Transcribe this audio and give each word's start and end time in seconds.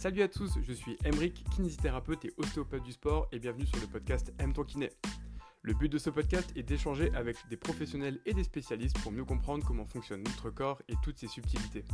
Salut 0.00 0.22
à 0.22 0.28
tous, 0.28 0.52
je 0.62 0.72
suis 0.72 0.96
Emric, 1.04 1.44
kinésithérapeute 1.54 2.24
et 2.24 2.32
ostéopathe 2.38 2.82
du 2.82 2.92
sport 2.92 3.28
et 3.32 3.38
bienvenue 3.38 3.66
sur 3.66 3.78
le 3.82 3.86
podcast 3.86 4.32
Aime 4.38 4.54
ton 4.54 4.64
kiné. 4.64 4.88
Le 5.60 5.74
but 5.74 5.90
de 5.90 5.98
ce 5.98 6.08
podcast 6.08 6.50
est 6.56 6.62
d'échanger 6.62 7.14
avec 7.14 7.36
des 7.50 7.58
professionnels 7.58 8.18
et 8.24 8.32
des 8.32 8.44
spécialistes 8.44 8.98
pour 9.00 9.12
mieux 9.12 9.26
comprendre 9.26 9.62
comment 9.62 9.84
fonctionne 9.84 10.22
notre 10.22 10.48
corps 10.48 10.80
et 10.88 10.94
toutes 11.02 11.18
ses 11.18 11.28
subtilités. 11.28 11.84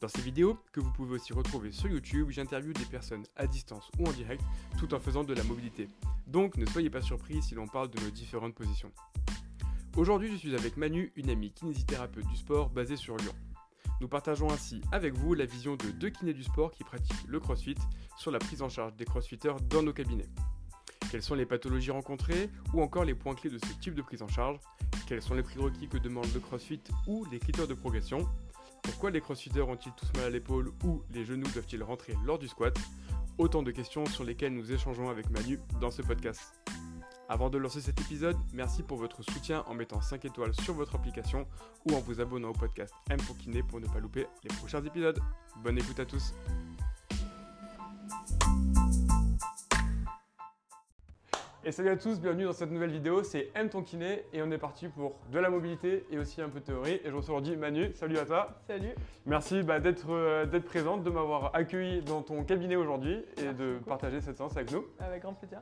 Dans 0.00 0.08
ces 0.08 0.22
vidéos, 0.22 0.56
que 0.72 0.80
vous 0.80 0.90
pouvez 0.90 1.16
aussi 1.16 1.34
retrouver 1.34 1.70
sur 1.70 1.90
YouTube, 1.90 2.30
j'interviewe 2.30 2.72
des 2.72 2.86
personnes 2.86 3.26
à 3.36 3.46
distance 3.46 3.90
ou 3.98 4.06
en 4.06 4.12
direct 4.12 4.42
tout 4.78 4.94
en 4.94 4.98
faisant 4.98 5.22
de 5.22 5.34
la 5.34 5.44
mobilité. 5.44 5.86
Donc 6.28 6.56
ne 6.56 6.64
soyez 6.64 6.88
pas 6.88 7.02
surpris 7.02 7.42
si 7.42 7.54
l'on 7.54 7.66
parle 7.66 7.90
de 7.90 8.00
nos 8.00 8.10
différentes 8.10 8.54
positions. 8.54 8.90
Aujourd'hui, 9.98 10.30
je 10.32 10.36
suis 10.36 10.54
avec 10.54 10.78
Manu, 10.78 11.12
une 11.14 11.28
amie 11.28 11.50
kinésithérapeute 11.50 12.26
du 12.26 12.36
sport 12.36 12.70
basée 12.70 12.96
sur 12.96 13.18
Lyon. 13.18 13.34
Nous 14.00 14.08
partageons 14.08 14.50
ainsi 14.50 14.80
avec 14.92 15.14
vous 15.14 15.34
la 15.34 15.44
vision 15.44 15.76
de 15.76 15.90
deux 15.90 16.10
kinés 16.10 16.34
du 16.34 16.44
sport 16.44 16.70
qui 16.70 16.84
pratiquent 16.84 17.26
le 17.26 17.40
crossfit 17.40 17.74
sur 18.16 18.30
la 18.30 18.38
prise 18.38 18.62
en 18.62 18.68
charge 18.68 18.94
des 18.94 19.04
crossfitters 19.04 19.56
dans 19.68 19.82
nos 19.82 19.92
cabinets. 19.92 20.28
Quelles 21.10 21.22
sont 21.22 21.34
les 21.34 21.46
pathologies 21.46 21.90
rencontrées 21.90 22.50
ou 22.74 22.82
encore 22.82 23.04
les 23.04 23.14
points 23.14 23.34
clés 23.34 23.50
de 23.50 23.58
ce 23.58 23.72
type 23.80 23.94
de 23.94 24.02
prise 24.02 24.22
en 24.22 24.28
charge? 24.28 24.58
Quels 25.06 25.22
sont 25.22 25.34
les 25.34 25.42
prérequis 25.42 25.88
que 25.88 25.98
demande 25.98 26.32
le 26.34 26.40
crossfit 26.40 26.82
ou 27.06 27.24
les 27.32 27.38
critères 27.38 27.66
de 27.66 27.74
progression? 27.74 28.28
Pourquoi 28.82 29.10
les 29.10 29.20
crossfitters 29.20 29.62
ont-ils 29.62 29.92
tous 29.92 30.12
mal 30.16 30.26
à 30.26 30.30
l'épaule 30.30 30.72
ou 30.84 31.02
les 31.10 31.24
genoux 31.24 31.48
doivent-ils 31.52 31.82
rentrer 31.82 32.14
lors 32.24 32.38
du 32.38 32.46
squat? 32.46 32.78
Autant 33.38 33.62
de 33.62 33.70
questions 33.70 34.06
sur 34.06 34.24
lesquelles 34.24 34.54
nous 34.54 34.72
échangeons 34.72 35.08
avec 35.08 35.30
Manu 35.30 35.58
dans 35.80 35.90
ce 35.90 36.02
podcast. 36.02 36.54
Avant 37.30 37.50
de 37.50 37.58
lancer 37.58 37.82
cet 37.82 38.00
épisode, 38.00 38.38
merci 38.54 38.82
pour 38.82 38.96
votre 38.96 39.22
soutien 39.22 39.62
en 39.66 39.74
mettant 39.74 40.00
5 40.00 40.24
étoiles 40.24 40.54
sur 40.54 40.72
votre 40.72 40.94
application 40.94 41.46
ou 41.86 41.94
en 41.94 42.00
vous 42.00 42.22
abonnant 42.22 42.48
au 42.48 42.52
podcast 42.54 42.94
M 43.10 43.18
pour 43.18 43.36
Kiné 43.36 43.62
pour 43.62 43.80
ne 43.80 43.86
pas 43.86 43.98
louper 43.98 44.26
les 44.44 44.56
prochains 44.56 44.82
épisodes. 44.82 45.20
Bonne 45.62 45.76
écoute 45.76 46.00
à 46.00 46.06
tous. 46.06 46.32
Et 51.64 51.70
salut 51.72 51.90
à 51.90 51.96
tous, 51.98 52.18
bienvenue 52.18 52.44
dans 52.44 52.54
cette 52.54 52.70
nouvelle 52.70 52.92
vidéo, 52.92 53.22
c'est 53.22 53.50
M 53.54 53.68
ton 53.68 53.82
kiné 53.82 54.24
et 54.32 54.40
on 54.40 54.50
est 54.50 54.56
parti 54.56 54.88
pour 54.88 55.16
de 55.30 55.38
la 55.38 55.50
mobilité 55.50 56.06
et 56.10 56.16
aussi 56.18 56.40
un 56.40 56.48
peu 56.48 56.60
de 56.60 56.64
théorie. 56.64 56.98
Et 57.04 57.10
je 57.10 57.14
reçois 57.14 57.34
aujourd'hui 57.34 57.56
Manu, 57.56 57.90
salut 57.94 58.16
à 58.16 58.24
toi. 58.24 58.58
Salut. 58.66 58.94
Merci 59.26 59.62
bah, 59.62 59.78
d'être 59.78 60.08
euh, 60.08 60.46
d'être 60.46 60.64
présente, 60.64 61.02
de 61.02 61.10
m'avoir 61.10 61.54
accueilli 61.54 62.00
dans 62.00 62.22
ton 62.22 62.42
cabinet 62.42 62.76
aujourd'hui 62.76 63.16
et 63.36 63.42
Merci 63.42 63.58
de 63.58 63.72
beaucoup. 63.74 63.84
partager 63.90 64.22
cette 64.22 64.38
séance 64.38 64.56
avec 64.56 64.72
nous. 64.72 64.86
Avec 64.98 65.20
grand 65.20 65.34
plaisir. 65.34 65.60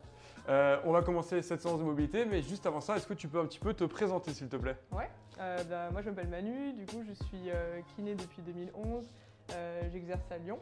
Euh, 0.49 0.79
on 0.85 0.93
va 0.93 1.03
commencer 1.03 1.43
cette 1.43 1.61
séance 1.61 1.79
de 1.79 1.85
mobilité, 1.85 2.25
mais 2.25 2.43
juste 2.43 2.67
avant 2.67 2.81
ça, 2.81 2.97
est-ce 2.97 3.07
que 3.07 3.15
tu 3.15 3.29
peux 3.29 3.41
un 3.41 3.47
petit 3.47 3.59
peu 3.59 3.75
te 3.75 3.85
présenter 3.85 4.33
s'il 4.33 4.49
te 4.49 4.57
plaît? 4.57 4.77
Ouais. 4.93 5.11
Euh, 5.39 5.63
bah, 5.65 5.91
moi 5.91 6.01
je 6.01 6.09
m'appelle 6.09 6.29
Manu, 6.29 6.73
du 6.73 6.87
coup 6.87 7.03
je 7.07 7.13
suis 7.13 7.51
euh, 7.51 7.81
kiné 7.95 8.15
depuis 8.15 8.43
2011. 8.43 9.05
Euh, 9.53 9.83
J'exerce 9.93 10.31
à 10.31 10.39
Lyon 10.39 10.59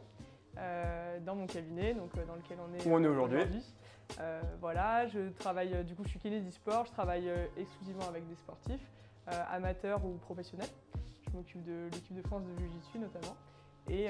dans 1.25 1.35
mon 1.35 1.47
cabinet, 1.47 1.93
donc 1.93 2.11
dans 2.27 2.35
lequel 2.35 2.57
on 2.65 2.73
est, 2.73 2.87
Où 2.87 2.95
on 2.95 3.03
est 3.03 3.07
aujourd'hui. 3.07 3.41
Voilà, 4.61 5.05
je 5.07 5.29
travaille, 5.31 5.83
du 5.83 5.95
coup 5.95 6.03
je 6.03 6.09
suis 6.09 6.19
kiné 6.19 6.39
du 6.39 6.51
sport, 6.51 6.85
je 6.85 6.91
travaille 6.91 7.29
exclusivement 7.57 8.07
avec 8.07 8.25
des 8.29 8.35
sportifs, 8.35 8.89
amateurs 9.27 10.05
ou 10.05 10.13
professionnels. 10.13 10.69
Je 11.27 11.35
m'occupe 11.35 11.61
de 11.63 11.89
l'équipe 11.91 12.15
de 12.15 12.21
France 12.21 12.43
de 12.43 12.57
Jiu-Jitsu 12.57 12.99
notamment. 12.99 13.35
Et, 13.89 14.07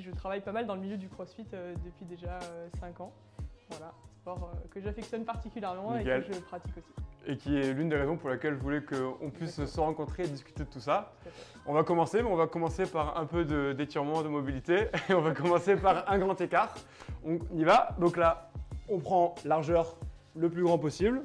je 0.00 0.10
travaille 0.12 0.40
pas 0.40 0.52
mal 0.52 0.66
dans 0.66 0.76
le 0.76 0.80
milieu 0.80 0.98
du 0.98 1.08
crossfit 1.08 1.46
depuis 1.84 2.04
déjà 2.04 2.38
5 2.78 3.00
ans. 3.00 3.12
Voilà, 3.70 3.92
sport 4.22 4.50
euh, 4.54 4.68
que 4.70 4.80
j'affectionne 4.80 5.24
particulièrement 5.24 5.96
Nickel. 5.96 6.22
et 6.22 6.28
que 6.28 6.34
je 6.34 6.40
pratique 6.40 6.76
aussi. 6.78 7.06
Et 7.26 7.36
qui 7.36 7.56
est 7.56 7.72
l'une 7.72 7.88
des 7.88 7.96
raisons 7.96 8.16
pour 8.16 8.28
laquelle 8.30 8.54
je 8.54 8.60
voulais 8.60 8.82
qu'on 8.82 9.30
puisse 9.30 9.58
Exactement. 9.58 9.66
se 9.66 9.80
rencontrer 9.80 10.24
et 10.24 10.28
discuter 10.28 10.64
de 10.64 10.68
tout 10.68 10.80
ça. 10.80 11.12
On 11.66 11.72
va 11.72 11.82
commencer, 11.84 12.22
mais 12.22 12.28
on 12.28 12.36
va 12.36 12.46
commencer 12.46 12.86
par 12.86 13.16
un 13.18 13.26
peu 13.26 13.44
de- 13.44 13.72
d'étirement, 13.72 14.22
de, 14.22 14.28
mobilité. 14.28 14.88
Et 15.08 15.14
on 15.14 15.20
va 15.20 15.32
commencer 15.32 15.76
par 15.76 16.10
un 16.10 16.18
grand 16.18 16.40
écart. 16.40 16.74
On 17.24 17.38
y 17.54 17.62
va. 17.64 17.96
Donc 18.00 18.16
là, 18.16 18.50
on 18.88 18.98
prend 18.98 19.36
largeur 19.44 19.96
le 20.34 20.50
plus 20.50 20.64
grand 20.64 20.78
possible. 20.78 21.22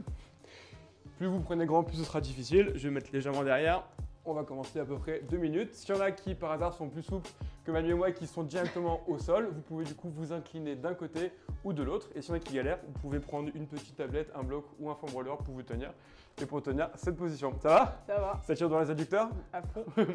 Plus 1.17 1.25
vous 1.27 1.39
prenez 1.39 1.66
grand, 1.66 1.83
plus 1.83 1.97
ce 1.97 2.03
sera 2.03 2.22
difficile. 2.22 2.72
Je 2.75 2.88
vais 2.88 2.93
mettre 2.93 3.09
légèrement 3.11 3.43
derrière. 3.43 3.83
On 4.29 4.33
va 4.33 4.43
commencer 4.43 4.77
à 4.81 4.83
peu 4.83 4.97
près 4.97 5.21
deux 5.21 5.38
minutes. 5.38 5.73
S'il 5.73 5.95
y 5.95 5.97
en 5.97 6.01
a 6.01 6.11
qui 6.11 6.35
par 6.35 6.51
hasard 6.51 6.73
sont 6.73 6.89
plus 6.89 7.01
souples 7.01 7.29
que 7.63 7.71
Manu 7.71 7.91
et 7.91 7.93
moi 7.93 8.11
qui 8.11 8.27
sont 8.27 8.43
directement 8.43 8.99
au 9.07 9.17
sol, 9.17 9.49
vous 9.53 9.61
pouvez 9.61 9.85
du 9.85 9.95
coup 9.95 10.09
vous 10.09 10.33
incliner 10.33 10.75
d'un 10.75 10.93
côté 10.95 11.31
ou 11.63 11.71
de 11.71 11.81
l'autre. 11.81 12.09
Et 12.13 12.21
s'il 12.21 12.31
y 12.31 12.33
en 12.33 12.35
a 12.35 12.39
qui 12.39 12.53
galèrent, 12.53 12.79
vous 12.85 12.99
pouvez 12.99 13.21
prendre 13.21 13.49
une 13.55 13.67
petite 13.67 13.95
tablette, 13.95 14.29
un 14.35 14.43
bloc 14.43 14.66
ou 14.81 14.89
un 14.89 14.95
foam 14.95 15.11
roller 15.11 15.37
pour 15.37 15.53
vous 15.53 15.63
tenir 15.63 15.93
et 16.41 16.45
pour 16.45 16.61
tenir 16.61 16.89
cette 16.95 17.16
position. 17.16 17.53
Ça 17.61 17.69
va? 17.69 18.03
Ça 18.05 18.19
va, 18.19 18.41
Ça 18.45 18.53
tire 18.53 18.67
dans 18.67 18.81
les 18.81 18.91
adducteurs? 18.91 19.29
À 19.53 19.61
fond. 19.61 19.85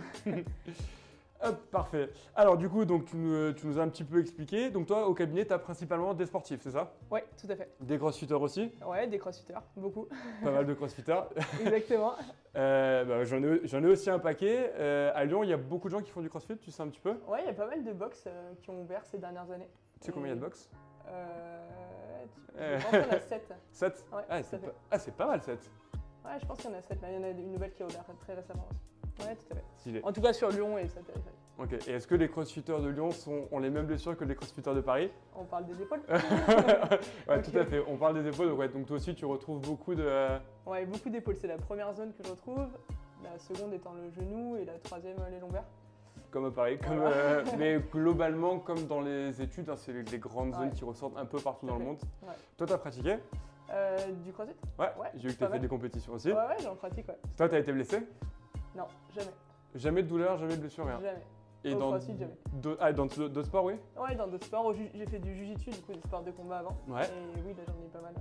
Hop, 1.45 1.71
parfait. 1.71 2.11
Alors 2.37 2.57
du 2.57 2.69
coup, 2.69 2.85
donc 2.85 3.07
tu 3.07 3.17
nous, 3.17 3.53
tu 3.53 3.67
nous 3.67 3.79
as 3.79 3.83
un 3.83 3.89
petit 3.89 4.05
peu 4.05 4.21
expliqué. 4.21 4.71
Donc 4.71 4.87
toi, 4.87 5.07
au 5.09 5.15
cabinet, 5.15 5.45
tu 5.45 5.53
as 5.53 5.59
principalement 5.59 6.15
des 6.15 6.27
sportifs, 6.27 6.61
c'est 6.63 6.71
ça? 6.71 6.93
Ouais, 7.11 7.25
tout 7.41 7.51
à 7.51 7.57
fait. 7.57 7.75
Des 7.81 7.99
crossfitters 7.99 8.35
aussi? 8.35 8.71
Ouais, 8.87 9.07
des 9.07 9.19
crossfitters, 9.19 9.59
beaucoup. 9.77 10.09
Pas 10.43 10.51
mal 10.51 10.67
de 10.67 10.75
crossfitters. 10.75 11.23
Exactement. 11.61 12.13
Euh, 12.57 13.05
bah, 13.05 13.25
J'en 13.25 13.83
ai, 13.83 13.87
aussi 13.87 14.11
un 14.11 14.19
paquet. 14.19 14.73
Euh, 14.77 15.11
à 15.15 15.25
Lyon, 15.25 15.43
il 15.43 15.51
y 15.51 15.53
a 15.53 15.57
beaucoup 15.57 15.89
de 15.89 15.93
gens 15.93 16.03
qui 16.03 16.11
font 16.11 16.21
du 16.21 16.29
crossfit, 16.29 16.57
tu 16.59 16.71
sais 16.71 16.83
un 16.83 16.89
petit 16.89 17.01
peu? 17.01 17.15
Ouais, 17.27 17.41
il 17.41 17.47
y 17.47 17.51
a 17.51 17.55
pas 17.55 17.67
mal 17.67 17.83
de 17.83 17.93
box 17.93 18.25
euh, 18.27 18.53
qui 18.61 18.71
ont 18.71 18.81
ouvert 18.81 19.05
ces 19.05 19.19
dernières 19.19 19.51
années. 19.51 19.69
Tu 20.01 20.07
sais 20.07 20.13
combien 20.13 20.29
il 20.29 20.31
y 20.31 20.33
a 20.33 20.37
de 20.37 20.41
box? 20.41 20.71
Euh. 21.09 22.25
Euh. 22.59 22.79
Je 22.79 22.85
pense 22.85 22.91
qu'il 22.91 23.01
y 23.01 23.15
en 23.15 23.17
a 23.17 23.21
7. 23.21 23.55
7 23.73 24.05
Ouais, 24.13 24.23
ah, 24.29 24.43
c'est 24.43 24.59
pas, 24.59 24.73
ah, 24.91 24.99
c'est 24.99 25.17
pas 25.17 25.27
mal 25.27 25.43
7. 25.43 25.71
Ouais, 26.25 26.31
je 26.41 26.47
pense 26.47 26.59
qu'il 26.59 26.71
y 26.71 26.75
en 26.75 26.79
a 26.79 26.83
7. 26.83 26.99
Il 27.03 27.15
y 27.15 27.19
en 27.19 27.23
a 27.25 27.29
une 27.31 27.53
nouvelle 27.53 27.73
qui 27.73 27.83
a 27.83 27.87
ouvert 27.87 28.05
très 28.21 28.35
récemment 28.35 28.67
aussi. 28.71 28.82
Ouais, 29.21 29.35
tout 29.37 29.47
à 29.53 29.55
fait. 29.57 29.65
Stylé. 29.79 30.01
En 30.05 30.13
tout 30.13 30.21
cas 30.21 30.33
sur 30.33 30.51
Lyon 30.51 30.79
et 30.79 30.89
sa 30.89 31.01
périphérie. 31.01 31.35
Ok. 31.59 31.73
Et 31.87 31.93
est-ce 31.93 32.07
que 32.07 32.15
les 32.15 32.29
crossfitters 32.29 32.81
de 32.81 32.89
Lyon 32.89 33.11
sont, 33.11 33.47
ont 33.53 33.59
les 33.59 33.71
mêmes 33.71 33.87
blessures 33.87 34.17
que 34.17 34.25
les 34.25 34.35
crossfitters 34.35 34.75
de 34.75 34.81
Paris? 34.81 35.11
On 35.37 35.45
parle 35.45 35.67
des 35.67 35.81
épaules 35.83 36.01
Ouais, 37.29 37.43
tout 37.43 37.57
à 37.57 37.65
fait. 37.65 37.83
On 37.87 37.97
parle 37.97 38.23
des 38.23 38.29
épaules. 38.29 38.49
Donc, 38.49 38.59
ouais, 38.59 38.69
donc 38.69 38.87
toi 38.87 38.97
aussi, 38.97 39.15
tu 39.15 39.25
retrouves 39.27 39.61
beaucoup 39.61 39.95
de. 39.95 40.09
Ouais, 40.67 40.87
beaucoup 40.87 41.11
d'épaules. 41.11 41.37
C'est 41.37 41.47
la 41.47 41.59
première 41.59 41.93
zone 41.95 42.13
que 42.15 42.25
je 42.25 42.31
retrouve. 42.31 42.67
La 43.23 43.39
seconde 43.39 43.73
étant 43.75 43.93
le 43.93 44.11
genou 44.11 44.57
et 44.57 44.65
la 44.65 44.73
troisième 44.79 45.17
euh, 45.21 45.31
les 45.31 45.39
lombaires. 45.39 45.65
Comme 46.33 46.47
à 46.47 46.51
Paris, 46.51 46.79
comme, 46.79 46.97
Voilà. 46.97 47.15
euh, 47.17 47.45
mais 47.59 47.79
globalement, 47.93 48.59
comme 48.59 48.87
dans 48.87 49.01
les 49.01 49.41
études, 49.41 49.69
hein, 49.69 49.77
c'est 49.77 49.93
les, 49.93 50.03
les 50.03 50.19
grandes 50.19 50.55
zones 50.55 50.73
qui 50.73 50.85
ressortent 50.85 51.17
un 51.17 51.27
peu 51.27 51.39
partout 51.39 51.67
dans 51.67 51.77
le 51.77 51.85
monde. 51.85 51.99
Ouais. 52.23 52.33
Toi, 52.57 52.67
t'as 52.67 52.79
pratiqué? 52.79 53.19
Euh, 53.71 53.99
du 54.25 54.33
crossfit? 54.33 54.55
Ouais. 54.79 54.87
Ouais, 54.99 55.09
J'ai 55.15 55.29
vu 55.29 55.35
que 55.35 55.39
pas 55.39 55.47
t'as 55.47 55.53
fait 55.53 55.59
des 55.61 55.69
compétitions 55.69 56.15
aussi. 56.15 56.29
Ouais, 56.33 56.35
ouais, 56.35 56.57
j'en 56.63 56.75
pratique, 56.75 57.07
ouais. 57.09 57.19
Toi, 57.37 57.49
t'as 57.49 57.59
été 57.59 57.73
blessé? 57.73 57.99
Non, 58.77 58.85
jamais. 59.15 59.33
Jamais 59.75 60.03
de 60.03 60.09
douleur, 60.09 60.37
jamais 60.39 60.57
de 60.57 60.61
blessure, 60.61 60.87
rien. 60.87 61.01
Jamais. 61.01 61.23
Et 61.65 61.75
Au 61.75 61.79
dans 61.79 61.89
crossfit, 61.91 62.17
jamais. 62.19 62.77
ah, 62.81 62.93
dans 62.93 63.07
d'autres 63.07 63.43
sports, 63.45 63.65
oui 63.65 63.75
Ouais, 63.97 64.17
dans 64.17 64.27
d'autres 64.27 64.47
sports, 64.47 64.73
j'ai 64.75 65.07
fait 65.07 65.21
du 65.21 65.33
jujitsu, 65.35 65.71
du 65.71 65.81
coup 65.83 65.93
des 65.93 66.01
sports 66.01 66.23
de 66.23 66.33
combat 66.33 66.59
avant. 66.59 66.77
Ouais. 66.89 67.05
Et 67.05 67.41
oui, 67.47 67.55
là 67.57 67.63
j'en 67.67 67.75
ai 67.85 67.89
pas 67.89 68.01
mal. 68.01 68.15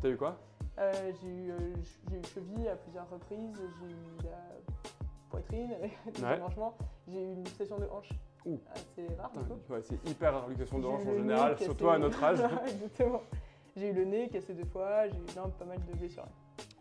T'as 0.00 0.08
eu 0.08 0.16
quoi? 0.16 0.36
Euh, 0.78 0.92
j'ai 1.22 1.28
eu, 1.28 1.50
euh, 1.50 1.74
eu 2.12 2.22
cheville 2.34 2.68
à 2.68 2.76
plusieurs 2.76 3.08
reprises, 3.08 3.58
j'ai 3.80 3.86
eu 3.90 4.24
la 4.24 4.38
poitrine 5.30 5.70
Ouais. 6.22 6.38
branchements, 6.38 6.74
j'ai 7.08 7.20
eu 7.22 7.24
une 7.24 7.44
luxation 7.44 7.78
de 7.78 7.86
hanche. 7.86 8.10
Ouh. 8.44 8.58
Assez 8.74 9.06
rare 9.14 9.30
du 9.32 9.44
coup. 9.44 9.72
Ouais, 9.72 9.80
C'est 9.82 10.08
hyper 10.08 10.32
rare, 10.34 10.48
luxation 10.48 10.78
de 10.78 10.86
hanche 10.86 11.06
en 11.06 11.14
général, 11.14 11.58
surtout 11.58 11.88
à 11.88 11.98
notre 11.98 12.22
âge. 12.22 12.40
Exactement. 12.66 13.22
J'ai 13.74 13.88
eu 13.88 13.92
le 13.94 14.04
nez 14.04 14.28
cassé 14.28 14.52
deux 14.52 14.66
fois, 14.66 15.08
j'ai 15.08 15.16
eu 15.16 15.50
pas 15.58 15.64
mal 15.64 15.78
de 15.78 15.96
blessures. 15.96 16.26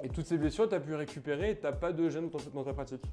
Et 0.03 0.09
toutes 0.09 0.25
ces 0.25 0.38
blessures, 0.38 0.68
t'as 0.68 0.80
pu 0.80 0.96
récupérer 0.96 1.52
et 1.52 1.59
t'as 1.59 1.72
pas 1.72 1.92
de 1.92 2.09
gêne 2.09 2.30
dans 2.30 2.40
ta, 2.40 2.50
dans 2.50 2.64
ta 2.64 2.74
pratique. 2.74 3.03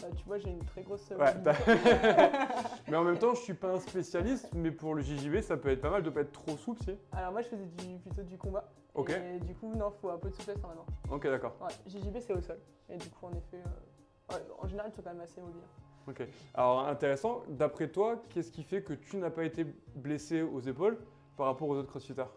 Bah, 0.00 0.08
tu 0.16 0.24
vois, 0.24 0.38
j'ai 0.38 0.50
une 0.50 0.64
très 0.64 0.82
grosse. 0.82 1.08
Ouais. 1.10 1.34
Mais 2.88 2.96
en 2.96 3.04
même 3.04 3.18
temps, 3.18 3.34
je 3.34 3.40
suis 3.40 3.54
pas 3.54 3.72
un 3.72 3.80
spécialiste, 3.80 4.48
mais 4.54 4.70
pour 4.70 4.94
le 4.94 5.02
JJB, 5.02 5.40
ça 5.40 5.56
peut 5.56 5.70
être 5.70 5.80
pas 5.80 5.90
mal 5.90 6.02
de 6.02 6.10
pas 6.10 6.20
être 6.20 6.32
trop 6.32 6.56
souple, 6.56 6.82
si. 6.82 6.96
Alors 7.12 7.32
moi 7.32 7.42
je 7.42 7.48
faisais 7.48 7.66
du, 7.66 7.98
plutôt 7.98 8.22
du 8.22 8.38
combat. 8.38 8.68
Ok. 8.94 9.10
Et 9.10 9.38
du 9.40 9.54
coup, 9.54 9.72
non, 9.74 9.90
faut 9.90 10.10
un 10.10 10.18
peu 10.18 10.30
de 10.30 10.34
souplesse 10.34 10.58
normalement. 10.58 10.86
Ok, 11.10 11.24
d'accord. 11.24 11.56
Ouais, 11.60 11.74
JJB 11.86 12.18
c'est 12.20 12.32
au 12.32 12.40
sol. 12.40 12.58
Et 12.88 12.96
du 12.96 13.08
coup, 13.10 13.26
en 13.26 13.32
effet, 13.32 13.62
euh, 13.64 14.34
ouais, 14.34 14.42
en 14.58 14.66
général, 14.66 14.90
ils 14.90 14.96
sont 14.96 15.02
quand 15.02 15.12
même 15.12 15.20
assez 15.20 15.40
mobiles. 15.40 15.62
Ok. 16.08 16.26
Alors 16.54 16.86
intéressant, 16.86 17.42
d'après 17.48 17.88
toi, 17.88 18.22
qu'est-ce 18.30 18.50
qui 18.50 18.62
fait 18.62 18.82
que 18.82 18.94
tu 18.94 19.16
n'as 19.18 19.30
pas 19.30 19.44
été 19.44 19.66
blessé 19.94 20.42
aux 20.42 20.60
épaules 20.60 20.98
par 21.36 21.46
rapport 21.46 21.68
aux 21.68 21.76
autres 21.76 21.90
crossfitters? 21.90 22.30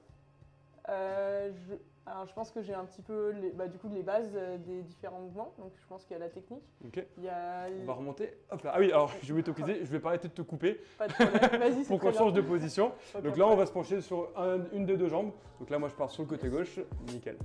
Euh, 0.89 1.51
je, 1.53 1.75
alors 2.07 2.25
je 2.25 2.33
pense 2.33 2.51
que 2.51 2.61
j'ai 2.61 2.73
un 2.73 2.83
petit 2.85 3.01
peu 3.01 3.29
les, 3.31 3.51
bah, 3.51 3.67
du 3.67 3.77
coup 3.77 3.87
les 3.93 4.01
bases 4.03 4.31
euh, 4.35 4.57
des 4.57 4.81
différents 4.81 5.19
mouvements. 5.19 5.53
Donc 5.59 5.71
je 5.79 5.85
pense 5.87 6.03
qu'il 6.03 6.13
y 6.13 6.19
a 6.19 6.23
la 6.23 6.29
technique. 6.29 6.63
Ok. 6.85 7.05
Il 7.17 7.23
y 7.23 7.29
a 7.29 7.67
On 7.81 7.85
va 7.85 7.93
remonter. 7.93 8.33
Hop 8.49 8.63
là. 8.63 8.71
Ah 8.73 8.79
oui, 8.79 8.91
alors 8.91 9.11
je 9.21 9.33
vais 9.33 9.43
t'optiser, 9.43 9.79
je 9.85 9.91
vais 9.91 9.99
pas 9.99 10.09
arrêter 10.09 10.27
de 10.27 10.33
te 10.33 10.41
couper 10.41 10.81
pas 10.97 11.07
de 11.07 11.13
problème. 11.13 11.41
Vas-y, 11.59 11.83
c'est 11.83 11.87
pour 11.87 11.99
qu'on 11.99 12.11
change 12.11 12.33
de 12.33 12.41
position. 12.41 12.91
Donc 13.23 13.37
là, 13.37 13.47
on 13.47 13.55
va 13.55 13.65
se 13.65 13.71
pencher 13.71 14.01
sur 14.01 14.29
un- 14.35 14.65
une 14.73 14.85
des 14.85 14.97
deux 14.97 15.07
jambes. 15.09 15.31
Donc 15.59 15.69
là, 15.69 15.77
moi, 15.79 15.89
je 15.89 15.95
pars 15.95 16.09
sur 16.09 16.23
le 16.23 16.29
côté 16.29 16.49
gauche. 16.49 16.79
Nickel. 17.07 17.37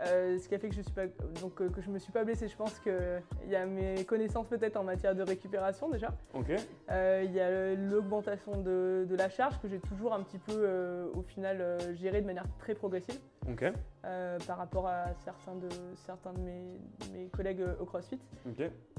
Euh, 0.00 0.38
ce 0.38 0.48
qui 0.48 0.54
a 0.54 0.60
fait 0.60 0.68
que 0.68 0.76
je 0.76 0.80
suis 0.82 0.92
pas 0.92 1.06
donc 1.40 1.60
euh, 1.60 1.68
que 1.70 1.80
je 1.80 1.90
me 1.90 1.98
suis 1.98 2.12
pas 2.12 2.22
blessée. 2.22 2.46
Je 2.46 2.56
pense 2.56 2.78
que 2.78 3.18
il 3.44 3.50
y 3.50 3.56
a 3.56 3.66
mes 3.66 4.04
connaissances 4.04 4.46
peut-être 4.46 4.76
en 4.76 4.84
matière 4.84 5.12
de 5.12 5.22
récupération 5.24 5.88
déjà. 5.88 6.12
Ok. 6.34 6.52
Euh, 6.90 7.22
Il 7.24 7.32
y 7.32 7.40
a 7.40 7.74
l'augmentation 7.74 8.52
de, 8.62 9.06
de 9.10 9.16
la 9.16 9.28
charge 9.28 9.60
que 9.60 9.66
j'ai 9.66 9.80
toujours 9.80 10.14
un 10.14 10.22
petit 10.22 10.38
peu 10.38 11.10
au 11.14 11.22
final 11.22 11.60
euh, 11.60 11.94
géré 11.96 12.20
de 12.20 12.26
manière 12.26 12.44
très 12.60 12.76
progressive. 12.76 13.18
Euh, 14.04 14.38
par 14.46 14.58
rapport 14.58 14.86
à 14.86 15.12
certains 15.24 15.54
de, 15.56 15.68
certains 15.96 16.32
de 16.32 16.40
mes, 16.40 16.80
mes 17.12 17.28
collègues 17.28 17.62
euh, 17.62 17.74
au 17.80 17.84
CrossFit. 17.84 18.18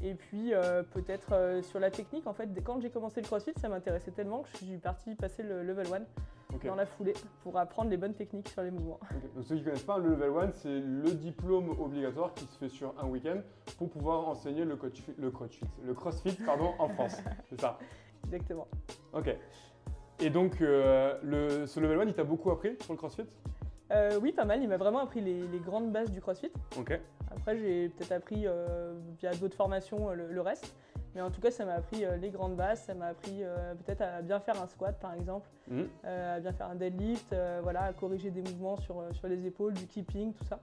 Et 0.03 0.13
puis 0.13 0.53
euh, 0.53 0.83
peut-être 0.83 1.33
euh, 1.33 1.61
sur 1.61 1.79
la 1.79 1.89
technique, 1.89 2.27
en 2.27 2.33
fait, 2.33 2.49
quand 2.63 2.79
j'ai 2.81 2.89
commencé 2.89 3.21
le 3.21 3.27
CrossFit, 3.27 3.53
ça 3.57 3.69
m'intéressait 3.69 4.11
tellement 4.11 4.43
que 4.43 4.49
je 4.51 4.57
suis 4.57 4.77
partie 4.77 5.15
passer 5.15 5.43
le 5.43 5.63
level 5.63 5.87
1 6.51 6.55
ok. 6.55 6.65
dans 6.65 6.75
la 6.75 6.85
foulée 6.85 7.13
pour 7.43 7.57
apprendre 7.57 7.89
les 7.89 7.97
bonnes 7.97 8.13
techniques 8.13 8.49
sur 8.49 8.61
les 8.61 8.71
mouvements. 8.71 8.99
Donc 9.35 9.45
ceux 9.45 9.55
qui 9.55 9.61
ne 9.61 9.65
connaissent 9.65 9.83
pas, 9.83 9.97
le 9.97 10.09
level 10.09 10.49
1, 10.49 10.51
c'est 10.53 10.79
le 10.79 11.11
diplôme 11.11 11.69
obligatoire 11.79 12.33
qui 12.33 12.45
se 12.45 12.57
fait 12.57 12.69
sur 12.69 12.93
un 13.01 13.07
week-end 13.07 13.41
pour 13.77 13.89
pouvoir 13.89 14.27
enseigner 14.27 14.65
le, 14.65 14.75
coach, 14.75 15.01
le, 15.17 15.31
coach, 15.31 15.59
le 15.85 15.93
crossfit 15.93 16.33
pardon, 16.45 16.73
en 16.77 16.89
France. 16.89 17.17
C'est 17.49 17.59
ça. 17.59 17.79
Exactement. 18.25 18.67
Ok. 19.13 19.35
Et 20.19 20.29
donc, 20.29 20.59
le, 20.59 21.65
ce 21.65 21.79
level 21.79 22.01
1, 22.01 22.03
il 22.05 22.13
t'a 22.13 22.25
beaucoup 22.25 22.51
appris 22.51 22.75
sur 22.81 22.91
le 22.91 22.97
crossfit? 22.97 23.23
Euh, 23.91 24.19
oui, 24.21 24.31
pas 24.31 24.45
mal. 24.45 24.61
Il 24.61 24.69
m'a 24.69 24.77
vraiment 24.77 24.99
appris 24.99 25.21
les, 25.21 25.41
les 25.47 25.59
grandes 25.59 25.91
bases 25.91 26.11
du 26.11 26.21
CrossFit. 26.21 26.51
Ok. 26.77 26.99
Après, 27.31 27.57
j'ai 27.57 27.89
peut-être 27.89 28.11
appris 28.11 28.45
euh, 28.45 28.93
via 29.19 29.33
d'autres 29.35 29.55
formations 29.55 30.09
euh, 30.09 30.13
le, 30.15 30.27
le 30.31 30.41
reste. 30.41 30.75
Mais 31.15 31.21
en 31.21 31.31
tout 31.31 31.41
cas, 31.41 31.49
ça 31.49 31.65
m'a 31.65 31.73
appris 31.73 32.05
euh, 32.05 32.17
les 32.17 32.29
grandes 32.29 32.55
bases. 32.55 32.81
Ça 32.83 32.93
m'a 32.93 33.07
appris 33.07 33.41
peut-être 33.83 34.01
à 34.01 34.21
bien 34.21 34.39
faire 34.39 34.61
un 34.61 34.67
squat, 34.67 34.99
par 34.99 35.13
exemple, 35.15 35.49
euh, 36.05 36.37
à 36.37 36.39
bien 36.39 36.53
faire 36.53 36.67
un 36.67 36.75
deadlift, 36.75 37.35
voilà, 37.63 37.83
à 37.85 37.93
corriger 37.93 38.29
des 38.29 38.41
mouvements 38.41 38.77
sur, 38.77 39.03
sur 39.13 39.27
les 39.27 39.45
épaules, 39.47 39.73
du 39.73 39.87
keeping, 39.87 40.33
tout 40.33 40.45
ça. 40.45 40.59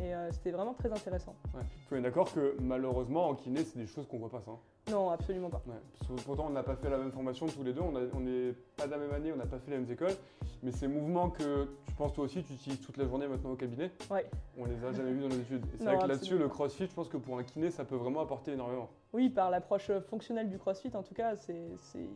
Et 0.00 0.14
euh, 0.14 0.30
c'était 0.32 0.50
vraiment 0.50 0.74
très 0.74 0.92
intéressant. 0.92 1.34
Ouais. 1.54 1.62
On 1.90 1.96
est 1.96 2.02
d'accord 2.02 2.32
que 2.32 2.54
malheureusement, 2.60 3.28
en 3.28 3.34
kiné, 3.34 3.64
c'est 3.64 3.78
des 3.78 3.86
choses 3.86 4.06
qu'on 4.06 4.18
voit 4.18 4.28
pas 4.28 4.40
ça. 4.42 4.50
hein? 4.50 4.58
Non, 4.90 5.10
absolument 5.10 5.48
pas. 5.50 5.62
Ouais. 5.66 6.16
Pourtant, 6.24 6.46
on 6.48 6.50
n'a 6.50 6.62
pas 6.62 6.76
fait 6.76 6.88
la 6.90 6.98
même 6.98 7.12
formation 7.12 7.46
tous 7.46 7.62
les 7.62 7.72
deux, 7.72 7.80
on 7.80 7.92
n'est 8.20 8.52
pas 8.76 8.86
de 8.86 8.90
la 8.90 8.98
même 8.98 9.12
année, 9.12 9.32
on 9.32 9.36
n'a 9.36 9.46
pas 9.46 9.58
fait 9.58 9.70
les 9.70 9.78
mêmes 9.78 9.90
écoles. 9.90 10.14
Mais 10.62 10.70
ces 10.70 10.86
mouvements 10.88 11.30
que 11.30 11.68
je 11.88 11.94
pense 11.94 12.12
toi 12.12 12.24
aussi, 12.24 12.42
tu 12.42 12.52
utilises 12.54 12.80
toute 12.80 12.96
la 12.96 13.04
journée 13.06 13.26
maintenant 13.26 13.50
au 13.52 13.56
cabinet, 13.56 13.90
Ouais. 14.10 14.28
on 14.58 14.64
les 14.66 14.82
a 14.84 14.92
jamais 14.92 15.12
vus 15.12 15.20
dans 15.20 15.28
nos 15.28 15.40
études. 15.40 15.64
Et 15.74 15.78
c'est 15.78 15.84
vrai 15.84 15.98
que 15.98 16.06
là-dessus, 16.06 16.38
le 16.38 16.48
crossfit, 16.48 16.86
je 16.86 16.94
pense 16.94 17.08
que 17.08 17.16
pour 17.16 17.38
un 17.38 17.42
kiné, 17.44 17.70
ça 17.70 17.84
peut 17.84 17.96
vraiment 17.96 18.20
apporter 18.20 18.52
énormément. 18.52 18.88
Oui, 19.12 19.28
par 19.30 19.50
l'approche 19.50 19.90
fonctionnelle 20.10 20.48
du 20.50 20.58
CrossFit, 20.58 20.94
en 20.94 21.02
tout 21.02 21.14
cas, 21.14 21.36
c'est 21.36 21.56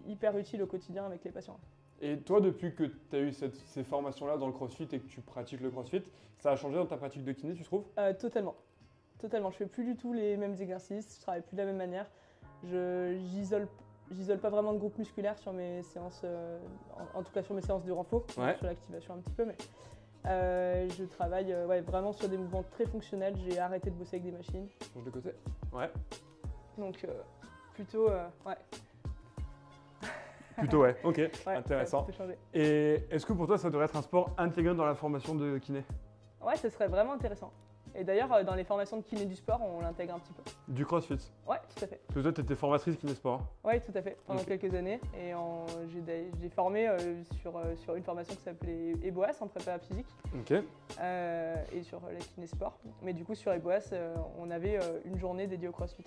hyper 0.06 0.36
utile 0.38 0.62
au 0.62 0.66
quotidien 0.66 1.04
avec 1.06 1.24
les 1.24 1.30
patients. 1.30 1.58
Et 2.04 2.18
toi, 2.18 2.40
depuis 2.40 2.74
que 2.74 2.84
tu 2.84 3.16
as 3.16 3.20
eu 3.20 3.32
cette- 3.32 3.54
ces 3.54 3.84
formations-là 3.84 4.36
dans 4.36 4.46
le 4.48 4.52
crossfit 4.52 4.88
et 4.90 4.98
que 4.98 5.06
tu 5.06 5.20
pratiques 5.20 5.60
le 5.60 5.70
crossfit, 5.70 6.02
ça 6.38 6.50
a 6.50 6.56
changé 6.56 6.76
dans 6.76 6.86
ta 6.86 6.96
pratique 6.96 7.22
de 7.24 7.30
kiné, 7.32 7.54
tu 7.54 7.62
trouves? 7.62 7.84
Euh, 7.98 8.12
totalement. 8.12 8.56
Totalement. 9.18 9.50
Je 9.52 9.56
fais 9.58 9.66
plus 9.66 9.84
du 9.84 9.94
tout 9.96 10.12
les 10.12 10.36
mêmes 10.36 10.56
exercices, 10.60 11.16
je 11.16 11.22
travaille 11.22 11.42
plus 11.42 11.54
de 11.54 11.60
la 11.60 11.66
même 11.66 11.76
manière. 11.76 12.10
Je 12.64 13.16
j'isole 13.30 13.68
j'isole 14.10 14.38
pas 14.38 14.50
vraiment 14.50 14.72
de 14.74 14.78
groupe 14.78 14.98
musculaire 14.98 15.38
sur 15.38 15.52
mes 15.52 15.82
séances, 15.84 16.20
euh, 16.24 16.58
en, 17.14 17.20
en 17.20 17.22
tout 17.22 17.32
cas 17.32 17.42
sur 17.42 17.54
mes 17.54 17.62
séances 17.62 17.84
de 17.84 17.92
renfort, 17.92 18.26
Ouais. 18.36 18.56
sur 18.56 18.66
l'activation 18.66 19.14
un 19.14 19.18
petit 19.18 19.32
peu, 19.32 19.44
mais 19.46 19.56
euh, 20.26 20.88
je 20.90 21.04
travaille 21.04 21.52
euh, 21.52 21.66
ouais, 21.66 21.80
vraiment 21.80 22.12
sur 22.12 22.28
des 22.28 22.36
mouvements 22.36 22.64
très 22.72 22.84
fonctionnels. 22.84 23.34
J'ai 23.48 23.58
arrêté 23.60 23.90
de 23.90 23.94
bosser 23.94 24.16
avec 24.16 24.24
des 24.24 24.36
machines, 24.36 24.66
Change 24.92 25.04
de 25.04 25.10
côté 25.10 25.30
Ouais. 25.72 25.88
donc 26.76 27.06
plutôt 27.74 28.08
ouais, 28.08 28.56
Plutôt 30.58 30.82
ouais. 30.82 30.96
Ok, 31.04 31.16
ouais, 31.18 31.54
intéressant. 31.54 32.06
Et 32.54 33.00
est-ce 33.10 33.24
que 33.26 33.32
pour 33.32 33.46
toi, 33.46 33.58
ça 33.58 33.70
devrait 33.70 33.86
être 33.86 33.96
un 33.96 34.02
sport 34.02 34.30
intégré 34.38 34.74
dans 34.74 34.84
la 34.86 34.94
formation 34.94 35.34
de 35.34 35.58
kiné? 35.58 35.84
Ouais, 36.44 36.56
ce 36.56 36.68
serait 36.68 36.88
vraiment 36.88 37.12
intéressant. 37.12 37.52
Et 37.94 38.04
d'ailleurs, 38.04 38.32
euh, 38.32 38.42
dans 38.42 38.54
les 38.54 38.64
formations 38.64 38.96
de 38.96 39.02
kiné 39.02 39.26
du 39.26 39.36
sport, 39.36 39.60
on 39.62 39.80
l'intègre 39.80 40.14
un 40.14 40.18
petit 40.18 40.32
peu. 40.32 40.42
Du 40.68 40.86
crossfit? 40.86 41.18
Ouais, 41.46 41.58
tout 41.76 41.84
à 41.84 41.86
fait. 41.86 42.00
Parce 42.06 42.14
que 42.16 42.20
toi, 42.20 42.32
tu 42.32 42.40
étais 42.40 42.54
formatrice 42.54 42.96
kiné 42.96 43.14
sport. 43.14 43.40
hein 43.40 43.46
Oui, 43.64 43.80
tout 43.82 43.92
à 43.94 44.00
fait, 44.00 44.16
pendant 44.26 44.42
quelques 44.44 44.72
années. 44.74 44.98
Et 45.20 45.34
en- 45.34 45.66
j'ai 45.90 46.48
formé 46.48 46.88
euh, 46.88 47.22
sur, 47.42 47.56
euh, 47.58 47.76
sur 47.76 47.94
une 47.94 48.02
formation 48.02 48.34
qui 48.34 48.40
s'appelait 48.42 48.92
EBOAS 49.02 49.34
en 49.42 49.46
prépa 49.46 49.78
physique 49.78 50.06
Ok. 50.34 50.54
euh, 51.00 51.64
et 51.72 51.82
sur 51.82 52.00
la 52.00 52.18
kiné 52.18 52.46
sport. 52.46 52.78
Mais 53.02 53.12
du 53.12 53.24
coup, 53.26 53.34
sur 53.34 53.52
EBOAS, 53.52 53.90
euh, 53.92 54.14
on 54.38 54.50
avait 54.50 54.78
euh, 54.78 55.00
une 55.04 55.18
journée 55.18 55.46
dédiée 55.46 55.68
au 55.68 55.72
crossfit. 55.72 56.04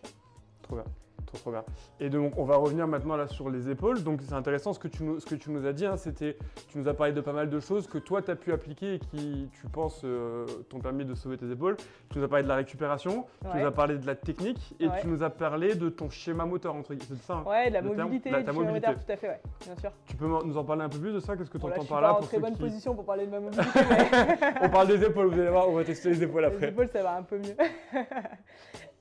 Trop 0.63 0.75
bien. 0.77 0.86
Trop, 1.25 1.38
trop 1.38 1.51
bien. 1.51 1.63
Et 2.00 2.10
donc, 2.10 2.33
on 2.38 2.44
va 2.45 2.56
revenir 2.56 2.88
maintenant 2.88 3.16
là 3.16 3.27
sur 3.27 3.50
les 3.50 3.69
épaules. 3.69 4.04
Donc, 4.04 4.22
c'est 4.22 4.33
intéressant 4.33 4.74
ce 4.74 4.80
que 4.80 4.88
tu 4.88 5.04
nous, 5.04 5.19
ce 5.19 5.25
que 5.25 5.36
tu 5.36 5.50
nous 5.51 5.66
as 5.66 5.74
dit. 5.74 5.86
hein, 5.86 5.98
C'était, 5.98 6.38
tu 6.69 6.77
nous 6.77 6.88
as 6.88 6.94
parlé 6.94 7.13
de 7.13 7.22
pas 7.22 7.33
mal 7.33 7.50
de 7.50 7.60
choses 7.60 7.88
que 7.88 7.98
toi, 7.98 8.22
tu 8.22 8.31
as 8.31 8.36
pu 8.36 8.51
appliquer 8.54 8.95
et 8.95 9.00
qui, 9.00 9.50
tu 9.60 9.68
penses, 9.68 10.01
euh, 10.04 10.45
t'ont 10.69 10.80
permis 10.80 11.04
de 11.06 11.16
sauver 11.16 11.38
tes 11.38 11.50
épaules. 11.50 11.77
Tu 12.12 12.19
nous 12.19 12.25
as 12.25 12.27
parlé 12.27 12.44
de 12.44 12.48
la 12.50 12.56
récupération, 12.56 13.25
tu 13.51 13.57
nous 13.57 13.66
as 13.66 13.72
parlé 13.72 13.98
de 13.98 14.06
la 14.06 14.16
technique 14.16 14.75
et 14.80 14.88
Ouais. 14.88 15.01
tu 15.01 15.07
nous 15.07 15.24
as 15.24 15.30
parlé 15.30 15.75
de 15.75 15.89
ton 15.89 16.10
schéma 16.10 16.45
moteur, 16.45 16.75
entre 16.75 16.94
guillemets. 16.94 17.06
C'est 17.19 17.25
ça 17.28 17.33
hein 17.36 17.44
Ouais, 17.50 17.69
de 17.69 17.74
la 17.74 17.81
terme- 17.81 17.95
mobilité, 17.98 18.30
la- 18.30 18.44
du 18.44 18.51
mobilité. 18.51 18.88
moteur, 18.88 19.06
tout 19.06 19.12
à 19.12 19.16
fait, 19.18 19.28
ouais, 19.30 19.42
bien 19.66 19.75
sûr. 19.78 19.92
Tu 20.06 20.16
peux 20.16 20.28
nous 20.28 20.57
en 20.57 20.63
parler 20.63 20.83
un 20.83 20.89
peu 20.89 21.00
plus 21.00 21.12
de 21.13 21.19
ça? 21.19 21.36
Qu'est-ce 21.36 21.50
que 21.50 21.57
tu 21.57 21.62
Bon, 21.62 21.68
là, 21.69 21.75
je 21.75 21.80
entends 21.81 21.86
suis 21.86 21.94
par 21.94 22.01
pas 22.01 22.12
en 22.13 22.16
pour 22.19 22.28
très 22.28 22.39
bonne 22.39 22.54
qui- 22.54 22.60
position 22.60 22.95
pour 22.95 23.06
parler 23.06 23.25
de 23.25 23.31
ma 23.31 23.39
mobilité, 23.42 23.68
mais 23.89 24.54
On 24.62 24.69
parle 24.69 24.88
des 24.88 25.04
épaules, 25.04 25.28
vous 25.28 25.39
allez 25.39 25.50
voir, 25.50 25.68
on 25.69 25.74
va 25.74 25.83
tester 25.83 26.10
les 26.10 26.24
épaules 26.24 26.42
les 26.44 26.48
après. 26.48 26.69
épaules, 26.69 26.89
ça 26.89 27.01
va 27.04 27.18
un 27.18 27.24
peu 27.24 27.38
mieux. 27.39 27.56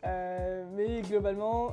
Euh, 0.07 0.65
mais 0.75 1.01
globalement, 1.01 1.73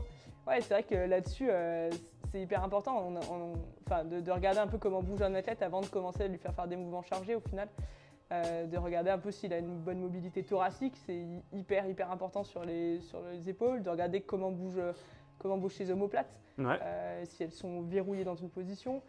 ouais, 0.52 0.62
c'est 0.62 0.74
vrai 0.74 0.84
que 0.84 0.96
là-dessus, 0.96 1.48
euh, 1.50 1.90
c'est 2.32 2.42
hyper 2.42 2.64
important 2.64 3.08
on- 3.08 3.16
on- 3.34 3.54
enfin, 3.88 4.04
de, 4.06 4.20
de 4.20 4.32
regarder 4.32 4.60
un 4.60 4.68
peu 4.68 4.78
comment 4.78 5.02
bouge 5.02 5.22
un 5.22 5.34
athlète 5.36 5.62
avant 5.62 5.82
de 5.82 5.88
commencer 5.88 6.24
à 6.24 6.28
lui 6.28 6.38
faire 6.38 6.54
faire 6.54 6.68
des 6.68 6.76
mouvements 6.76 7.02
chargés 7.04 7.36
au 7.36 7.40
final. 7.42 7.68
Euh, 8.32 8.66
de 8.66 8.78
regarder 8.78 9.10
un 9.10 9.18
peu 9.18 9.30
s'il 9.30 9.52
a 9.52 9.58
une 9.58 9.78
bonne 9.80 10.00
mobilité 10.00 10.42
thoracique, 10.44 10.96
c'est 11.06 11.16
hy- 11.18 11.44
hyper 11.52 11.86
hyper 11.86 12.10
important 12.12 12.46
sur 12.46 12.64
les, 12.64 13.02
sur 13.02 13.22
les 13.30 13.50
épaules, 13.50 13.84
de 13.84 13.90
regarder 13.90 14.22
comment 14.22 14.52
bougent 14.52 14.94
comment 15.38 15.58
bougent 15.58 15.74
ses 15.76 15.92
omoplates, 15.92 16.32
Ouais. 16.58 16.78
euh, 16.82 17.24
si 17.26 17.44
elles 17.44 17.52
sont 17.52 17.82
verrouillées 17.82 18.24
dans 18.24 18.36
une 18.36 18.50
position, 18.50 19.02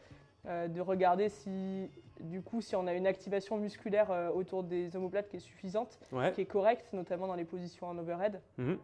de 0.45 0.81
regarder 0.81 1.29
si 1.29 1.88
du 2.19 2.43
coup 2.43 2.61
si 2.61 2.75
on 2.75 2.88
a 2.88 2.95
une 2.95 3.06
activation 3.06 3.59
musculaire 3.59 4.11
autour 4.35 4.65
des 4.65 4.97
omoplates 4.97 5.29
qui 5.29 5.37
est 5.37 5.41
suffisante, 5.41 6.00
Ouais. 6.11 6.33
qui 6.33 6.41
est 6.41 6.47
correcte, 6.47 6.93
notamment 6.93 7.29
dans 7.29 7.37
les 7.37 7.45
positions 7.45 7.87
en 7.87 7.97
overhead. 7.99 8.41
Mhm. 8.59 8.77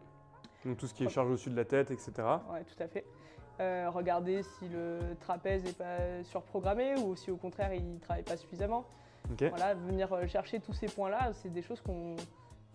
Donc, 0.65 0.77
tout 0.77 0.87
ce 0.87 0.93
qui 0.93 1.03
est 1.05 1.09
charge 1.09 1.27
au-dessus 1.29 1.49
de 1.49 1.55
la 1.55 1.65
tête, 1.65 1.91
etc. 1.91 2.11
Ouais, 2.51 2.63
tout 2.63 2.83
à 2.83 2.87
fait. 2.87 3.05
Euh, 3.59 3.89
regarder 3.89 4.41
si 4.43 4.67
le 4.69 4.99
trapèze 5.19 5.63
n'est 5.65 5.73
pas 5.73 6.23
surprogrammé 6.23 6.95
ou 6.99 7.15
si 7.17 7.29
au 7.29 7.35
contraire 7.37 7.73
il 7.73 7.95
ne 7.95 7.99
travaille 7.99 8.23
pas 8.23 8.37
suffisamment. 8.37 8.85
Voilà, 9.49 9.73
venir 9.73 10.11
euh, 10.13 10.27
chercher 10.27 10.59
tous 10.61 10.73
ces 10.73 10.87
points-là, 10.87 11.31
c'est 11.33 11.49
des 11.49 11.61
choses 11.61 11.81
qu'on 11.81 12.15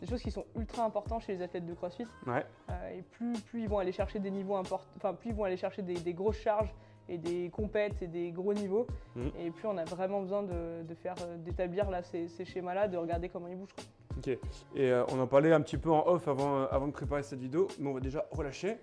des 0.00 0.06
choses 0.08 0.20
qui 0.22 0.30
sont 0.30 0.44
ultra 0.56 0.84
importantes 0.84 1.22
chez 1.22 1.32
les 1.36 1.42
athlètes 1.42 1.64
de 1.64 1.72
CrossFit. 1.72 2.06
Ouais. 2.26 2.44
Euh, 2.70 2.98
et 2.98 3.02
plus, 3.02 3.32
plus 3.42 3.62
ils 3.62 3.68
vont 3.68 3.78
aller 3.78 3.92
chercher 3.92 4.18
des 4.18 4.30
niveaux 4.30 4.56
importants, 4.56 4.90
enfin 4.96 5.14
plus 5.14 5.30
ils 5.30 5.34
vont 5.36 5.44
aller 5.44 5.56
chercher 5.56 5.80
des, 5.82 5.94
des 5.94 6.12
grosses 6.12 6.36
charges 6.40 6.74
et 7.08 7.16
des 7.16 7.48
compètes 7.50 8.02
et 8.02 8.06
des 8.06 8.30
gros 8.30 8.52
niveaux, 8.52 8.86
Mhm. 9.16 9.30
et 9.38 9.50
plus 9.50 9.66
on 9.68 9.76
a 9.78 9.84
vraiment 9.84 10.20
besoin 10.20 10.42
de, 10.42 10.82
de 10.82 10.94
faire 10.94 11.14
euh, 11.22 11.36
d'établir 11.38 11.90
là 11.90 12.02
ces, 12.02 12.28
ces 12.28 12.44
schémas-là, 12.44 12.88
de 12.88 12.96
regarder 12.98 13.28
comment 13.30 13.46
ils 13.48 13.56
bougent. 13.56 13.72
quoi. 13.72 13.84
Ok. 14.18 14.28
Et 14.28 14.38
euh, 14.78 15.04
on 15.08 15.20
en 15.20 15.26
parlait 15.26 15.52
un 15.52 15.60
petit 15.60 15.78
peu 15.78 15.90
en 15.90 16.06
off 16.06 16.28
avant, 16.28 16.60
euh, 16.60 16.66
avant 16.70 16.86
de 16.86 16.92
préparer 16.92 17.22
cette 17.22 17.40
vidéo, 17.40 17.68
mais 17.78 17.88
on 17.88 17.94
va 17.94 18.00
déjà 18.00 18.24
relâcher 18.30 18.76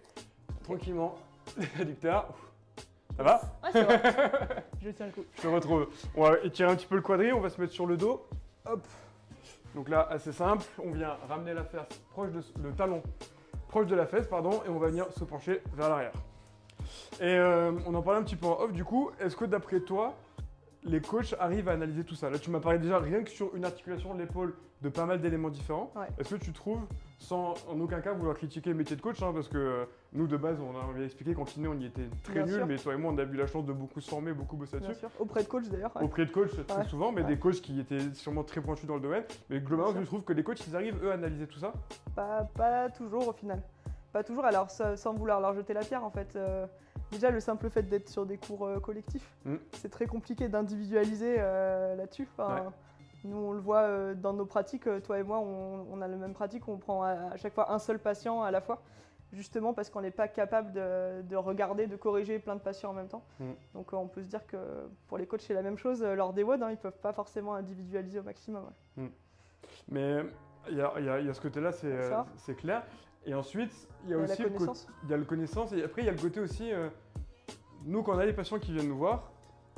tranquillement 0.63 1.15
les 1.57 1.67
réducteurs. 1.77 2.33
Ça 3.17 3.23
va? 3.23 3.41
Ouais, 3.63 3.69
c'est 3.73 3.83
vrai. 3.83 4.01
Je 4.81 4.89
tiens 4.91 5.07
le 5.07 5.11
coup. 5.11 5.25
Je 5.35 5.41
te 5.41 5.47
retrouve. 5.47 5.87
On 6.15 6.23
va 6.23 6.39
étirer 6.43 6.71
un 6.71 6.75
petit 6.75 6.87
peu 6.87 6.95
le 6.95 7.01
quadrille, 7.01 7.33
on 7.33 7.41
va 7.41 7.49
se 7.49 7.59
mettre 7.59 7.73
sur 7.73 7.85
le 7.85 7.97
dos. 7.97 8.25
Hop. 8.65 8.85
Donc 9.75 9.89
là, 9.89 10.07
assez 10.09 10.31
simple, 10.31 10.65
on 10.83 10.91
vient 10.91 11.15
ramener 11.29 11.53
la 11.53 11.63
fesse 11.63 11.81
proche 12.11 12.31
de 12.31 12.41
le 12.61 12.73
talon 12.73 13.01
proche 13.71 13.87
de 13.87 13.95
la 13.95 14.05
fesse, 14.05 14.27
pardon, 14.27 14.61
et 14.67 14.69
on 14.69 14.77
va 14.77 14.87
venir 14.87 15.05
se 15.17 15.23
pencher 15.23 15.61
vers 15.75 15.89
l'arrière. 15.89 16.11
Et 17.21 17.23
euh, 17.23 17.71
on 17.87 17.95
en 17.95 18.01
parlait 18.01 18.19
un 18.19 18.23
petit 18.23 18.35
peu 18.35 18.47
en 18.47 18.59
off, 18.59 18.73
du 18.73 18.83
coup, 18.83 19.11
est-ce 19.19 19.35
que 19.35 19.45
d'après 19.45 19.79
toi, 19.79 20.13
les 20.83 21.01
coachs 21.01 21.35
arrivent 21.39 21.69
à 21.69 21.73
analyser 21.73 22.03
tout 22.03 22.15
ça 22.15 22.29
Là, 22.29 22.39
tu 22.39 22.49
m'as 22.49 22.59
parlé 22.59 22.79
déjà 22.79 22.99
rien 22.99 23.23
que 23.23 23.29
sur 23.29 23.55
une 23.55 23.65
articulation 23.65 24.13
de 24.15 24.19
l'épaule 24.19 24.53
de 24.81 24.89
pas 24.89 25.05
mal 25.05 25.21
d'éléments 25.21 25.49
différents. 25.51 25.91
Ouais. 25.95 26.07
Est-ce 26.17 26.33
que 26.35 26.39
tu 26.43 26.51
trouves, 26.53 26.81
sans 27.19 27.53
en 27.69 27.79
aucun 27.79 28.01
cas 28.01 28.13
vouloir 28.13 28.35
critiquer 28.35 28.71
le 28.71 28.75
métier 28.75 28.95
de 28.95 29.01
coach, 29.01 29.21
hein, 29.21 29.31
parce 29.31 29.47
que 29.47 29.57
euh, 29.59 29.85
nous 30.13 30.25
de 30.25 30.37
base, 30.37 30.57
on 30.59 30.89
avait 30.89 31.05
expliqué 31.05 31.35
qu'en 31.35 31.43
kiné, 31.45 31.67
on 31.67 31.75
y 31.79 31.85
était 31.85 32.09
très 32.23 32.41
Bien 32.41 32.45
nuls, 32.45 32.65
mais 32.67 32.77
toi 32.77 32.95
et 32.95 32.97
moi, 32.97 33.11
on 33.13 33.17
a 33.19 33.21
eu 33.23 33.35
la 33.35 33.45
chance 33.45 33.63
de 33.65 33.73
beaucoup 33.73 34.01
se 34.01 34.09
former, 34.09 34.33
beaucoup 34.33 34.55
bosser 34.57 34.77
Bien 34.79 34.87
là-dessus 34.87 35.01
sûr. 35.01 35.09
Auprès 35.19 35.43
de 35.43 35.47
coach 35.47 35.65
d'ailleurs. 35.69 35.95
ouais. 35.95 36.03
auprès 36.03 36.25
de 36.25 36.31
coachs 36.31 36.65
très 36.65 36.77
Ouais, 36.79 36.87
souvent, 36.87 37.11
mais 37.11 37.23
des 37.23 37.37
coachs 37.37 37.61
qui 37.61 37.79
étaient 37.79 38.11
sûrement 38.15 38.43
très 38.43 38.59
pointus 38.59 38.87
dans 38.87 38.95
le 38.95 39.01
domaine. 39.01 39.23
Mais 39.51 39.59
globalement, 39.59 39.91
Bien 39.91 40.01
je 40.01 40.07
trouve 40.07 40.23
que 40.23 40.33
les 40.33 40.41
coachs, 40.43 40.65
ils 40.67 40.75
arrivent, 40.75 40.97
eux, 41.03 41.11
à 41.11 41.13
analyser 41.13 41.45
tout 41.45 41.59
ça? 41.59 41.73
Pas, 42.15 42.47
pas 42.55 42.89
toujours 42.89 43.27
au 43.27 43.33
final. 43.33 43.61
Pas 44.11 44.23
toujours, 44.23 44.45
alors 44.45 44.71
sans 44.71 45.13
vouloir 45.13 45.39
leur 45.39 45.53
jeter 45.53 45.73
la 45.73 45.81
pierre 45.81 46.03
en 46.03 46.09
fait. 46.11 46.35
euh, 46.35 46.65
déjà 47.11 47.29
le 47.31 47.39
simple 47.39 47.69
fait 47.69 47.83
d'être 47.83 48.09
sur 48.09 48.25
des 48.25 48.37
cours 48.37 48.65
euh, 48.65 48.79
collectifs, 48.79 49.27
Mm. 49.45 49.55
c'est 49.73 49.89
très 49.89 50.05
compliqué 50.07 50.47
d'individualiser 50.47 51.35
euh, 51.39 51.95
là-dessus. 51.95 52.27
Enfin, 52.37 52.55
Ouais. 52.55 52.61
Nous 53.23 53.37
on 53.37 53.51
le 53.53 53.59
voit 53.59 53.81
euh, 53.81 54.15
dans 54.15 54.33
nos 54.33 54.45
pratiques, 54.47 54.87
toi 55.03 55.19
et 55.19 55.23
moi 55.23 55.37
on, 55.39 55.85
on 55.91 56.01
a 56.01 56.07
la 56.07 56.15
même 56.17 56.33
pratique, 56.33 56.67
on 56.67 56.77
prend 56.77 57.03
à, 57.03 57.11
à 57.11 57.37
chaque 57.37 57.53
fois 57.53 57.71
un 57.71 57.77
seul 57.77 57.99
patient 57.99 58.41
à 58.41 58.49
la 58.49 58.61
fois. 58.61 58.81
Justement 59.31 59.73
parce 59.73 59.89
qu'on 59.89 60.01
n'est 60.01 60.11
pas 60.11 60.27
capable 60.27 60.73
de, 60.73 61.21
de 61.21 61.35
regarder, 61.37 61.87
de 61.87 61.95
corriger 61.95 62.37
plein 62.39 62.55
de 62.55 62.59
patients 62.61 62.89
en 62.89 62.93
même 62.93 63.07
temps. 63.07 63.23
Mm. 63.39 63.51
Donc 63.75 63.93
euh, 63.93 63.97
on 63.97 64.07
peut 64.07 64.23
se 64.23 64.27
dire 64.27 64.45
que 64.47 64.57
pour 65.07 65.17
les 65.19 65.27
coachs 65.27 65.41
c'est 65.41 65.53
la 65.53 65.61
même 65.61 65.77
chose, 65.77 66.01
lors 66.03 66.33
des 66.33 66.41
WOD, 66.43 66.63
hein, 66.63 66.69
ils 66.69 66.73
ne 66.73 66.77
peuvent 66.77 66.97
pas 66.99 67.13
forcément 67.13 67.53
individualiser 67.53 68.19
au 68.19 68.23
maximum. 68.23 68.63
ouais. 68.97 69.09
Mais 69.87 70.23
il 70.69 70.77
y 70.77 70.81
a, 70.81 71.19
y 71.19 71.27
y 71.27 71.33
ce 71.33 71.41
côté-là, 71.41 71.71
c'est 71.71 72.55
clair. 72.55 72.83
Et 73.25 73.33
ensuite, 73.33 73.71
il 74.05 74.11
y 74.11 74.13
a 74.13 74.17
Il 74.17 74.21
y 74.21 74.23
a 74.23 74.27
la 74.27 74.33
aussi 74.33 74.43
le 74.43 74.49
côté- 74.49 74.79
il 75.03 75.09
y 75.09 75.13
a 75.13 75.17
le 75.17 75.25
connaissance. 75.25 75.73
Et 75.73 75.83
après, 75.83 76.01
il 76.01 76.05
y 76.05 76.09
a 76.09 76.11
le 76.11 76.17
côté 76.17 76.39
aussi, 76.39 76.71
euh, 76.71 76.89
nous, 77.85 78.01
quand 78.03 78.15
on 78.15 78.19
a 78.19 78.25
des 78.25 78.33
patients 78.33 78.59
qui 78.59 78.73
viennent 78.73 78.87
nous 78.87 78.97
voir, 78.97 79.31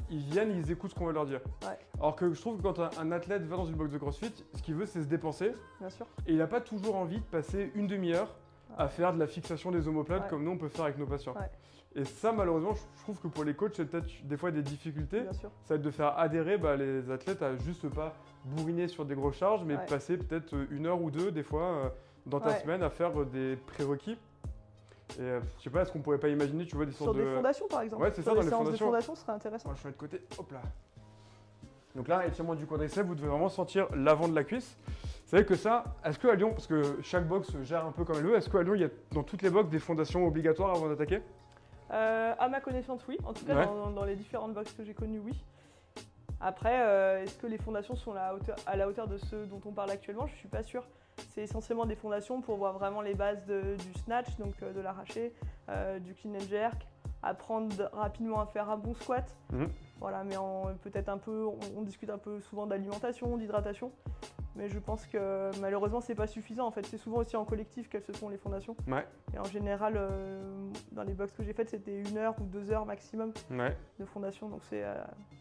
ils 0.09 0.19
viennent, 0.19 0.51
ils 0.51 0.71
écoutent 0.71 0.91
ce 0.91 0.95
qu'on 0.95 1.05
va 1.05 1.11
leur 1.11 1.25
dire. 1.25 1.41
Ouais. 1.63 1.77
Alors 1.97 2.15
que 2.15 2.33
je 2.33 2.39
trouve 2.39 2.57
que 2.57 2.63
quand 2.63 2.79
un, 2.79 3.11
athlète 3.11 3.43
va 3.43 3.57
dans 3.57 3.65
une 3.65 3.75
box 3.75 3.91
de 3.91 3.97
CrossFit, 3.97 4.33
ce 4.53 4.61
qu'il 4.61 4.75
veut, 4.75 4.85
c'est 4.85 5.01
se 5.01 5.07
dépenser. 5.07 5.53
Bien 5.79 5.89
sûr. 5.89 6.05
Et 6.27 6.33
il 6.33 6.37
n'a 6.37 6.47
pas 6.47 6.61
toujours 6.61 6.95
envie 6.95 7.19
de 7.19 7.25
passer 7.25 7.71
une 7.75 7.87
demi-heure 7.87 8.33
à 8.77 8.87
faire 8.87 9.13
de 9.13 9.19
la 9.19 9.27
fixation 9.27 9.71
des 9.71 9.87
omoplates 9.87 10.23
Ouais. 10.23 10.29
comme 10.29 10.43
nous 10.43 10.51
on 10.51 10.57
peut 10.57 10.67
faire 10.67 10.85
avec 10.85 10.97
nos 10.97 11.05
patients. 11.05 11.35
Et 11.95 12.05
ça, 12.05 12.31
malheureusement, 12.31 12.73
je 12.73 13.03
trouve 13.03 13.19
que 13.19 13.27
pour 13.27 13.43
les 13.43 13.53
coachs, 13.53 13.75
c'est 13.75 13.85
peut-être 13.85 14.07
des 14.23 14.35
fois 14.35 14.49
des 14.49 14.63
difficultés. 14.63 15.21
Bien 15.21 15.33
sûr. 15.33 15.51
Ça 15.63 15.75
va 15.75 15.75
être 15.75 15.83
de 15.83 15.91
faire 15.91 16.17
adhérer 16.17 16.57
bah, 16.57 16.75
les 16.75 17.11
athlètes 17.11 17.43
à 17.43 17.55
juste 17.55 17.87
pas 17.89 18.15
bourriner 18.45 18.87
sur 18.87 19.05
des 19.05 19.13
grosses 19.13 19.37
charges, 19.37 19.63
mais 19.63 19.77
passer 19.87 20.17
peut-être 20.17 20.55
une 20.71 20.87
heure 20.87 21.01
ou 21.01 21.11
deux, 21.11 21.31
des 21.31 21.43
fois, 21.43 21.61
euh, 21.63 21.89
dans 22.25 22.39
ta 22.39 22.49
Ouais. 22.49 22.59
semaine 22.59 22.83
à 22.83 22.89
faire 22.89 23.19
euh, 23.19 23.25
des 23.25 23.55
prérequis. 23.55 24.17
Et 25.17 25.21
euh, 25.21 25.41
je 25.59 25.63
sais 25.63 25.69
pas, 25.69 25.81
est-ce 25.81 25.91
qu'on 25.91 25.99
pourrait 25.99 26.17
pas 26.17 26.29
imaginer, 26.29 26.65
tu 26.65 26.75
vois, 26.75 26.85
des 26.85 26.91
sortes 26.91 27.13
Sur 27.13 27.23
des 27.23 27.29
de. 27.29 27.35
fondations, 27.35 27.67
par 27.67 27.81
exemple. 27.81 28.01
Ouais, 28.03 28.11
c'est 28.15 28.21
ça, 28.21 28.33
dans 28.33 28.41
les 28.41 28.47
fondations. 28.49 28.71
de 28.87 28.91
fondation, 28.91 29.15
ce 29.15 29.21
serait 29.21 29.33
intéressant. 29.33 29.69
Moi, 29.69 29.77
je 29.81 29.87
mets 29.87 29.93
de 29.93 29.97
côté, 29.97 30.21
hop 30.37 30.51
là. 30.51 30.61
Donc 31.95 32.07
là, 32.07 32.25
étirement 32.25 32.55
du 32.55 32.65
quadriceps, 32.65 33.05
vous 33.07 33.13
devez 33.13 33.27
vraiment 33.27 33.49
sentir 33.49 33.87
l'avant 33.95 34.27
de 34.27 34.33
la 34.33 34.43
cuisse. 34.43 34.77
C'est 35.25 35.35
vrai 35.37 35.45
que 35.45 35.55
ça, 35.55 35.83
est-ce 36.03 36.17
qu'à 36.17 36.33
Lyon, 36.33 36.51
parce 36.51 36.65
que 36.67 36.97
chaque 37.03 37.27
box 37.27 37.51
gère 37.63 37.85
un 37.85 37.91
peu 37.91 38.03
comme 38.03 38.15
elle 38.17 38.23
veut, 38.25 38.35
est-ce 38.35 38.49
qu'à 38.49 38.63
Lyon, 38.63 38.73
il 38.75 38.81
y 38.81 38.85
a 38.85 38.89
dans 39.11 39.21
toutes 39.23 39.41
les 39.43 39.49
box 39.51 39.69
des 39.69 39.77
fondations 39.79 40.25
obligatoires 40.25 40.71
avant 40.71 40.87
d'attaquer? 40.87 41.21
Euh, 41.91 42.33
à 42.39 42.49
ma 42.49 42.59
connaissance, 42.61 43.01
oui. 43.07 43.17
En 43.25 43.33
tout 43.33 43.45
cas, 43.45 43.55
Ouais. 43.55 43.65
dans, 43.65 43.91
dans 43.91 44.05
les 44.05 44.15
différentes 44.15 44.53
boxes 44.55 44.73
que 44.73 44.83
j'ai 44.83 44.95
connues, 44.95 45.19
oui. 45.23 45.43
Après, 46.41 46.81
euh, 46.81 47.21
est-ce 47.23 47.37
que 47.37 47.47
les 47.47 47.57
fondations 47.59 47.95
sont 47.95 48.13
la 48.13 48.33
hauteur- 48.33 48.55
à 48.65 48.75
la 48.75 48.87
hauteur 48.87 49.07
de 49.07 49.17
ceux 49.17 49.45
dont 49.45 49.61
on 49.65 49.71
parle 49.71 49.91
actuellement? 49.91 50.25
Je 50.27 50.35
suis 50.35 50.47
pas 50.47 50.63
sûre. 50.63 50.83
C'est 51.29 51.41
essentiellement 51.41 51.85
des 51.85 51.95
fondations 51.95 52.41
pour 52.41 52.57
voir 52.57 52.73
vraiment 52.73 53.01
les 53.01 53.15
bases 53.15 53.43
de- 53.45 53.75
du 53.75 53.93
snatch, 54.03 54.35
donc 54.37 54.53
euh, 54.61 54.73
de 54.73 54.79
l'arraché, 54.81 55.33
euh, 55.69 55.99
du 55.99 56.13
clean 56.13 56.35
and 56.35 56.47
jerk, 56.49 56.87
apprendre 57.21 57.75
de- 57.75 57.87
rapidement 57.93 58.39
à 58.41 58.45
faire 58.45 58.69
un 58.69 58.77
bon 58.77 58.93
squat. 58.95 59.25
Mhm. 59.51 59.69
Voilà, 59.99 60.23
mais 60.23 60.35
peut-être 60.81 61.09
un 61.09 61.17
peu, 61.17 61.45
on, 61.45 61.57
on 61.77 61.81
discute 61.81 62.09
un 62.09 62.17
peu 62.17 62.39
souvent 62.41 62.67
d'alimentation, 62.67 63.37
d'hydratation. 63.37 63.91
Mais 64.55 64.69
je 64.69 64.77
pense 64.77 65.07
que 65.07 65.49
malheureusement, 65.61 65.99
c'est 65.99 66.13
pas 66.13 66.27
suffisant. 66.27 66.67
En 66.67 66.71
fait, 66.71 66.85
c'est 66.85 66.97
souvent 66.99 67.17
aussi 67.17 67.35
en 67.35 67.43
collectif 67.43 67.89
qu'elles 67.89 68.03
se 68.03 68.11
font 68.11 68.29
les 68.29 68.37
fondations. 68.37 68.75
Ouais. 68.87 69.05
Et 69.33 69.39
en 69.39 69.43
général, 69.45 69.93
euh, 69.97 70.69
dans 70.91 71.01
les 71.01 71.13
box 71.13 71.31
que 71.33 71.41
j'ai 71.43 71.53
faites, 71.53 71.69
c'était 71.71 71.99
une 72.01 72.17
heure 72.17 72.35
ou 72.39 72.43
deux 72.43 72.69
heures 72.71 72.85
maximum 72.85 73.33
Ouais, 73.49 73.75
de 73.99 74.05
fondation. 74.05 74.49
Donc 74.49 74.61
c'est, 74.69 74.83
euh, 74.83 74.93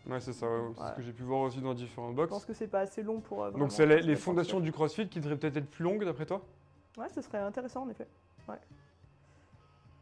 ouais 0.09 0.19
c'est 0.21 0.33
ça, 0.33 0.47
ouais, 0.47 0.71
c'est 0.79 0.87
ce 0.87 0.93
que 0.93 1.03
j'ai 1.03 1.13
pu 1.13 1.25
voir 1.25 1.41
aussi 1.43 1.61
dans 1.61 1.75
différentes 1.75 2.13
je 2.13 2.17
box. 2.17 2.31
pense 2.31 2.47
que 2.47 2.55
c'est 2.55 2.69
pas 2.69 2.81
assez 2.81 3.03
long 3.03 3.21
pour. 3.21 3.43
euh, 3.45 3.49
vraiment 3.51 3.65
Donc 3.65 3.73
c'est 3.73 3.85
les, 3.85 4.01
les 4.01 4.17
fondations 4.17 4.61
du 4.61 4.73
CrossFit 4.73 5.07
qui 5.09 5.21
devraient 5.21 5.37
peut-être 5.37 5.59
être 5.59 5.71
plus 5.71 5.85
longues 5.85 6.05
d'après 6.07 6.25
toi? 6.25 6.41
Ouais, 6.97 7.09
ce 7.11 7.21
serait 7.21 7.39
intéressant 7.39 7.83
en 7.83 7.91
effet. 7.91 8.09
Ouais. 8.49 8.57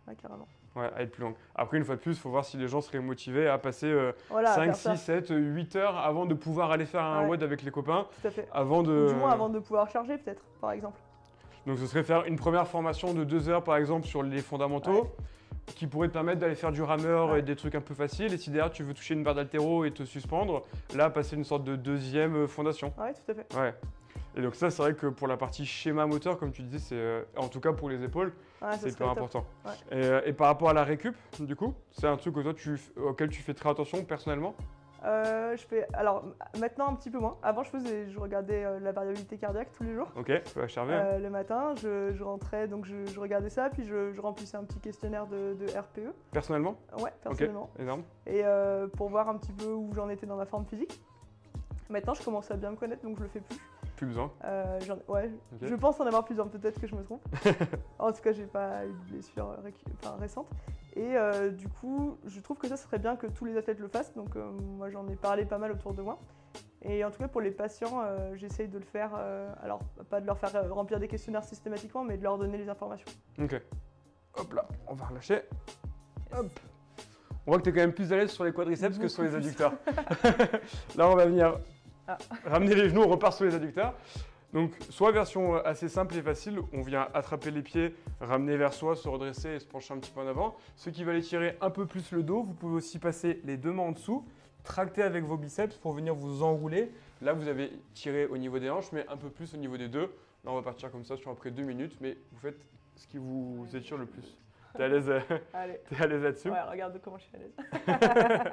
Ouais, 0.07 0.15
carrément. 0.15 0.47
Ouais, 0.77 0.89
à 0.97 1.03
être 1.03 1.11
plus 1.11 1.23
longues. 1.23 1.35
Après, 1.57 1.79
une 1.79 1.85
fois 1.85 1.97
de 1.97 2.01
plus, 2.01 2.13
il 2.13 2.19
faut 2.19 2.31
voir 2.31 2.45
si 2.45 2.57
les 2.57 2.69
gens 2.69 2.81
seraient 2.81 3.01
motivés 3.01 3.49
à 3.49 3.59
passer 3.59 3.87
euh, 3.87 4.13
Voilà, 4.31 4.53
à 4.53 4.55
5, 4.55 4.65
faire 4.67 4.77
ça, 4.77 4.97
6, 4.97 5.03
7, 5.05 5.29
8 5.31 5.77
heures 5.77 5.99
avant 5.99 6.27
de 6.27 6.35
pouvoir 6.35 6.71
aller 6.71 6.87
faire 6.87 7.03
un 7.03 7.23
Ouais. 7.23 7.31
WOD 7.31 7.43
avec 7.43 7.63
les 7.63 7.71
copains. 7.73 8.07
tout 8.23 8.29
à 8.29 8.31
fait. 8.31 8.49
Avant 8.53 8.83
de. 8.85 9.09
Du 9.09 9.15
moins 9.15 9.31
avant 9.33 9.49
de 9.49 9.59
pouvoir 9.59 9.91
charger 9.91 10.17
peut-être, 10.19 10.43
par 10.61 10.71
exemple. 10.73 10.99
Donc 11.67 11.79
ce 11.79 11.87
serait 11.87 12.05
faire 12.05 12.25
une 12.25 12.37
première 12.37 12.67
formation 12.69 13.13
de 13.15 13.25
2 13.25 13.49
heures 13.49 13.65
par 13.65 13.77
exemple 13.77 14.07
sur 14.07 14.23
les 14.23 14.41
fondamentaux. 14.43 15.11
Qui 15.77 15.87
pourrait 15.87 16.09
te 16.09 16.13
permettre 16.15 16.41
d'aller 16.41 16.57
faire 16.57 16.73
du 16.73 16.83
rameur 16.83 17.37
et 17.37 17.43
des 17.43 17.55
trucs 17.55 17.77
un 17.77 17.81
peu 17.81 17.95
faciles. 17.95 18.33
Et 18.33 18.39
si 18.39 18.51
derrière 18.51 18.73
tu 18.73 18.83
veux 18.83 18.93
toucher 18.95 19.15
une 19.15 19.23
barre 19.23 19.37
d'altéro 19.37 19.85
et 19.85 19.93
te 19.93 20.03
suspendre, 20.05 20.63
là 20.97 21.11
passer 21.11 21.37
une 21.37 21.45
sorte 21.45 21.63
de 21.63 21.77
deuxième 21.77 22.35
euh, 22.35 22.47
fondation. 22.49 22.93
Ouais, 22.99 23.13
tout 23.13 23.31
à 23.31 23.35
fait. 23.35 23.55
Ouais. 23.57 23.75
Et 24.37 24.43
donc 24.43 24.57
ça 24.57 24.71
c'est 24.71 24.83
vrai 24.83 24.95
que 24.95 25.07
pour 25.07 25.29
la 25.29 25.37
partie 25.37 25.65
schéma 25.67 26.07
moteur, 26.07 26.39
comme 26.39 26.51
tu 26.51 26.63
disais, 26.63 26.79
c'est 26.79 26.95
euh, 26.97 27.23
en 27.37 27.47
tout 27.49 27.61
cas 27.61 27.73
pour 27.73 27.89
les 27.89 28.03
épaules, 28.03 28.33
Ouais, 28.63 28.77
c'est 28.79 28.91
hyper 28.91 29.09
important. 29.11 29.45
Ouais. 29.65 29.73
Et, 29.99 30.05
euh, 30.05 30.21
et 30.27 30.33
par 30.33 30.49
rapport 30.49 30.69
à 30.69 30.75
la 30.75 30.85
récup, 30.85 31.17
du 31.39 31.57
coup, 31.57 31.73
c'est 31.91 32.07
un 32.07 32.17
truc 32.17 32.35
que 32.35 32.41
toi, 32.41 32.55
tu, 32.55 32.75
f- 32.75 33.01
auquel 33.01 33.29
tu 33.31 33.41
fais 33.43 33.55
très 33.55 33.71
attention 33.71 34.05
personnellement? 34.05 34.55
Euh, 35.03 35.57
je 35.57 35.67
fais, 35.67 35.87
alors 35.95 36.23
maintenant 36.59 36.89
un 36.89 36.95
petit 36.95 37.09
peu 37.09 37.19
moins. 37.19 37.39
Avant, 37.43 37.63
je 37.63 37.71
faisais, 37.71 38.11
je 38.11 38.19
regardais 38.21 38.63
euh, 38.67 38.79
la 38.81 38.93
variabilité 38.93 39.39
cardiaque 39.39 39.73
tous 39.73 39.83
les 39.83 39.95
jours. 39.95 40.09
Ok, 40.15 40.29
HRV. 40.29 40.91
hein. 40.91 41.03
Euh, 41.05 41.19
le 41.19 41.31
matin, 41.31 41.73
je, 41.83 42.13
je 42.15 42.23
rentrais, 42.23 42.69
donc 42.69 42.85
je, 42.85 43.07
je 43.07 43.19
regardais 43.19 43.49
ça, 43.49 43.71
puis 43.71 43.87
je, 43.87 44.13
je 44.13 44.21
remplissais 44.21 44.59
un 44.59 44.65
petit 44.65 44.79
questionnaire 44.79 45.27
de, 45.27 45.55
de 45.55 45.67
RPE. 45.79 46.13
Personnellement? 46.33 46.77
Ouais, 46.99 47.13
personnellement. 47.23 47.71
Énorme. 47.79 48.03
Et 48.27 48.43
pour 48.95 49.09
voir 49.09 49.31
un 49.31 49.39
petit 49.39 49.53
peu 49.53 49.73
où 49.73 49.91
j'en 49.95 50.11
étais 50.11 50.27
dans 50.27 50.37
ma 50.37 50.45
forme 50.45 50.67
physique. 50.67 51.01
Maintenant, 51.89 52.13
je 52.13 52.23
commence 52.23 52.51
à 52.51 52.57
bien 52.57 52.71
me 52.71 52.77
connaître, 52.77 53.03
donc 53.03 53.17
je 53.17 53.23
le 53.23 53.29
fais 53.31 53.41
plus. 53.41 53.57
Plus 54.01 54.07
besoin. 54.07 54.33
Euh, 54.47 54.79
ouais, 55.09 55.31
je 55.61 55.75
pense 55.75 56.01
en 56.01 56.07
avoir 56.07 56.25
plusieurs, 56.25 56.49
peut-être 56.49 56.81
que 56.81 56.87
je 56.87 56.95
me 56.95 57.03
trompe. 57.03 57.23
en 57.99 58.11
tout 58.11 58.23
cas, 58.23 58.33
j'ai 58.33 58.47
pas 58.47 58.87
eu 58.87 58.89
de 58.89 59.13
blessure 59.13 59.55
enfin, 60.03 60.17
récente. 60.19 60.47
Et 60.97 61.19
euh, 61.19 61.51
du 61.51 61.69
coup, 61.69 62.17
je 62.25 62.41
trouve 62.41 62.57
que 62.57 62.67
ça 62.67 62.79
serait 62.79 62.99
bien 62.99 63.15
que 63.17 63.27
tous 63.27 63.45
les 63.45 63.59
athlètes 63.59 63.79
le 63.79 63.89
fassent. 63.89 64.15
Donc, 64.15 64.37
euh, 64.37 64.53
moi, 64.79 64.89
j'en 64.89 65.07
ai 65.09 65.17
parlé 65.17 65.45
pas 65.45 65.59
mal 65.59 65.73
autour 65.73 65.93
de 65.93 66.01
moi. 66.01 66.19
Et 66.81 67.05
en 67.05 67.11
tout 67.11 67.19
cas, 67.19 67.29
pour 67.29 67.43
les 67.43 67.51
patients, 67.51 68.01
euh, 68.03 68.35
j'essaye 68.37 68.69
de 68.69 68.79
le 68.79 68.87
faire. 68.87 69.11
alors, 69.63 69.81
pas 70.09 70.23
de 70.23 70.27
leur 70.27 70.39
faire 70.39 70.73
remplir 70.73 70.99
des 70.99 71.07
questionnaires 71.07 71.45
systématiquement, 71.45 72.03
mais 72.03 72.17
de 72.17 72.23
leur 72.23 72.39
donner 72.39 72.57
les 72.57 72.71
informations. 72.71 73.11
Ok. 73.39 73.61
Hop 74.39 74.51
là, 74.55 74.67
on 74.87 74.95
va 74.95 75.05
relâcher. 75.05 75.43
Hop. 76.35 76.47
On 77.47 77.51
voit 77.51 77.59
que 77.59 77.65
tu 77.65 77.69
es 77.69 77.73
quand 77.75 77.81
même 77.81 77.93
plus 77.93 78.11
à 78.15 78.17
l'aise 78.17 78.31
sur 78.31 78.45
les 78.45 78.53
quadriceps 78.55 78.97
que 78.97 79.09
sur 79.09 79.25
les 79.25 79.29
plus. 79.29 79.37
adducteurs. 79.37 79.75
là, 80.97 81.07
on 81.07 81.17
va 81.17 81.27
venir 81.27 81.59
Ah. 82.11 82.19
ramener 82.51 82.75
les 82.75 82.89
genoux, 82.89 83.03
on 83.03 83.09
repart 83.09 83.35
sur 83.35 83.45
les 83.45 83.55
adducteurs. 83.55 83.95
Donc, 84.53 84.73
soit 84.89 85.13
version 85.13 85.57
euh, 85.57 85.63
assez 85.65 85.89
simple 85.89 86.17
et 86.17 86.23
facile, 86.23 86.59
on 86.73 86.83
vient 86.83 87.09
attraper 87.15 87.53
les 87.53 87.63
pieds, 87.63 87.95
ramener 88.21 88.57
vers 88.57 88.73
soi, 88.73 88.97
se 88.97 89.09
redresser 89.09 89.51
et 89.51 89.59
se 89.61 89.67
pencher 89.67 89.95
un 89.95 89.99
petit 89.99 90.11
peu 90.11 90.21
en 90.21 90.27
avant. 90.27 90.57
Ceux 90.75 90.91
qui 90.91 91.05
veulent 91.05 91.19
étirer 91.19 91.57
un 91.61 91.71
peu 91.71 91.87
plus 91.87 92.11
le 92.11 92.25
dos, 92.25 92.43
vous 92.43 92.55
pouvez 92.55 92.75
aussi 92.75 92.99
passer 92.99 93.41
les 93.45 93.57
deux 93.57 93.73
mains 93.73 93.85
en 93.85 93.93
dessous, 93.93 94.27
tracter 94.65 95.03
avec 95.03 95.25
vos 95.25 95.37
biceps 95.37 95.77
pour 95.77 95.93
venir 95.93 96.15
vous 96.15 96.43
enrouler. 96.43 96.91
Là, 97.23 97.33
vous 97.33 97.47
avez 97.47 97.71
tiré 97.95 98.27
au 98.27 98.37
niveau 98.39 98.59
des 98.59 98.71
hanches, 98.71 98.91
mais 98.93 99.07
un 99.09 99.17
peu 99.17 99.29
plus 99.29 99.55
au 99.55 99.57
niveau 99.57 99.77
des 99.77 99.89
deux. 99.89 100.13
Là, 100.45 100.51
on 100.51 100.55
va 100.55 100.63
partir 100.63 100.91
comme 100.91 101.05
ça 101.05 101.17
sur 101.17 101.31
après 101.31 101.53
deux 101.53 101.63
minutes, 101.63 101.97
mais 102.01 102.17
vous 102.33 102.39
faites 102.41 102.61
ce 102.97 103.07
qui 103.07 103.19
vous 103.19 103.67
étire 103.73 103.99
le 103.99 104.07
plus. 104.07 104.37
T'es 104.77 104.83
à 104.83 104.89
l'aise, 104.89 105.09
euh, 105.09 105.21
Allez. 105.55 105.81
t'es 105.89 106.03
à 106.03 106.07
l'aise 106.09 106.23
là-dessus? 106.23 106.51
Ouais, 106.51 106.63
regarde 106.63 107.01
comment 107.03 107.19
je 107.19 107.25
suis 107.25 107.37
à 107.37 107.39
l'aise. 107.39 108.53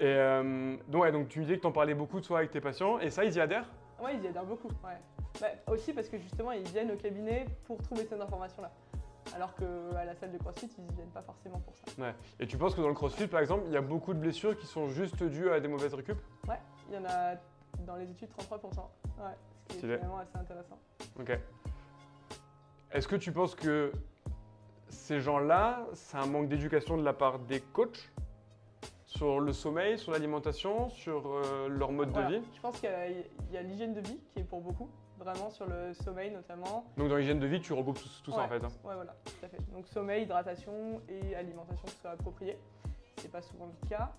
Et 0.00 0.04
euh, 0.06 0.76
donc, 0.88 1.02
ouais, 1.02 1.12
donc 1.12 1.28
tu 1.28 1.40
me 1.40 1.44
disais 1.44 1.56
que 1.56 1.62
t'en 1.62 1.72
parlais 1.72 1.94
beaucoup 1.94 2.20
toi 2.20 2.38
avec 2.38 2.50
tes 2.50 2.60
patients, 2.60 2.98
et 3.00 3.10
ça, 3.10 3.24
ils 3.24 3.34
y 3.34 3.40
adhèrent? 3.40 3.68
Ouais, 4.00 4.14
ils 4.14 4.24
y 4.24 4.28
adhèrent 4.28 4.44
beaucoup. 4.44 4.68
Ouais. 4.84 4.98
Bah, 5.40 5.48
aussi 5.66 5.92
parce 5.92 6.08
que 6.08 6.18
justement, 6.18 6.52
ils 6.52 6.66
viennent 6.68 6.90
au 6.92 6.96
cabinet 6.96 7.46
pour 7.64 7.82
trouver 7.82 8.04
ces 8.04 8.20
informations-là. 8.20 8.70
Alors 9.34 9.54
qu'à 9.54 10.04
la 10.04 10.14
salle 10.14 10.32
de 10.32 10.38
CrossFit, 10.38 10.70
ils 10.78 10.84
y 10.84 10.94
viennent 10.94 11.10
pas 11.10 11.22
forcément 11.22 11.60
pour 11.60 11.74
ça. 11.76 11.82
Ouais. 12.00 12.14
Et 12.40 12.46
tu 12.46 12.56
penses 12.56 12.74
que 12.74 12.80
dans 12.80 12.88
le 12.88 12.94
crossfit, 12.94 13.26
par 13.26 13.40
exemple, 13.40 13.64
il 13.66 13.72
y 13.72 13.76
a 13.76 13.82
beaucoup 13.82 14.14
de 14.14 14.18
blessures 14.18 14.56
qui 14.56 14.66
sont 14.66 14.88
juste 14.88 15.22
dues 15.22 15.50
à 15.50 15.60
des 15.60 15.68
mauvaises 15.68 15.92
récup? 15.94 16.18
Ouais, 16.48 16.58
il 16.88 16.94
y 16.94 16.98
en 16.98 17.04
a 17.04 17.34
dans 17.80 17.96
les 17.96 18.10
études 18.10 18.30
33%. 18.30 18.62
Ouais, 19.18 19.24
ce 19.68 19.76
qui 19.76 19.78
est 19.78 19.96
finalement 19.96 20.18
assez 20.18 20.36
intéressant. 20.36 20.78
Ok. 21.20 21.38
Est-ce 22.92 23.06
que 23.06 23.16
tu 23.16 23.32
penses 23.32 23.54
que 23.54 23.92
ces 24.88 25.20
gens-là, 25.20 25.86
c'est 25.92 26.16
un 26.16 26.26
manque 26.26 26.48
d'éducation 26.48 26.96
de 26.96 27.04
la 27.04 27.12
part 27.12 27.38
des 27.40 27.60
coachs? 27.60 28.10
Sur 29.08 29.40
le 29.40 29.52
sommeil, 29.54 29.98
sur 29.98 30.12
l'alimentation, 30.12 30.90
sur 30.90 31.26
euh, 31.26 31.66
leur 31.68 31.92
mode 31.92 32.10
Voilà. 32.10 32.28
de 32.28 32.34
vie 32.36 32.42
Je 32.54 32.60
pense 32.60 32.78
qu'il 32.78 32.90
y 33.52 33.56
a- 33.56 33.62
l'hygiène 33.62 33.94
de 33.94 34.00
vie 34.00 34.20
qui 34.34 34.40
est 34.40 34.44
pour 34.44 34.60
beaucoup, 34.60 34.90
vraiment 35.18 35.48
sur 35.50 35.66
le 35.66 35.94
sommeil 35.94 36.30
notamment. 36.30 36.84
Donc 36.98 37.08
dans 37.08 37.16
l'hygiène 37.16 37.38
de 37.40 37.46
vie, 37.46 37.58
tu 37.60 37.72
regroupes 37.72 37.98
tout, 37.98 38.08
tout 38.22 38.32
ça 38.32 38.42
en 38.42 38.48
fait. 38.48 38.62
hein. 38.62 38.68
Ouais, 38.84 38.94
voilà, 38.94 39.16
tout 39.24 39.46
à 39.46 39.48
fait. 39.48 39.58
Donc 39.72 39.86
sommeil, 39.88 40.24
hydratation 40.24 41.00
et 41.08 41.34
alimentation 41.34 41.86
qui 41.86 41.96
soit 41.96 42.10
appropriée. 42.10 42.58
C'est 43.16 43.32
pas 43.32 43.40
souvent 43.40 43.66
le 43.82 43.88
cas. 43.88 44.12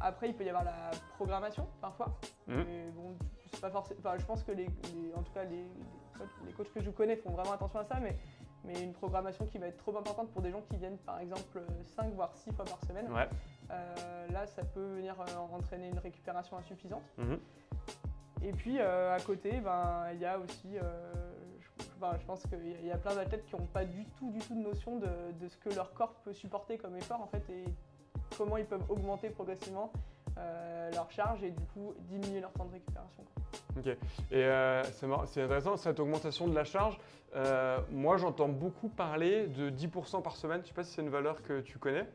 Après, 0.00 0.28
il 0.28 0.34
peut 0.34 0.44
y 0.44 0.48
avoir 0.48 0.64
la 0.64 0.90
programmation 1.16 1.66
parfois. 1.80 2.16
Mhm. 2.46 2.64
Mais 2.64 2.90
bon, 2.94 3.16
pas 3.60 3.70
forcément. 3.70 4.00
Enfin, 4.04 4.14
je 4.18 4.24
pense 4.24 4.44
que 4.44 4.52
les, 4.52 4.66
les- 4.66 5.12
en 5.16 5.22
tout 5.22 5.32
cas 5.32 5.42
les, 5.44 5.64
les 6.46 6.52
coachs 6.52 6.72
que 6.72 6.80
je 6.80 6.90
connais 6.90 7.16
font 7.16 7.30
vraiment 7.30 7.52
attention 7.52 7.80
à 7.80 7.84
ça, 7.84 7.98
mais, 8.00 8.16
mais 8.64 8.80
une 8.82 8.92
programmation 8.92 9.46
qui 9.46 9.58
va 9.58 9.66
être 9.66 9.76
trop 9.78 9.96
importante 9.96 10.30
pour 10.30 10.42
des 10.42 10.50
gens 10.50 10.60
qui 10.70 10.76
viennent 10.76 10.98
par 10.98 11.18
exemple 11.20 11.60
5 11.96 12.12
voire 12.14 12.34
6 12.34 12.52
fois 12.52 12.64
par 12.64 12.80
semaine. 12.84 13.10
Ouais. 13.12 13.28
Euh, 13.70 14.28
là, 14.28 14.46
ça 14.46 14.62
peut 14.64 14.94
venir 14.94 15.14
euh, 15.20 15.24
entraîner 15.56 15.88
une 15.88 15.98
récupération 15.98 16.56
insuffisante. 16.56 17.02
Mhm. 17.18 17.38
Et 18.42 18.52
puis 18.52 18.78
euh, 18.80 19.14
à 19.14 19.20
côté, 19.20 19.60
ben, 19.60 20.06
il 20.12 20.18
y 20.20 20.24
a 20.26 20.38
aussi, 20.38 20.76
euh, 20.76 21.12
je, 21.60 21.84
ben, 22.00 22.16
je 22.18 22.24
pense 22.26 22.42
qu'il 22.42 22.66
y, 22.68 22.74
a- 22.74 22.78
il 22.80 22.86
y 22.86 22.90
a 22.92 22.98
plein 22.98 23.14
d'athlètes 23.14 23.44
qui 23.46 23.54
n'ont 23.56 23.66
pas 23.66 23.84
du 23.84 24.04
tout, 24.18 24.30
du 24.32 24.40
tout 24.40 24.54
de 24.54 24.60
notion 24.62 24.98
de, 24.98 25.08
de 25.40 25.48
ce 25.48 25.56
que 25.58 25.70
leur 25.70 25.92
corps 25.94 26.14
peut 26.24 26.32
supporter 26.32 26.76
comme 26.78 26.96
effort 26.96 27.20
en 27.20 27.26
fait 27.28 27.48
et 27.50 27.64
comment 28.36 28.56
ils 28.56 28.66
peuvent 28.66 28.84
augmenter 28.90 29.30
progressivement 29.30 29.92
euh, 30.38 30.90
leur 30.92 31.10
charge 31.10 31.42
et 31.44 31.50
du 31.50 31.64
coup 31.74 31.94
diminuer 32.00 32.40
leur 32.40 32.52
temps 32.52 32.64
de 32.64 32.72
récupération. 32.72 33.22
quoi. 33.34 33.82
Et 34.30 34.44
euh, 34.44 34.82
c'est 34.84 35.42
intéressant, 35.42 35.76
cette 35.76 35.98
augmentation 36.00 36.46
de 36.48 36.54
la 36.54 36.64
charge. 36.64 36.98
euh, 37.34 37.78
moi, 37.90 38.16
j'entends 38.18 38.48
beaucoup 38.48 38.88
parler 38.88 39.46
de 39.46 39.70
10% 39.70 40.22
par 40.22 40.36
semaine. 40.36 40.60
Je 40.62 40.68
sais 40.68 40.74
pas 40.74 40.84
si 40.84 40.92
c'est 40.92 41.02
une 41.02 41.08
valeur 41.08 41.42
que 41.42 41.60
tu 41.60 41.78
connais. 41.78 42.06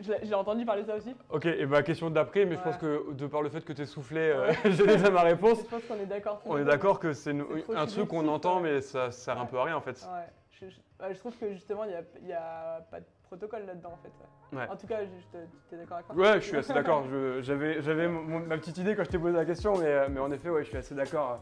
J'ai 0.00 0.34
entendu 0.34 0.64
parler 0.64 0.82
de 0.82 0.86
ça 0.86 0.96
aussi. 0.96 1.14
Ok, 1.28 1.44
et 1.44 1.66
bah 1.66 1.82
question 1.82 2.08
d'après, 2.08 2.46
mais 2.46 2.52
je 2.54 2.58
Ouais. 2.58 2.64
pense 2.64 2.78
que 2.78 3.12
de 3.12 3.26
par 3.26 3.42
le 3.42 3.50
fait 3.50 3.60
que 3.62 3.72
tu 3.74 3.82
es 3.82 3.86
soufflé, 3.86 4.20
euh, 4.20 4.50
j'ai 4.64 4.86
déjà 4.86 5.10
ma 5.10 5.20
réponse. 5.22 5.58
Je 5.58 5.64
pense 5.64 5.84
qu'on 5.84 5.96
est 6.00 6.06
d'accord. 6.06 6.40
On 6.46 6.56
est 6.56 6.64
d'accord 6.64 6.98
que 6.98 7.12
c'est 7.12 7.34
un 7.74 7.86
truc 7.86 8.08
qu'on 8.08 8.26
entend, 8.28 8.56
ouais. 8.62 8.62
mais 8.76 8.80
ça 8.80 9.10
sert 9.10 9.36
un 9.38 9.42
Ouais. 9.42 9.48
peu 9.50 9.58
à 9.58 9.64
rien 9.64 9.76
en 9.76 9.82
fait. 9.82 10.08
Ouais, 10.10 10.26
je, 10.52 10.70
je- 10.70 11.04
ouais, 11.04 11.12
je 11.14 11.18
trouve 11.18 11.36
que 11.36 11.52
justement, 11.52 11.84
il 11.84 11.90
n'y 12.24 12.32
a, 12.32 12.76
a 12.76 12.80
pas 12.80 13.00
de 13.00 13.06
protocole 13.28 13.66
là-dedans, 13.66 13.92
en 13.92 13.98
fait. 14.02 14.56
ouais. 14.56 14.68
En 14.68 14.76
tout 14.76 14.86
cas, 14.86 14.98
tu 15.00 15.74
es 15.74 15.78
d'accord 15.78 15.98
avec 15.98 16.08
moi 16.14 16.26
Ouais, 16.32 16.40
je 16.40 16.46
suis 16.46 16.56
assez 16.56 16.72
d'accord. 16.72 17.04
J'avais, 17.42 18.08
ma 18.08 18.56
petite 18.58 18.78
idée 18.78 18.96
quand 18.96 19.04
je 19.04 19.10
t'ai 19.10 19.18
posé 19.18 19.36
la 19.36 19.44
question, 19.44 19.76
mais, 19.78 19.86
euh, 19.86 20.08
mais 20.10 20.20
en 20.20 20.30
effet, 20.32 20.48
ouais, 20.50 20.64
je 20.64 20.68
suis 20.68 20.76
assez 20.78 20.94
d'accord. 20.94 21.40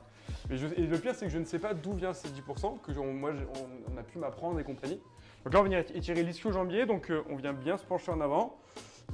Je- 0.51 0.67
et 0.77 0.87
le 0.87 0.99
pire, 0.99 1.15
c'est 1.15 1.27
que 1.27 1.33
je 1.33 1.39
ne 1.39 1.45
sais 1.45 1.59
pas 1.59 1.73
d'où 1.75 1.93
vient 1.93 2.13
ces 2.13 2.29
10%, 2.29 2.79
que 2.83 2.93
moi, 2.93 3.31
on, 3.55 3.95
on 3.95 3.97
a 3.97 4.03
pu 4.03 4.19
m'apprendre 4.19 4.59
et 4.61 4.65
compagnie. 4.65 5.01
Donc 5.45 5.55
là, 5.55 5.61
on 5.61 5.65
vient 5.65 5.79
étirer 5.79 6.23
l'ischio-jambier, 6.25 6.87
donc 6.87 7.11
euh, 7.11 7.23
on 7.31 7.37
vient 7.37 7.53
bien 7.53 7.77
se 7.77 7.85
pencher 7.85 8.11
en 8.11 8.21
avant. 8.21 8.59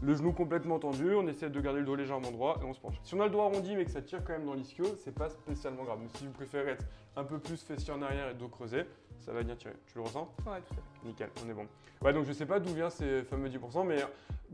Le 0.00 0.14
genou 0.14 0.32
complètement 0.32 0.78
tendu, 0.80 1.14
on 1.14 1.26
essaie 1.28 1.48
de 1.50 1.60
garder 1.60 1.80
le 1.80 1.86
dos 1.86 1.94
légèrement 1.94 2.30
droit 2.32 2.58
et 2.60 2.64
on 2.64 2.72
se 2.74 2.80
penche. 2.80 2.96
Si 3.04 3.14
on 3.14 3.20
a 3.20 3.24
le 3.26 3.30
dos 3.30 3.40
arrondi 3.40 3.76
mais 3.76 3.84
que 3.84 3.90
ça 3.90 4.02
tire 4.02 4.24
quand 4.24 4.32
même 4.32 4.46
dans 4.46 4.54
l'ischio, 4.54 4.84
c'est 4.96 5.14
pas 5.14 5.28
spécialement 5.28 5.84
grave. 5.84 5.98
Mais 6.02 6.08
si 6.16 6.26
vous 6.26 6.32
préférez 6.32 6.72
être 6.72 6.84
un 7.14 7.22
peu 7.24 7.38
plus 7.38 7.62
fessier 7.62 7.92
en 7.92 8.02
arrière 8.02 8.28
et 8.30 8.34
dos 8.34 8.48
creusé, 8.48 8.84
ça 9.20 9.32
va 9.32 9.42
bien 9.44 9.54
tirer. 9.54 9.74
Tu 9.86 9.98
le 9.98 10.02
ressens? 10.02 10.28
Ouais, 10.46 10.60
tout 10.66 10.74
à 10.74 10.76
fait. 10.76 11.06
Nickel, 11.06 11.30
on 11.44 11.48
est 11.50 11.54
bon. 11.54 11.66
Ouais, 12.02 12.12
donc 12.12 12.24
je 12.24 12.32
sais 12.32 12.46
pas 12.46 12.58
d'où 12.58 12.74
vient 12.74 12.90
ces 12.90 13.22
fameux 13.22 13.48
10%, 13.48 13.86
mais 13.86 13.98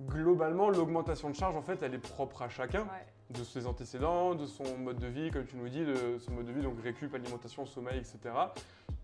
globalement, 0.07 0.69
l'augmentation 0.69 1.31
de 1.31 1.35
charge, 1.35 1.57
en 1.57 1.63
fait, 1.63 1.83
elle 1.83 1.95
est 1.95 1.99
propre 1.99 2.43
à 2.43 2.49
chacun, 2.51 2.83
Ouais. 2.83 3.07
de 3.31 3.43
ses 3.45 3.67
antécédents, 3.67 4.35
de 4.35 4.45
son 4.45 4.77
mode 4.77 4.99
de 4.99 5.07
vie, 5.07 5.31
comme 5.31 5.47
tu 5.47 5.57
nous 5.57 5.69
dis, 5.71 5.85
de 5.85 6.19
son 6.19 6.33
mode 6.33 6.45
de 6.47 6.53
vie, 6.53 6.61
donc 6.63 6.79
récup, 6.83 7.15
alimentation, 7.15 7.65
sommeil, 7.65 7.99
etc. 7.99 8.19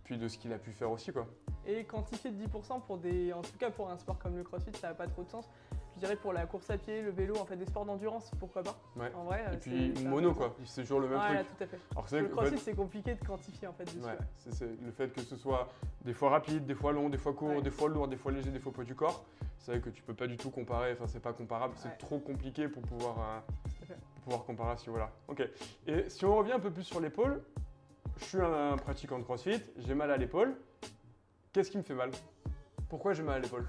Puis 0.04 0.18
de 0.18 0.28
ce 0.28 0.36
qu'il 0.36 0.52
a 0.52 0.58
pu 0.58 0.72
faire 0.72 0.90
aussi, 0.90 1.10
quoi. 1.10 1.26
Et 1.66 1.84
quantifier 1.84 2.30
de 2.30 2.44
10% 2.44 2.82
pour 2.86 2.98
des, 2.98 3.32
en 3.32 3.40
tout 3.40 3.56
cas 3.58 3.70
pour 3.70 3.88
un 3.90 3.96
sport 3.96 4.18
comme 4.18 4.36
le 4.36 4.42
crossfit, 4.42 4.72
ça 4.78 4.88
n'a 4.88 4.94
pas 4.94 5.06
trop 5.06 5.22
de 5.22 5.30
sens. 5.30 5.48
Je 5.94 6.00
dirais 6.00 6.16
pour 6.16 6.32
la 6.32 6.44
course 6.46 6.68
à 6.70 6.76
pied, 6.78 7.02
le 7.02 7.10
vélo, 7.10 7.36
en 7.38 7.44
fait 7.44 7.56
des 7.56 7.66
sports 7.66 7.84
d'endurance, 7.84 8.30
pourquoi 8.40 8.62
pas 8.62 8.74
Ouais. 8.96 9.12
En 9.14 9.24
vrai, 9.24 9.44
Et 9.52 9.56
puis 9.56 9.92
mono, 10.04 10.32
quoi. 10.34 10.54
C'est 10.64 10.82
toujours 10.82 11.00
le 11.00 11.08
même 11.08 11.18
Ouais, 11.20 11.36
truc. 11.44 11.56
tout 11.56 11.64
à 11.64 11.66
fait. 11.68 11.78
Alors 11.92 12.06
Le 12.12 12.28
crossfit, 12.28 12.58
c'est 12.58 12.74
compliqué 12.74 13.14
de 13.14 13.24
quantifier 13.24 13.68
en 13.68 13.72
fait 13.72 13.84
dessus. 13.84 13.98
ouais, 13.98 14.06
ouais. 14.06 14.18
c'est- 14.36 14.52
c'est 14.52 14.66
le 14.82 14.90
fait 14.90 15.12
que 15.12 15.20
ce 15.22 15.36
soit 15.36 15.68
des 16.04 16.12
fois 16.12 16.30
rapide, 16.30 16.66
des 16.66 16.74
fois 16.74 16.92
long, 16.92 17.08
des 17.08 17.18
fois 17.18 17.32
court, 17.32 17.62
des 17.62 17.70
fois 17.70 17.88
lourd, 17.88 18.08
des 18.08 18.16
fois 18.16 18.32
léger, 18.32 18.50
des 18.50 18.58
fois 18.58 18.72
poids 18.72 18.84
du 18.84 18.94
corps. 18.94 19.24
C'est 19.58 19.72
vrai 19.72 19.80
que 19.80 19.90
tu 19.90 20.02
peux 20.02 20.14
pas 20.14 20.26
du 20.26 20.36
tout 20.36 20.50
comparer, 20.50 20.92
enfin 20.92 21.06
c'est 21.06 21.22
pas 21.22 21.32
comparable, 21.32 21.74
c'est 21.76 21.96
trop 21.98 22.18
compliqué 22.18 22.68
pour 22.68 22.82
pouvoir, 22.82 23.16
euh, 23.18 23.40
pour 24.16 24.22
pouvoir 24.24 24.44
comparer 24.44 24.72
à 24.72 24.76
ce 24.76 24.88
niveau-là. 24.90 25.10
Ok. 25.28 25.48
Et 25.86 26.08
si 26.10 26.24
on 26.26 26.36
revient 26.36 26.52
un 26.52 26.60
peu 26.60 26.70
plus 26.70 26.82
sur 26.84 27.00
l'épaule, 27.00 27.40
je 28.18 28.24
suis 28.24 28.40
un 28.40 28.76
pratiquant 28.76 29.18
de 29.18 29.24
CrossFit, 29.24 29.62
j'ai 29.78 29.94
mal 29.94 30.10
à 30.10 30.16
l'épaule. 30.16 30.54
Qu'est-ce 31.52 31.70
qui 31.70 31.78
me 31.78 31.82
fait 31.82 31.94
mal? 31.94 32.10
Pourquoi 32.88 33.12
j'ai 33.14 33.22
mal 33.22 33.36
à 33.36 33.38
l'épaule? 33.40 33.66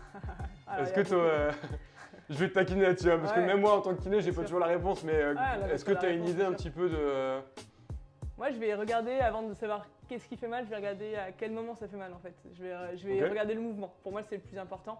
Alors, 0.67 0.87
Est-ce 0.87 0.93
que 1.09 1.15
euh, 1.15 1.51
je 2.29 2.35
vais 2.35 2.49
te 2.49 2.53
taquiner 2.53 2.81
là-dessus, 2.83 3.11
hein, 3.11 3.19
parce 3.19 3.33
que 3.33 3.39
même 3.39 3.61
moi 3.61 3.73
en 3.77 3.81
tant 3.81 3.95
que 3.95 4.01
kiné, 4.01 4.21
j'ai 4.21 4.31
pas 4.31 4.43
toujours 4.43 4.59
la 4.59 4.67
réponse, 4.67 5.03
mais 5.03 5.15
euh, 5.15 5.35
est-ce 5.71 5.85
que 5.85 5.91
tu 5.93 6.05
as 6.05 6.09
une 6.09 6.27
idée 6.27 6.43
un 6.43 6.53
petit 6.53 6.69
peu 6.69 6.89
de 6.89 7.39
Moi, 8.37 8.51
je 8.51 8.57
vais 8.57 8.73
regarder 8.73 9.19
avant 9.19 9.43
de 9.43 9.53
savoir 9.53 9.85
qu'est-ce 10.07 10.27
qui 10.27 10.37
fait 10.37 10.47
mal. 10.47 10.65
Je 10.65 10.69
vais 10.69 10.75
regarder 10.75 11.15
à 11.15 11.31
quel 11.31 11.51
moment 11.51 11.75
ça 11.75 11.87
fait 11.87 11.97
mal 11.97 12.13
en 12.13 12.19
fait. 12.19 12.35
Je 12.53 12.63
vais, 12.63 12.97
je 12.97 13.07
vais 13.07 13.27
regarder 13.27 13.53
le 13.53 13.61
mouvement. 13.61 13.93
Pour 14.03 14.11
moi, 14.11 14.23
c'est 14.23 14.35
le 14.37 14.41
plus 14.41 14.57
important. 14.57 14.99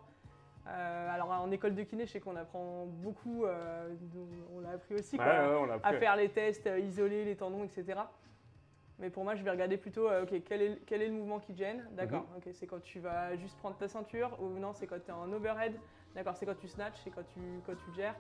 Euh, 0.68 1.14
alors 1.14 1.30
en 1.30 1.52
école 1.52 1.76
de 1.76 1.84
kiné, 1.84 2.06
je 2.08 2.12
sais 2.14 2.20
qu'on 2.20 2.36
apprend 2.36 2.86
beaucoup. 2.88 3.46
euh, 3.46 3.88
on 4.56 4.62
l'a 4.62 4.72
appris 4.72 4.96
aussi. 4.96 5.18
Quoi, 5.18 5.26
ouais, 5.26 5.58
on 5.62 5.66
l'a 5.66 5.78
à 5.84 5.94
faire 5.94 6.16
les 6.16 6.30
tests, 6.30 6.66
euh, 6.66 6.80
isoler 6.80 7.24
les 7.24 7.36
tendons, 7.36 7.64
etc. 7.64 8.00
Mais 9.00 9.10
pour 9.10 9.24
moi, 9.24 9.36
je 9.36 9.44
vais 9.44 9.52
regarder 9.52 9.78
plutôt, 9.78 10.08
euh, 10.10 10.24
ok, 10.24 10.42
quel 10.46 10.62
est, 10.62 10.80
quel 10.86 11.02
est 11.02 11.08
le 11.08 11.14
mouvement 11.14 11.40
qui 11.40 11.52
te 11.54 11.58
gêne? 11.58 11.84
D'accord, 11.92 12.22
Mhm. 12.32 12.38
ok, 12.38 12.50
c'est 12.54 12.66
quand 12.66 12.82
tu 12.82 13.00
vas 13.00 13.36
juste 13.36 13.58
prendre 13.58 13.76
ta 13.76 13.88
ceinture, 13.90 14.38
ou 14.42 14.58
non, 14.58 14.72
c'est 14.74 14.88
quand 14.88 15.00
tu 15.04 15.10
es 15.10 15.14
en 15.14 15.32
overhead, 15.34 15.74
d'accord, 16.16 16.36
c'est 16.38 16.46
quand 16.46 16.58
tu 16.58 16.68
snatch, 16.70 16.96
c'est 17.04 17.10
quand 17.10 17.28
tu, 17.34 17.40
quand 17.66 17.74
tu 17.74 17.94
jerk. 17.96 18.18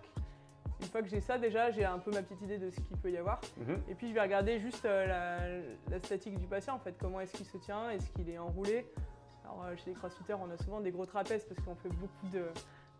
Une 0.81 0.87
fois 0.87 1.01
que 1.01 1.07
j'ai 1.07 1.21
ça, 1.21 1.37
déjà, 1.37 1.71
j'ai 1.71 1.85
un 1.85 1.99
peu 1.99 2.11
ma 2.11 2.21
petite 2.21 2.41
idée 2.41 2.57
de 2.57 2.69
ce 2.69 2.75
qu'il 2.81 2.97
peut 2.97 3.09
y 3.09 3.15
avoir. 3.17 3.39
Mhm. 3.57 3.81
Et 3.89 3.95
puis, 3.95 4.09
je 4.09 4.13
vais 4.13 4.21
regarder 4.21 4.59
juste 4.59 4.83
euh, 4.83 5.07
la, 5.07 5.93
la 5.95 5.99
statique 6.03 6.37
du 6.37 6.45
patient, 6.47 6.75
en 6.75 6.79
fait, 6.79 6.95
comment 6.99 7.21
est-ce 7.21 7.31
qu'il 7.31 7.45
se 7.45 7.57
tient, 7.57 7.89
est-ce 7.91 8.09
qu'il 8.11 8.29
est 8.29 8.37
enroulé? 8.37 8.85
Alors, 9.45 9.63
euh, 9.63 9.75
chez 9.77 9.91
les 9.91 9.95
crossfitters, 9.95 10.33
on 10.33 10.49
a 10.51 10.57
souvent 10.57 10.81
des 10.81 10.91
gros 10.91 11.05
trapèzes 11.05 11.45
parce 11.45 11.61
qu'on 11.61 11.75
fait 11.75 11.87
beaucoup 11.89 12.27
de, 12.33 12.43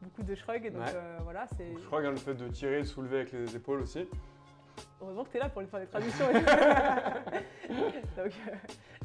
beaucoup 0.02 0.24
de 0.24 0.34
shrugs, 0.36 0.72
donc 0.72 0.82
Ouais. 0.84 0.92
euh, 0.96 1.18
voilà, 1.24 1.46
c'est... 1.58 1.74
Je 1.78 1.86
crois 1.88 2.02
que 2.02 2.08
le 2.08 2.16
fait 2.16 2.36
de 2.36 2.48
tirer 2.48 2.78
et 2.80 2.82
de 2.84 2.88
soulever 2.88 3.18
avec 3.18 3.34
les 3.34 3.54
épaules 3.54 3.82
aussi. 3.82 4.08
Heureusement 5.06 5.24
que 5.24 5.30
tu 5.30 5.38
es 5.38 5.40
là 5.40 5.50
pour 5.50 5.62
lui 5.62 5.68
faire 5.68 5.80
des 5.80 5.86
traductions. 5.86 6.26
donc, 6.34 8.32
euh, 8.48 8.56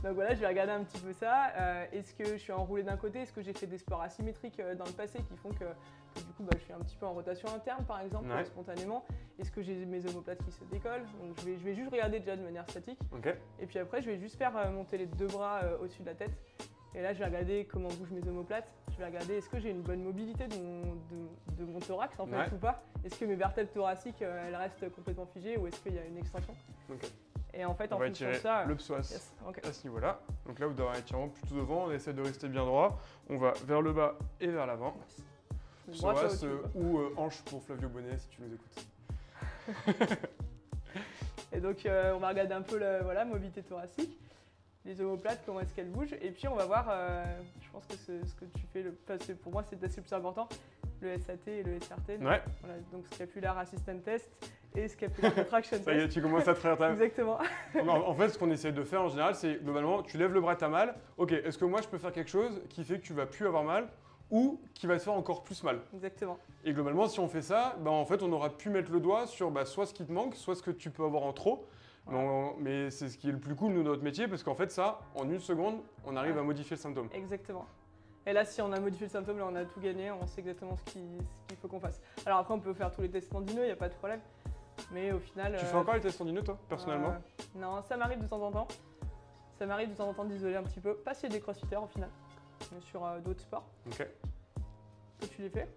donc 0.03 0.15
voilà, 0.15 0.35
je 0.35 0.41
vais 0.41 0.47
regarder 0.47 0.73
un 0.73 0.83
petit 0.83 0.99
peu 0.99 1.13
ça. 1.13 1.49
Euh, 1.59 1.85
Est-ce 1.93 2.15
que 2.15 2.25
je 2.25 2.37
suis 2.37 2.53
enroulé 2.53 2.83
d'un 2.83 2.97
côté? 2.97 3.21
Est-ce 3.21 3.33
que 3.35 3.43
j'ai 3.43 3.53
fait 3.53 3.67
des 3.67 3.77
sports 3.77 4.01
asymétriques 4.01 4.59
euh, 4.61 4.75
dans 4.75 4.87
le 4.87 4.93
passé 4.93 5.19
qui 5.19 5.37
font 5.37 5.51
que, 5.51 5.59
que 5.59 6.21
du 6.27 6.33
coup 6.37 6.43
bah, 6.45 6.57
je 6.59 6.65
suis 6.65 6.73
un 6.73 6.79
petit 6.79 6.97
peu 6.97 7.05
en 7.05 7.13
rotation 7.13 7.49
interne 7.55 7.85
par 7.85 8.01
exemple, 8.01 8.31
Ouais. 8.31 8.45
spontanément? 8.47 9.05
Est-ce 9.39 9.51
que 9.51 9.61
j'ai 9.61 9.75
mes 9.85 10.07
omoplates 10.07 10.43
qui 10.43 10.51
se 10.53 10.65
décollent? 10.65 11.05
Donc 11.23 11.39
je 11.41 11.45
vais, 11.45 11.59
je 11.59 11.65
vais 11.65 11.75
juste 11.75 11.91
regarder 11.91 12.21
déjà 12.21 12.35
de 12.37 12.43
manière 12.43 12.69
statique. 12.71 12.99
Et 13.59 13.67
puis 13.67 13.79
après, 13.79 14.01
je 14.01 14.11
vais 14.11 14.19
juste 14.19 14.37
faire 14.39 14.53
monter 14.73 14.97
les 14.97 15.07
deux 15.07 15.27
bras 15.27 15.61
au-dessus 15.83 16.01
de 16.03 16.07
la 16.07 16.15
tête. 16.15 16.33
Et 16.95 17.03
là, 17.03 17.13
je 17.13 17.19
vais 17.21 17.27
regarder 17.27 17.67
comment 17.71 17.89
bougent 17.89 18.11
mes 18.11 18.27
omoplates. 18.29 18.73
Vais 19.01 19.07
regarder 19.07 19.37
est-ce 19.39 19.49
que 19.49 19.59
j'ai 19.59 19.71
une 19.71 19.81
bonne 19.81 20.03
mobilité 20.03 20.47
de 20.47 20.57
mon, 20.57 20.83
de- 21.11 21.57
de 21.59 21.65
mon 21.65 21.79
thorax 21.79 22.21
en 22.21 22.27
fait 22.27 22.37
Ouais. 22.37 22.53
ou 22.53 22.59
pas. 22.59 22.83
Est-ce 23.03 23.19
que 23.19 23.25
mes 23.25 23.35
vertèbres 23.35 23.71
thoraciques, 23.73 24.21
euh, 24.21 24.45
elles 24.47 24.55
restent 24.55 24.93
complètement 24.95 25.25
figées 25.25 25.57
ou 25.57 25.67
est-ce 25.67 25.81
qu'il 25.81 25.95
y 25.95 25.99
a 25.99 26.05
une 26.05 26.19
extension. 26.19 26.55
Et 27.55 27.65
en 27.65 27.75
fait, 27.75 27.91
On 27.93 27.97
en 27.97 27.99
va 27.99 28.07
fonction 28.09 28.29
de 28.29 28.35
ça, 28.35 28.67
le 28.67 28.77
psoas 28.77 28.99
yes, 28.99 29.33
à 29.65 29.73
ce 29.73 29.85
niveau-là. 29.85 30.21
Donc 30.47 30.59
là, 30.59 30.67
vous 30.67 30.75
devez 30.75 30.99
étirement 30.99 31.29
plutôt 31.29 31.55
devant. 31.55 31.87
On 31.87 31.91
essaie 31.93 32.13
de 32.13 32.21
rester 32.21 32.47
bien 32.49 32.67
droit. 32.67 33.01
On 33.31 33.39
va 33.39 33.55
vers 33.65 33.81
le 33.81 33.95
bas 33.95 34.19
et 34.39 34.49
vers 34.49 34.67
l'avant. 34.67 34.95
Psoas 35.91 36.45
euh, 36.45 36.59
ou 36.75 36.99
euh, 36.99 37.15
hanche 37.17 37.41
pour 37.45 37.63
Flavio 37.63 37.89
Bonnet 37.89 38.19
si 38.19 38.29
tu 38.29 38.43
nous 38.43 38.55
écoutes. 38.55 40.19
Et 41.53 41.61
donc, 41.61 41.87
euh, 41.87 42.13
on 42.15 42.19
va 42.19 42.29
regarder 42.29 42.53
un 42.53 42.63
peu 42.63 42.77
la 42.77 43.03
voilà, 43.03 43.25
mobilité 43.25 43.63
thoracique, 43.63 44.20
les 44.85 45.01
omoplates, 45.01 45.43
comment 45.45 45.61
est-ce 45.61 45.75
qu'elles 45.75 45.91
bougent. 45.91 46.15
Et 46.23 46.31
puis, 46.31 46.49
on 46.49 46.55
va 46.55 46.65
voir, 46.65 46.87
euh, 46.91 47.25
je 47.61 47.69
pense 47.71 47.85
que 47.87 47.95
c'est 47.97 48.25
ce 48.27 48.35
que 48.35 48.45
tu 48.47 48.65
fais, 48.73 48.83
le, 48.83 48.97
enfin, 49.09 49.19
pour 49.43 49.53
moi, 49.53 49.63
c'est 49.69 49.83
assez 49.85 49.97
le 49.99 50.03
plus 50.03 50.13
important, 50.15 50.49
le 51.03 51.19
SAT 51.19 51.35
et 51.49 51.63
le 51.63 51.79
SRT. 51.81 52.19
Donc, 52.19 52.29
Ouais, 52.29 52.43
Voilà, 52.63 52.77
donc 52.93 53.05
Scapular 53.13 53.59
Assistant 53.59 53.99
Test 53.99 54.31
et 54.75 54.89
Scapular 54.89 55.35
Contraction 55.35 55.79
ça 55.83 55.93
y 55.93 55.97
est, 55.99 56.01
Test. 56.03 56.15
tu 56.15 56.23
commences 56.23 56.49
à 56.49 56.55
te 56.55 56.59
faire 56.61 56.77
ta... 56.79 56.91
Exactement. 56.93 57.39
en, 57.79 57.89
en 57.89 58.15
fait, 58.15 58.31
ce 58.31 58.39
qu'on 58.39 58.51
essaie 58.51 58.73
de 58.73 58.83
faire 58.85 59.03
en 59.03 59.09
général, 59.09 59.35
c'est 59.35 59.63
globalement, 59.63 60.03
tu 60.03 60.17
lèves 60.17 60.33
le 60.33 60.41
bras, 60.41 60.57
t'as 60.57 60.69
mal. 60.69 60.95
Ok, 61.19 61.33
est-ce 61.33 61.59
que 61.59 61.65
moi 61.67 61.83
je 61.83 61.89
peux 61.89 61.99
faire 61.99 62.13
quelque 62.13 62.31
chose 62.31 62.63
qui 62.71 62.83
fait 62.85 62.99
que 62.99 63.05
tu 63.05 63.13
vas 63.13 63.27
plus 63.27 63.47
avoir 63.47 63.65
mal 63.65 63.89
ou 64.31 64.61
qui 64.75 64.87
va 64.87 64.97
te 64.97 65.03
faire 65.03 65.13
encore 65.15 65.43
plus 65.43 65.63
mal? 65.63 65.81
Exactement. 65.93 66.39
Et 66.65 66.73
globalement, 66.73 67.07
si 67.09 67.19
on 67.21 67.29
fait 67.29 67.43
ça, 67.43 67.77
ben, 67.81 67.91
en 67.91 68.05
fait, 68.07 68.23
on 68.23 68.33
aura 68.33 68.49
pu 68.51 68.71
mettre 68.71 68.91
le 68.93 69.01
doigt 69.01 69.27
sur 69.27 69.51
bah, 69.51 69.65
soit 69.67 69.87
ce 69.87 69.93
qui 69.95 70.05
te 70.07 70.13
manque, 70.13 70.37
soit 70.37 70.55
ce 70.55 70.63
que 70.63 70.71
tu 70.71 70.91
peux 70.91 71.05
avoir 71.05 71.25
en 71.25 71.33
trop. 71.33 71.67
Ouais. 72.11 72.55
Mais, 72.59 72.91
c'est 72.91 73.09
ce 73.09 73.19
qui 73.19 73.29
est 73.29 73.33
le 73.33 73.39
plus 73.39 73.55
cool 73.55 73.75
de 73.75 73.83
notre 73.83 74.03
métier, 74.03 74.29
parce 74.29 74.43
qu'en 74.43 74.55
fait, 74.55 74.71
ça, 74.71 75.01
en 75.15 75.29
une 75.29 75.41
seconde, 75.41 75.81
on 76.05 76.17
arrive 76.17 76.35
Ouais. 76.35 76.41
à 76.41 76.45
modifier 76.45 76.77
le 76.77 76.81
symptôme. 76.81 77.09
Exactement. 77.13 77.67
Et 78.27 78.33
là, 78.33 78.45
si 78.45 78.61
on 78.61 78.71
a 78.73 78.79
modifié 78.79 79.07
le 79.07 79.11
symptôme, 79.11 79.39
là, 79.39 79.47
on 79.51 79.55
a 79.55 79.65
tout 79.65 79.81
gagné, 79.81 80.11
on 80.11 80.27
sait 80.27 80.41
exactement 80.41 80.77
ce 80.77 80.85
qu'il 80.93 81.03
ce 81.21 81.47
qu'il 81.49 81.57
faut 81.57 81.69
qu'on 81.69 81.81
fasse. 81.81 82.01
Alors 82.27 82.39
après, 82.41 82.53
on 82.53 82.61
peut 82.61 82.75
faire 82.75 82.93
tous 82.93 83.01
les 83.01 83.11
tests 83.11 83.31
tendineux, 83.31 83.63
il 83.63 83.67
n'y 83.67 83.73
a 83.73 83.77
pas 83.77 83.89
de 83.89 83.95
problème. 83.95 84.21
Mais 84.93 85.13
au 85.13 85.19
final... 85.19 85.57
Tu 85.59 85.65
euh, 85.65 85.69
fais 85.69 85.77
encore 85.77 85.95
les 85.95 86.01
tests 86.01 86.19
tendineux, 86.19 86.43
toi, 86.43 86.59
personnellement 86.69 87.11
euh, 87.11 87.59
Non, 87.59 87.83
ça 87.83 87.97
m'arrive 87.97 88.21
de 88.21 88.27
temps 88.29 88.43
en 88.43 88.51
temps. 88.51 88.69
Ça 89.59 89.67
m'arrive 89.67 89.91
de 89.91 89.95
temps 89.95 90.09
en 90.09 90.15
temps 90.15 90.25
d'isoler 90.25 90.57
un 90.57 90.63
petit 90.63 90.81
peu. 90.81 90.95
Pas 90.95 91.15
chez 91.15 91.29
des 91.29 91.41
crossfitters 91.41 91.77
au 91.77 91.87
final, 91.87 92.09
mais 92.73 92.81
sur 92.81 93.05
euh, 93.05 93.21
d'autres 93.21 93.41
sports. 93.41 93.67
Ok. 93.87 94.07
Toi, 95.19 95.29
tu 95.35 95.43
les 95.43 95.51
fais? 95.51 95.69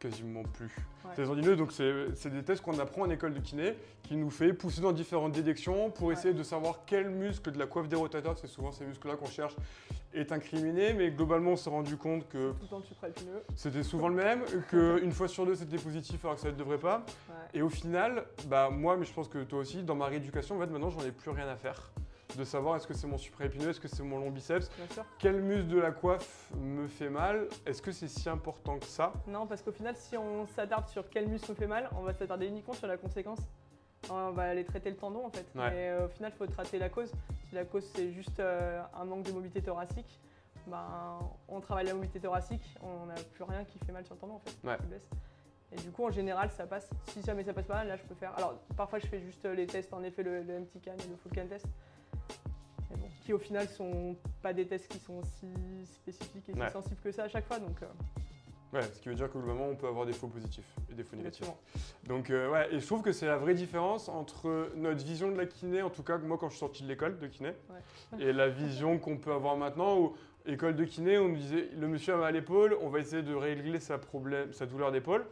Quasiment 0.00 0.42
plus. 0.44 0.64
Ouais. 1.04 1.14
Tests 1.14 1.28
tendineux, 1.28 1.56
donc 1.56 1.72
c'est 1.72 1.92
c'est 2.14 2.30
des 2.30 2.42
tests 2.42 2.62
qu'on 2.62 2.78
apprend 2.78 3.02
en 3.02 3.10
école 3.10 3.34
de 3.34 3.38
kiné, 3.40 3.74
qui 4.02 4.16
nous 4.16 4.30
fait 4.30 4.54
pousser 4.54 4.80
dans 4.80 4.92
différentes 4.92 5.32
directions 5.32 5.90
pour 5.90 6.06
Ouais. 6.08 6.14
essayer 6.14 6.32
de 6.32 6.42
savoir 6.42 6.80
quel 6.86 7.10
muscle 7.10 7.52
de 7.52 7.58
la 7.58 7.66
coiffe 7.66 7.86
des 7.86 7.96
rotateurs, 7.96 8.38
c'est 8.38 8.46
souvent 8.46 8.72
ces 8.72 8.86
muscles-là 8.86 9.16
qu'on 9.16 9.26
cherche, 9.26 9.54
est 10.14 10.32
incriminé. 10.32 10.94
Mais 10.94 11.10
globalement, 11.10 11.50
on 11.50 11.56
s'est 11.56 11.68
rendu 11.68 11.98
compte 11.98 12.26
que 12.30 12.52
Tout 12.52 12.56
le 12.62 12.68
temps, 12.68 12.80
tu 12.80 12.94
ferais 12.94 13.10
épineux. 13.10 13.42
c'était 13.54 13.82
souvent 13.82 14.08
le 14.08 14.14
même, 14.14 14.42
qu'une 14.70 15.12
fois 15.12 15.28
sur 15.28 15.44
deux, 15.44 15.54
c'était 15.54 15.76
positif 15.76 16.24
alors 16.24 16.36
que 16.36 16.40
ça 16.40 16.50
ne 16.50 16.56
devrait 16.56 16.78
pas. 16.78 17.04
Ouais. 17.28 17.34
Et 17.52 17.60
au 17.62 17.68
final, 17.68 18.24
bah 18.48 18.70
moi, 18.70 18.96
mais 18.96 19.04
je 19.04 19.12
pense 19.12 19.28
que 19.28 19.44
toi 19.44 19.58
aussi, 19.58 19.82
dans 19.82 19.96
ma 19.96 20.06
rééducation, 20.06 20.56
en 20.56 20.60
fait, 20.60 20.66
maintenant, 20.72 20.88
j'en 20.88 21.04
ai 21.04 21.12
plus 21.12 21.30
rien 21.30 21.46
à 21.46 21.56
faire. 21.56 21.90
De 22.36 22.44
savoir 22.44 22.76
est-ce 22.76 22.86
que 22.86 22.94
c'est 22.94 23.06
mon 23.06 23.18
supraépineux, 23.18 23.70
est-ce 23.70 23.80
que 23.80 23.88
c'est 23.88 24.02
mon 24.02 24.18
long 24.18 24.30
biceps, 24.30 24.68
Bien 24.76 24.86
sûr. 24.94 25.04
quel 25.18 25.40
muscle 25.42 25.68
de 25.68 25.78
la 25.78 25.90
coiffe 25.90 26.48
me 26.58 26.86
fait 26.88 27.10
mal, 27.10 27.48
est-ce 27.66 27.82
que 27.82 27.92
c'est 27.92 28.08
si 28.08 28.28
important 28.28 28.78
que 28.78 28.86
ça 28.86 29.12
Non, 29.26 29.46
parce 29.46 29.62
qu'au 29.62 29.72
final, 29.72 29.96
si 29.96 30.16
on 30.16 30.46
s'attarde 30.46 30.88
sur 30.88 31.08
quel 31.10 31.28
muscle 31.28 31.50
nous 31.50 31.56
fait 31.56 31.66
mal, 31.66 31.90
on 31.98 32.02
va 32.02 32.12
s'attarder 32.14 32.46
uniquement 32.46 32.74
sur 32.74 32.86
la 32.86 32.96
conséquence. 32.96 33.40
On 34.10 34.30
va 34.30 34.44
aller 34.44 34.64
traiter 34.64 34.90
le 34.90 34.96
tendon 34.96 35.26
en 35.26 35.30
fait. 35.30 35.46
Ouais. 35.54 35.70
Mais 35.70 35.88
euh, 35.90 36.06
au 36.06 36.08
final, 36.08 36.32
il 36.34 36.38
faut 36.38 36.46
traiter 36.46 36.78
la 36.78 36.88
cause. 36.88 37.12
Si 37.48 37.54
la 37.54 37.64
cause 37.64 37.84
c'est 37.94 38.10
juste 38.12 38.40
euh, 38.40 38.80
un 38.94 39.04
manque 39.04 39.24
de 39.24 39.32
mobilité 39.32 39.60
thoracique, 39.60 40.18
ben, 40.66 41.18
on 41.48 41.60
travaille 41.60 41.86
la 41.86 41.94
mobilité 41.94 42.20
thoracique, 42.20 42.76
on 42.82 43.06
n'a 43.06 43.14
plus 43.14 43.44
rien 43.44 43.64
qui 43.64 43.78
fait 43.78 43.92
mal 43.92 44.04
sur 44.06 44.14
le 44.14 44.20
tendon 44.20 44.34
en 44.34 44.40
fait. 44.40 44.56
Ouais. 44.66 44.76
qui 44.78 44.86
blesse. 44.86 45.08
Et 45.72 45.76
du 45.76 45.90
coup, 45.92 46.04
en 46.04 46.10
général, 46.10 46.50
ça 46.50 46.66
passe. 46.66 46.90
Si 47.08 47.22
jamais 47.22 47.44
ça 47.44 47.52
passe 47.52 47.66
pas, 47.66 47.84
là, 47.84 47.96
je 47.96 48.02
peux 48.02 48.14
faire. 48.16 48.32
Alors, 48.36 48.54
parfois, 48.76 48.98
je 48.98 49.06
fais 49.06 49.20
juste 49.20 49.44
euh, 49.44 49.54
les 49.54 49.66
tests, 49.68 49.92
en 49.92 50.02
effet, 50.02 50.22
le, 50.24 50.42
le 50.42 50.60
MT-CAN 50.60 50.94
et 50.94 51.08
le 51.08 51.16
full 51.16 51.30
CAN 51.32 51.46
test. 51.46 51.66
Mais 52.90 52.96
bon, 52.96 53.06
qui 53.24 53.32
au 53.32 53.38
final 53.38 53.68
sont 53.68 54.16
pas 54.42 54.52
des 54.52 54.66
tests 54.66 54.88
qui 54.88 54.98
sont 54.98 55.22
si 55.22 55.46
spécifiques 55.86 56.48
et 56.48 56.52
si 56.52 56.58
Ouais. 56.60 56.70
sensibles 56.70 57.00
que 57.02 57.12
ça 57.12 57.24
à 57.24 57.28
chaque 57.28 57.46
fois. 57.46 57.58
Donc, 57.58 57.82
euh, 57.82 57.86
Ouais, 58.72 58.82
ce 58.84 59.00
qui 59.00 59.08
veut 59.08 59.16
dire 59.16 59.26
que 59.28 59.36
globalement, 59.36 59.66
on 59.68 59.74
peut 59.74 59.88
avoir 59.88 60.06
des 60.06 60.12
faux 60.12 60.28
positifs 60.28 60.76
et 60.88 60.94
des 60.94 61.02
faux 61.02 61.16
négatifs. 61.16 61.50
Donc, 62.04 62.30
euh, 62.30 62.48
ouais, 62.52 62.72
et 62.72 62.78
je 62.78 62.86
trouve 62.86 63.02
que 63.02 63.10
c'est 63.10 63.26
la 63.26 63.36
vraie 63.36 63.54
différence 63.54 64.08
entre 64.08 64.70
notre 64.76 65.04
vision 65.04 65.28
de 65.32 65.36
la 65.36 65.46
kiné, 65.46 65.82
en 65.82 65.90
tout 65.90 66.04
cas, 66.04 66.18
moi, 66.18 66.38
quand 66.38 66.46
je 66.48 66.52
suis 66.52 66.60
sorti 66.60 66.84
de 66.84 66.88
l'école 66.88 67.18
de 67.18 67.26
kiné, 67.26 67.48
Ouais. 67.68 68.22
et 68.24 68.32
la 68.32 68.48
vision 68.48 68.98
qu'on 69.00 69.16
peut 69.16 69.32
avoir 69.32 69.56
maintenant 69.56 69.98
où, 69.98 70.14
école 70.46 70.76
de 70.76 70.84
kiné, 70.84 71.18
on 71.18 71.30
nous 71.30 71.36
disait 71.36 71.68
le 71.76 71.88
monsieur 71.88 72.14
a 72.14 72.18
mal 72.18 72.26
à 72.28 72.30
l'épaule, 72.30 72.76
on 72.80 72.88
va 72.90 73.00
essayer 73.00 73.22
de 73.24 73.34
régler 73.34 73.80
sa, 73.80 73.98
problème, 73.98 74.52
sa 74.52 74.66
douleur 74.66 74.92
d'épaule. 74.92 75.26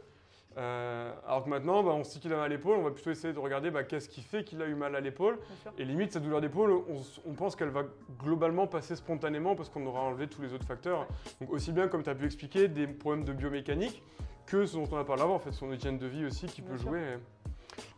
Euh, 0.57 1.13
alors 1.27 1.43
que 1.43 1.49
maintenant, 1.49 1.83
bah, 1.83 1.91
on 1.91 2.03
sait 2.03 2.19
qu'il 2.19 2.33
a 2.33 2.35
mal 2.35 2.45
à 2.45 2.47
l'épaule, 2.49 2.77
on 2.77 2.83
va 2.83 2.91
plutôt 2.91 3.11
essayer 3.11 3.33
de 3.33 3.39
regarder 3.39 3.71
bah, 3.71 3.83
qu'est-ce 3.83 4.09
qui 4.09 4.21
fait 4.21 4.43
qu'il 4.43 4.61
a 4.61 4.65
eu 4.65 4.75
mal 4.75 4.95
à 4.95 4.99
l'épaule. 4.99 5.37
Et 5.77 5.85
limite, 5.85 6.11
sa 6.11 6.19
douleur 6.19 6.41
d'épaule, 6.41 6.71
on, 6.71 7.01
on 7.29 7.33
pense 7.33 7.55
qu'elle 7.55 7.69
va 7.69 7.83
globalement 8.19 8.67
passer 8.67 8.95
spontanément 8.95 9.55
parce 9.55 9.69
qu'on 9.69 9.85
aura 9.85 10.01
enlevé 10.01 10.27
tous 10.27 10.41
les 10.41 10.53
autres 10.53 10.65
facteurs. 10.65 11.07
Donc 11.39 11.51
aussi 11.51 11.71
bien, 11.71 11.87
comme 11.87 12.03
tu 12.03 12.09
as 12.09 12.15
pu 12.15 12.25
expliquer, 12.25 12.67
des 12.67 12.87
problèmes 12.87 13.23
de 13.25 13.33
biomécanique 13.33 14.03
que 14.45 14.65
ce 14.65 14.75
dont 14.77 14.87
on 14.91 14.97
a 14.97 15.03
parlé 15.03 15.21
avant, 15.21 15.35
en 15.35 15.39
fait, 15.39 15.51
son 15.51 15.71
hygiène 15.71 15.99
de 15.99 16.07
vie 16.07 16.25
aussi 16.25 16.47
qui 16.47 16.61
Bien 16.61 16.71
peut 16.71 16.77
sûr. 16.79 16.89
jouer. 16.89 17.03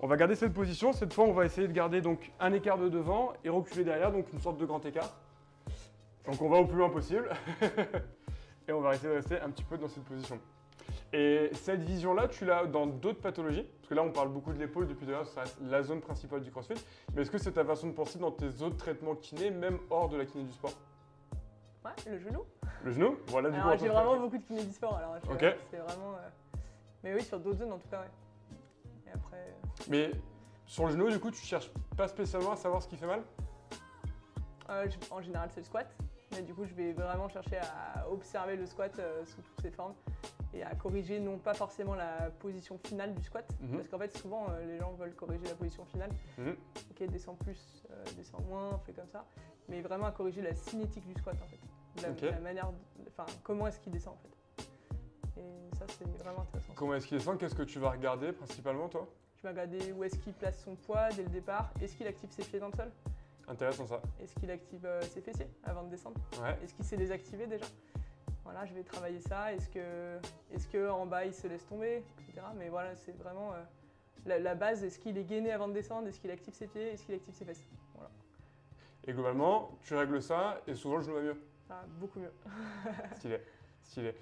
On 0.02 0.08
va 0.08 0.18
garder 0.18 0.36
cette 0.36 0.54
position. 0.54 0.92
Cette 0.92 1.14
fois, 1.14 1.24
on 1.24 1.32
va 1.32 1.46
essayer 1.46 1.68
de 1.68 1.74
garder 1.74 2.02
donc 2.02 2.32
un 2.40 2.52
écart 2.54 2.78
de 2.78 2.90
devant 2.90 3.32
et 3.44 3.50
reculer 3.50 3.86
derrière, 3.86 4.12
donc 4.12 4.32
une 4.34 4.40
sorte 4.40 4.58
de 4.58 4.66
grand 4.66 4.86
écart. 4.86 5.10
Donc 6.26 6.42
on 6.42 6.50
va 6.50 6.58
au 6.58 6.66
plus 6.66 6.78
loin 6.78 6.90
possible. 6.90 7.30
et 8.68 8.74
on 8.74 8.82
va 8.82 8.94
essayer 8.94 9.10
de 9.10 9.16
rester 9.16 9.40
un 9.40 9.50
petit 9.50 9.64
peu 9.64 9.78
dans 9.78 9.88
cette 9.88 10.04
position. 10.04 10.40
Et 11.14 11.50
cette 11.54 11.82
vision-là, 11.82 12.28
tu 12.30 12.46
l'as 12.46 12.66
dans 12.66 12.88
d'autres 12.88 13.20
pathologies? 13.20 13.64
Parce 13.64 13.90
que 13.90 13.96
là, 13.96 14.04
on 14.04 14.12
parle 14.12 14.30
beaucoup 14.30 14.54
de 14.54 14.60
l'épaule 14.60 14.88
depuis 14.88 15.06
tout 15.06 15.12
à 15.12 15.16
l'heure, 15.16 15.28
ça 15.28 15.42
reste 15.42 15.58
la 15.62 15.84
zone 15.84 16.00
principale 16.00 16.42
du 16.42 16.52
crossfit. 16.52 16.74
Mais 17.14 17.22
est-ce 17.24 17.32
que 17.32 17.38
c'est 17.38 17.52
ta 17.52 17.66
façon 17.66 17.88
de 17.88 17.92
penser 17.94 18.18
dans 18.18 18.32
tes 18.32 18.62
autres 18.62 18.78
traitements 18.78 19.16
kiné, 19.16 19.52
même 19.52 19.80
hors 19.90 20.08
de 20.08 20.16
la 20.18 20.26
kiné 20.26 20.46
du 20.46 20.52
sport? 20.54 20.72
Ouais, 21.84 21.92
le 22.10 22.18
genou. 22.18 22.44
Le 22.84 22.92
genou? 22.92 23.18
Voilà, 23.28 23.50
du 23.50 23.60
coup. 23.60 23.68
Alors 23.68 23.78
j'ai 23.80 23.90
vraiment 23.90 24.18
beaucoup 24.18 24.38
de 24.38 24.44
kiné 24.44 24.64
du 24.64 24.72
sport, 24.72 24.96
alors 24.96 25.16
je- 25.26 25.32
Ok. 25.32 25.56
c'est 25.70 25.78
vraiment. 25.78 26.14
euh, 26.16 26.30
Mais 27.04 27.14
oui, 27.14 27.22
sur 27.24 27.40
d'autres 27.40 27.58
zones 27.58 27.74
en 27.74 27.78
tout 27.80 27.90
cas, 27.90 28.02
ouais. 28.02 28.12
Et 29.08 29.12
après. 29.14 29.38
euh, 29.38 29.84
Mais 29.90 30.12
sur 30.66 30.86
le 30.86 30.92
genou, 30.92 31.10
du 31.10 31.20
coup, 31.20 31.32
tu 31.32 31.44
cherches 31.44 31.72
pas 31.98 32.08
spécialement 32.08 32.52
à 32.52 32.56
savoir 32.56 32.82
ce 32.82 32.88
qui 32.88 32.96
fait 32.96 33.08
mal? 33.08 33.22
Euh, 34.70 34.88
en 35.10 35.22
général, 35.22 35.50
c'est 35.52 35.60
le 35.60 35.66
squat. 35.66 35.94
Mais 36.32 36.42
du 36.42 36.54
coup, 36.54 36.66
je 36.66 36.74
vais 36.74 36.94
vraiment 36.94 37.28
chercher 37.30 37.58
à 37.58 38.10
observer 38.10 38.56
le 38.56 38.66
squat 38.66 38.92
euh, 39.00 39.26
sous 39.26 39.42
toutes 39.42 39.62
ses 39.62 39.72
formes 39.72 39.94
et 40.54 40.64
à 40.64 40.76
corriger 40.76 41.20
non 41.20 41.38
pas 41.38 41.54
forcément 41.54 41.96
la 41.96 42.30
position 42.40 42.78
finale 42.78 43.14
du 43.14 43.24
squat. 43.24 43.48
Mhm. 43.62 43.78
Parce 43.78 43.90
qu'en 43.90 44.00
fait, 44.00 44.18
souvent, 44.18 44.48
euh, 44.50 44.66
les 44.66 44.78
gens 44.78 44.92
veulent 44.94 45.16
corriger 45.16 45.46
la 45.46 45.56
position 45.56 45.86
finale. 45.86 46.10
Mhm. 46.38 46.56
Ok, 46.92 47.10
descend 47.10 47.38
plus, 47.38 47.84
euh, 47.90 48.04
descend 48.18 48.46
moins, 48.48 48.80
fait 48.86 48.94
comme 48.94 49.10
ça. 49.10 49.26
Mais 49.70 49.82
vraiment 49.82 50.06
à 50.06 50.12
corriger 50.12 50.42
la 50.42 50.54
cinétique 50.54 51.06
du 51.06 51.14
squat 51.20 51.36
en 51.42 51.48
fait. 51.48 51.60
La, 52.22 52.40
manière, 52.40 52.72
enfin, 53.08 53.26
comment 53.44 53.68
est-ce 53.68 53.80
qu'il 53.80 53.92
descend 53.92 54.14
en 54.14 54.18
fait. 54.18 55.42
Et 55.42 55.76
ça, 55.78 55.86
c'est 55.88 56.08
vraiment 56.24 56.42
intéressant. 56.42 56.74
Comment 56.76 56.96
est-ce 56.96 57.08
qu'il 57.08 57.18
descend? 57.18 57.38
Qu'est-ce 57.38 57.56
que 57.56 57.64
tu 57.64 57.80
vas 57.80 57.90
regarder 57.90 58.32
principalement, 58.32 58.88
toi? 58.88 59.08
Je 59.38 59.44
vais 59.44 59.50
regarder 59.50 59.92
où 59.92 60.04
est-ce 60.04 60.18
qu'il 60.18 60.34
place 60.34 60.62
son 60.64 60.76
poids 60.76 61.10
dès 61.10 61.24
le 61.24 61.30
départ. 61.30 61.72
Est-ce 61.82 61.96
qu'il 61.96 62.08
active 62.08 62.30
ses 62.32 62.44
pieds 62.44 62.60
dans 62.60 62.68
le 62.68 62.76
sol? 62.76 62.92
Intéressant 63.48 63.86
ça. 63.86 64.02
Est-ce 64.22 64.34
qu'il 64.36 64.50
active 64.52 64.86
euh, 64.86 65.02
ses 65.02 65.22
fessiers 65.22 65.48
avant 65.64 65.84
de 65.84 65.90
descendre 65.90 66.20
Ouais. 66.42 66.58
Est-ce 66.64 66.74
qu'il 66.74 66.86
sait 66.86 66.96
les 66.96 67.12
activer 67.12 67.48
déjà? 67.48 67.66
Voilà, 68.44 68.66
je 68.66 68.74
vais 68.74 68.84
travailler 68.84 69.20
ça. 69.20 69.54
Est-ce 69.54 69.70
que, 69.70 70.18
est-ce 70.54 70.68
que 70.68 70.90
en 70.90 71.06
bas 71.06 71.26
il 71.26 71.34
se 71.34 71.48
laisse 71.48 71.66
tomber, 71.68 72.04
etc. 72.20 72.46
Mais 72.56 72.70
voilà, 72.70 72.96
c'est 72.96 73.12
vraiment 73.18 73.54
euh, 73.54 73.62
la, 74.26 74.40
la 74.40 74.56
base. 74.56 74.84
Est-ce 74.84 74.98
qu'il 75.00 75.18
est 75.18 75.24
gainé 75.26 75.52
avant 75.52 75.68
de 75.68 75.74
descendre? 75.74 76.08
Est-ce 76.08 76.20
qu'il 76.20 76.32
active 76.32 76.54
ses 76.54 76.68
pieds? 76.68 76.94
Est-ce 76.94 77.04
qu'il 77.06 77.16
active 77.16 77.34
ses 77.34 77.46
fesses? 77.46 77.68
Voilà, 77.96 78.10
Et 79.06 79.14
globalement, 79.14 79.78
tu 79.84 79.96
règles 79.96 80.22
ça 80.22 80.62
et 80.68 80.74
souvent 80.76 80.98
le 80.98 81.04
genou 81.04 81.16
va 81.16 81.22
mieux. 81.22 81.42
va 81.70 81.84
beaucoup 82.00 82.20
mieux. 82.20 82.34
Stylé. 83.16 83.42
Stylé. 83.84 84.16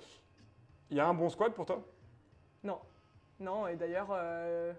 Il 0.90 0.98
y 0.98 1.00
a 1.00 1.08
un 1.08 1.14
bon 1.14 1.30
squat 1.30 1.54
pour 1.54 1.66
toi? 1.66 1.84
Non, 2.64 2.80
non. 3.40 3.68
Et 3.68 3.76
d'ailleurs, 3.76 4.10
euh, 4.12 4.74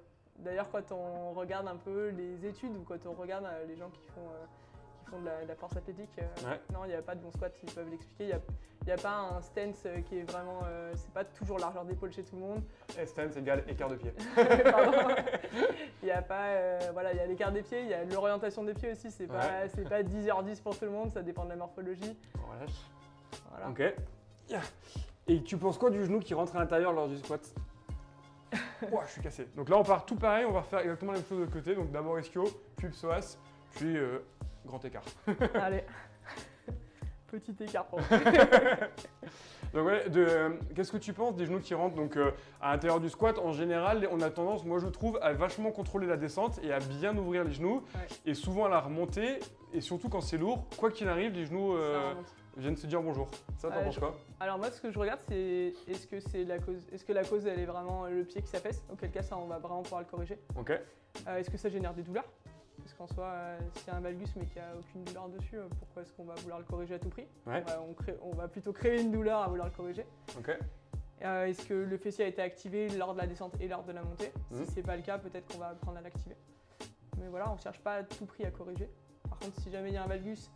d'ailleurs, 0.45 0.69
quand 0.71 0.93
on 0.93 1.33
regarde 1.33 1.69
un 1.69 1.77
peu 1.77 2.09
les 2.09 2.47
études 2.47 2.77
ou 2.77 2.83
quand 2.83 3.07
on 3.07 3.13
regarde 3.13 3.45
euh, 3.45 3.65
les 3.67 3.77
gens 3.77 3.91
qui 3.91 4.01
font, 4.15 4.21
euh, 4.21 4.45
qui 4.99 5.11
font 5.11 5.21
de, 5.21 5.27
la, 5.27 5.43
de 5.43 5.49
la 5.49 5.55
force 5.55 5.77
athlétique, 5.77 6.11
euh, 6.19 6.49
Ouais. 6.51 6.61
non, 6.73 6.85
il 6.85 6.89
n'y 6.89 6.95
a 6.95 7.03
pas 7.03 7.15
de 7.15 7.21
bon 7.21 7.31
squat. 7.31 7.53
Ils 7.63 7.73
peuvent 7.73 7.89
l'expliquer. 7.91 8.35
Il 8.83 8.87
n'y 8.87 8.93
a, 8.93 8.97
pas 8.97 9.37
un 9.37 9.43
stance 9.43 9.87
qui 10.09 10.19
est 10.19 10.31
vraiment. 10.31 10.61
c'est 10.95 11.11
pas 11.13 11.25
toujours 11.25 11.59
largeur 11.59 11.85
d'épaule 11.85 12.13
chez 12.13 12.23
tout 12.23 12.35
le 12.37 12.41
monde. 12.41 12.63
Stance 13.07 13.37
égale 13.37 13.63
écart 13.69 13.91
de 13.91 13.97
pied. 13.97 14.13
Il 16.03 16.09
y 16.09 16.11
a 16.11 16.23
pas, 16.23 16.79
voilà, 16.95 17.13
il 17.13 17.19
y 17.19 17.21
a 17.21 17.27
l'écart 17.27 17.53
des 17.53 17.61
pieds, 17.61 17.83
il 17.83 17.89
y 17.89 17.95
a 17.95 18.05
l'orientation 18.05 18.65
des 18.65 18.73
pieds 18.73 18.93
aussi. 18.93 19.11
C'est 19.11 19.27
pas, 19.27 19.69
c'est 19.69 19.87
pas 19.87 20.03
10h10 20.03 20.63
pour 20.63 20.79
tout 20.79 20.87
le 20.87 20.91
monde. 20.93 21.13
Ça 21.13 21.21
dépend 21.21 21.45
de 21.45 21.51
la 21.51 21.57
morphologie. 21.57 22.17
Voilà. 22.47 22.65
Voilà. 23.51 23.69
Ok. 23.69 23.95
Yeah. 24.49 24.63
Et 25.29 25.43
tu 25.43 25.59
penses 25.59 25.77
quoi 25.77 25.91
du 25.91 26.03
genou 26.03 26.21
qui 26.21 26.33
rentre 26.33 26.57
à 26.57 26.61
l'intérieur 26.61 26.93
lors 26.93 27.07
du 27.07 27.19
squat? 27.19 27.41
Ouah, 28.91 29.05
je 29.07 29.13
suis 29.13 29.23
cassé. 29.23 29.49
Donc 29.55 29.69
là, 29.69 29.77
on 29.79 29.83
part 29.83 30.05
tout 30.05 30.17
pareil, 30.17 30.45
on 30.45 30.53
va 30.53 30.61
refaire 30.61 30.81
exactement 30.81 31.13
la 31.13 31.19
même 31.19 31.27
chose 31.27 31.39
de 31.39 31.45
l'autre 31.45 31.55
côté. 31.55 31.75
Donc 31.75 31.91
d'abord 31.91 32.19
ischio, 32.19 32.45
puis 32.77 32.89
psoas, 32.89 33.39
puis 33.73 33.97
euh, 33.97 34.19
grand 34.67 34.85
écart. 34.85 35.05
Allez. 35.55 35.85
Petit 37.29 37.55
écart 37.61 37.87
pour 37.87 38.01
Donc 39.73 39.87
de, 40.09 40.25
euh, 40.29 40.49
qu'est-ce 40.75 40.91
que 40.91 40.97
tu 40.97 41.13
penses 41.13 41.37
des 41.37 41.47
genoux 41.47 41.61
qui 41.61 41.75
rentrent 41.75 41.95
donc 41.95 42.17
euh, 42.17 42.33
à 42.61 42.73
l'intérieur 42.73 42.99
du 43.01 43.09
squat 43.09 43.39
En 43.39 43.53
général, 43.53 44.09
on 44.11 44.21
a 44.21 44.31
tendance, 44.31 44.65
moi 44.65 44.79
je 44.81 44.89
trouve, 44.89 45.19
à 45.23 45.33
vachement 45.33 45.71
contrôler 45.71 46.07
la 46.09 46.17
descente 46.17 46.59
et 46.65 46.73
à 46.73 46.81
bien 46.81 47.17
ouvrir 47.17 47.45
les 47.45 47.53
genoux 47.53 47.83
Ouais. 47.95 48.07
et 48.27 48.35
souvent 48.35 48.65
à 48.65 48.69
la 48.69 48.81
remonter. 48.81 49.39
Et 49.73 49.81
surtout 49.81 50.09
quand 50.09 50.21
c'est 50.21 50.39
lourd, 50.39 50.65
quoi 50.77 50.91
qu'il 50.91 51.09
arrive, 51.09 51.33
les 51.35 51.47
genoux 51.47 51.77
euh, 51.77 52.13
viennent 52.57 52.77
se 52.77 52.89
dire 52.89 53.01
bonjour. 53.01 53.29
Ça, 53.59 53.69
t'en 53.71 53.85
penses 53.85 53.99
quoi? 53.99 54.17
Alors 54.41 54.59
moi, 54.59 54.71
ce 54.73 54.81
que 54.81 54.91
je 54.91 54.99
regarde, 54.99 55.21
c'est 55.29 55.73
est-ce 55.87 56.07
que 56.09 56.19
c'est 56.19 56.43
la 56.45 56.59
cause, 56.59 56.89
est-ce 56.93 57.05
que 57.05 57.13
la 57.13 57.23
cause 57.23 57.47
elle 57.47 57.61
est 57.61 57.65
vraiment 57.67 58.07
le 58.07 58.25
pied 58.25 58.43
qui 58.43 58.49
s'affaisse? 58.49 58.83
Auquel 58.93 59.11
cas, 59.13 59.23
ça, 59.23 59.37
on 59.39 59.47
va 59.47 59.59
vraiment 59.59 59.83
pouvoir 59.83 60.01
le 60.01 60.07
corriger. 60.09 60.39
Ok. 60.59 60.73
Est-ce 61.29 61.49
que 61.51 61.57
ça 61.59 61.69
génère 61.69 61.95
des 61.95 62.03
douleurs? 62.03 62.25
Parce 62.91 63.11
qu'en 63.11 63.15
soi, 63.15 63.25
euh, 63.27 63.59
s'il 63.77 63.89
y 63.89 63.91
a 63.91 63.97
un 63.97 64.01
valgus 64.01 64.35
mais 64.37 64.45
qu'il 64.47 64.61
n'y 64.61 64.67
a 64.69 64.73
aucune 64.77 65.05
douleur 65.05 65.29
dessus, 65.29 65.57
euh, 65.57 65.69
pourquoi 65.79 66.03
est-ce 66.03 66.13
qu'on 66.13 66.25
va 66.25 66.35
vouloir 66.37 66.59
le 66.59 66.65
corriger 66.65 66.95
à 66.95 66.99
tout 66.99 67.09
prix 67.09 67.27
Ouais. 67.47 67.63
on, 67.65 67.71
va, 67.71 67.81
on 67.89 67.95
crée- 67.95 68.19
on 68.23 68.31
va 68.35 68.49
plutôt 68.49 68.73
créer 68.73 69.01
une 69.01 69.13
douleur 69.13 69.41
à 69.43 69.49
vouloir 69.49 69.69
le 69.69 69.73
corriger. 69.75 70.05
Euh, 71.23 71.45
Est-ce 71.47 71.67
que 71.67 71.75
le 71.75 71.97
fessier 71.99 72.25
a 72.25 72.29
été 72.29 72.43
activé 72.43 72.89
lors 72.89 73.13
de 73.15 73.19
la 73.19 73.27
descente 73.27 73.55
et 73.61 73.69
lors 73.69 73.85
de 73.85 73.93
la 73.93 74.03
montée? 74.03 74.33
Mhm. 74.51 74.65
Si 74.65 74.73
c'est 74.73 74.83
pas 74.83 74.97
le 74.97 75.03
cas, 75.03 75.19
peut-être 75.19 75.47
qu'on 75.53 75.59
va 75.59 75.69
apprendre 75.69 75.99
à 75.99 76.01
l'activer. 76.01 76.37
Mais 77.21 77.29
voilà, 77.29 77.53
on 77.53 77.59
cherche 77.59 77.79
pas 77.81 77.97
à 77.97 78.03
tout 78.03 78.27
prix 78.27 78.45
à 78.45 78.51
corriger. 78.51 78.89
Par 79.29 79.39
contre, 79.39 79.61
si 79.61 79.71
jamais 79.71 79.91
il 79.91 79.95
y 79.95 79.99
a 79.99 80.03
un 80.03 80.07
valgus 80.09 80.51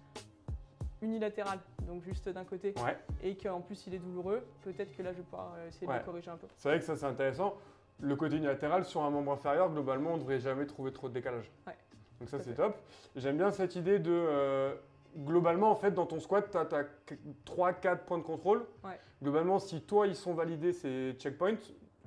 unilatéral, 1.03 1.59
donc 1.87 2.03
juste 2.03 2.29
d'un 2.31 2.45
côté, 2.45 2.75
Ouais. 2.85 2.97
et 3.23 3.37
qu'en 3.37 3.61
plus 3.61 3.87
il 3.87 3.95
est 3.95 3.99
douloureux, 3.99 4.45
peut-être 4.63 4.97
que 4.97 5.03
là 5.03 5.13
je 5.13 5.19
vais 5.19 5.23
pouvoir 5.25 5.53
euh, 5.57 5.69
essayer 5.69 5.87
de 5.87 5.93
le 5.93 5.99
corriger 6.01 6.31
un 6.31 6.37
peu. 6.39 6.47
C'est 6.57 6.69
vrai 6.69 6.79
que 6.79 6.85
ça 6.85 6.97
c'est 6.97 7.07
intéressant. 7.07 7.55
Le 8.01 8.17
côté 8.17 8.37
unilatéral 8.37 8.85
sur 8.85 9.03
un 9.05 9.11
membre 9.11 9.33
inférieur, 9.33 9.71
globalement, 9.71 10.11
on 10.11 10.15
ne 10.15 10.21
devrait 10.21 10.41
jamais 10.41 10.67
trouver 10.67 10.93
trop 10.93 11.09
de 11.09 11.15
décalage. 11.15 11.49
Ouais. 11.67 11.77
Donc 12.21 12.29
ça 12.29 12.39
c'est 12.41 12.55
top. 12.55 12.77
J'aime 13.17 13.37
bien 13.37 13.51
cette 13.51 13.77
idée 13.77 13.99
de... 13.99 14.11
euh, 14.13 14.75
globalement, 15.17 15.71
en 15.71 15.77
fait, 15.77 15.93
dans 15.93 16.07
ton 16.07 16.21
squat, 16.21 16.51
tu 16.51 16.57
as, 16.57 17.15
3-4 17.47 17.99
points 18.05 18.19
de 18.19 18.23
contrôle. 18.23 18.65
Ouais. 18.85 18.99
Globalement, 19.23 19.59
si 19.59 19.81
toi, 19.83 20.07
ils 20.07 20.17
sont 20.17 20.35
validés, 20.35 20.73
ces 20.73 21.13
checkpoints, 21.19 21.57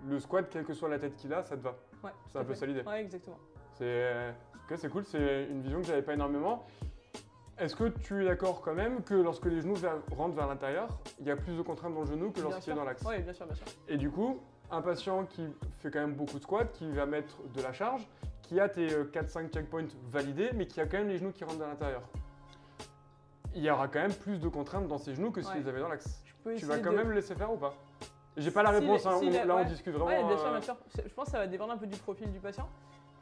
le 0.08 0.20
squat, 0.20 0.48
quelle 0.50 0.66
que 0.66 0.74
soit 0.74 0.90
la 0.90 1.00
tête 1.00 1.16
qu'il 1.16 1.34
a, 1.34 1.44
ça 1.44 1.56
te 1.58 1.62
va. 1.62 1.76
Ouais, 2.04 2.12
C'est 2.28 2.38
un 2.38 2.44
peu 2.44 2.54
fait. 2.54 2.60
ça 2.60 2.66
l'idée. 2.66 2.82
Ouais, 2.82 3.02
exactement. 3.02 3.38
C'est 3.74 4.34
ok, 4.70 4.78
c'est 4.78 4.90
cool, 4.90 5.06
c'est 5.06 5.46
une 5.50 5.62
vision 5.62 5.80
que 5.82 5.88
j'avais 5.88 6.02
pas 6.02 6.14
énormément. 6.14 6.66
Est-ce 7.58 7.76
que 7.76 7.86
tu 7.86 8.22
es 8.22 8.26
d'accord 8.26 8.62
quand 8.62 8.76
même 8.76 9.04
que 9.04 9.16
lorsque 9.16 9.46
les 9.46 9.62
genoux 9.62 9.76
rentrent 10.16 10.36
vers 10.36 10.48
l'intérieur, 10.48 10.90
il 11.20 11.26
y 11.26 11.32
a 11.32 11.36
plus 11.36 11.56
de 11.58 11.62
contraintes 11.64 11.94
dans 11.94 12.02
le 12.02 12.08
genou 12.08 12.32
que 12.32 12.42
lorsqu'il 12.42 12.74
est 12.74 12.76
dans 12.76 12.84
l'axe? 12.84 13.04
Oui, 13.08 13.20
bien 13.20 13.34
sûr, 13.34 13.46
bien 13.48 13.56
sûr. 13.56 13.66
Et 13.88 13.98
du 13.98 14.12
coup, 14.12 14.40
un 14.70 14.82
patient 14.82 15.26
qui 15.26 15.48
fait 15.80 15.90
quand 15.90 16.00
même 16.02 16.14
beaucoup 16.14 16.38
de 16.38 16.44
squats, 16.44 16.66
qui 16.66 16.92
va 16.92 17.06
mettre 17.08 17.38
de 17.56 17.62
la 17.62 17.74
charge, 17.74 18.08
qui 18.48 18.60
a 18.60 18.70
tes 18.70 18.94
euh, 18.94 19.04
4-5 19.12 19.52
checkpoints 19.54 19.88
validés, 20.10 20.52
mais 20.56 20.68
qui 20.68 20.80
a 20.80 20.86
quand 20.86 20.98
même 20.98 21.10
les 21.10 21.18
genoux 21.18 21.32
qui 21.32 21.44
rentrent 21.44 21.60
vers 21.60 21.68
l'intérieur. 21.68 22.02
Il 23.56 23.62
y 23.64 23.70
aura 23.70 23.88
quand 23.88 24.00
même 24.00 24.14
plus 24.14 24.40
de 24.40 24.48
contraintes 24.48 24.88
dans 24.88 24.98
ses 24.98 25.16
genoux 25.16 25.32
que 25.32 25.42
s'il 25.42 25.52
Ouais. 25.52 25.60
les 25.60 25.68
avait 25.68 25.80
dans 25.80 25.90
l'axe. 25.90 26.24
Tu 26.58 26.66
vas 26.66 26.78
quand 26.80 26.92
de- 26.92 26.96
même 26.98 27.10
le 27.10 27.16
laisser 27.16 27.36
faire 27.36 27.52
ou 27.52 27.58
pas? 27.58 27.74
J'ai 28.38 28.52
pas 28.52 28.64
la 28.64 28.72
Si 28.74 28.80
réponse, 28.80 29.06
hein, 29.06 29.18
si 29.20 29.28
on- 29.28 29.46
là 29.46 29.56
on 29.58 29.64
discute 29.66 29.94
vraiment. 29.94 30.06
Ouais, 30.06 30.24
bien 30.24 30.38
sûr, 30.38 30.48
euh, 30.48 30.52
bien 30.52 30.62
sûr. 30.62 30.78
Je 30.96 31.14
pense 31.14 31.26
que 31.26 31.32
ça 31.32 31.40
va 31.40 31.48
dépendre 31.48 31.74
un 31.74 31.78
peu 31.78 31.88
du 31.88 31.98
profil 31.98 32.32
du 32.32 32.40
patient. 32.40 32.70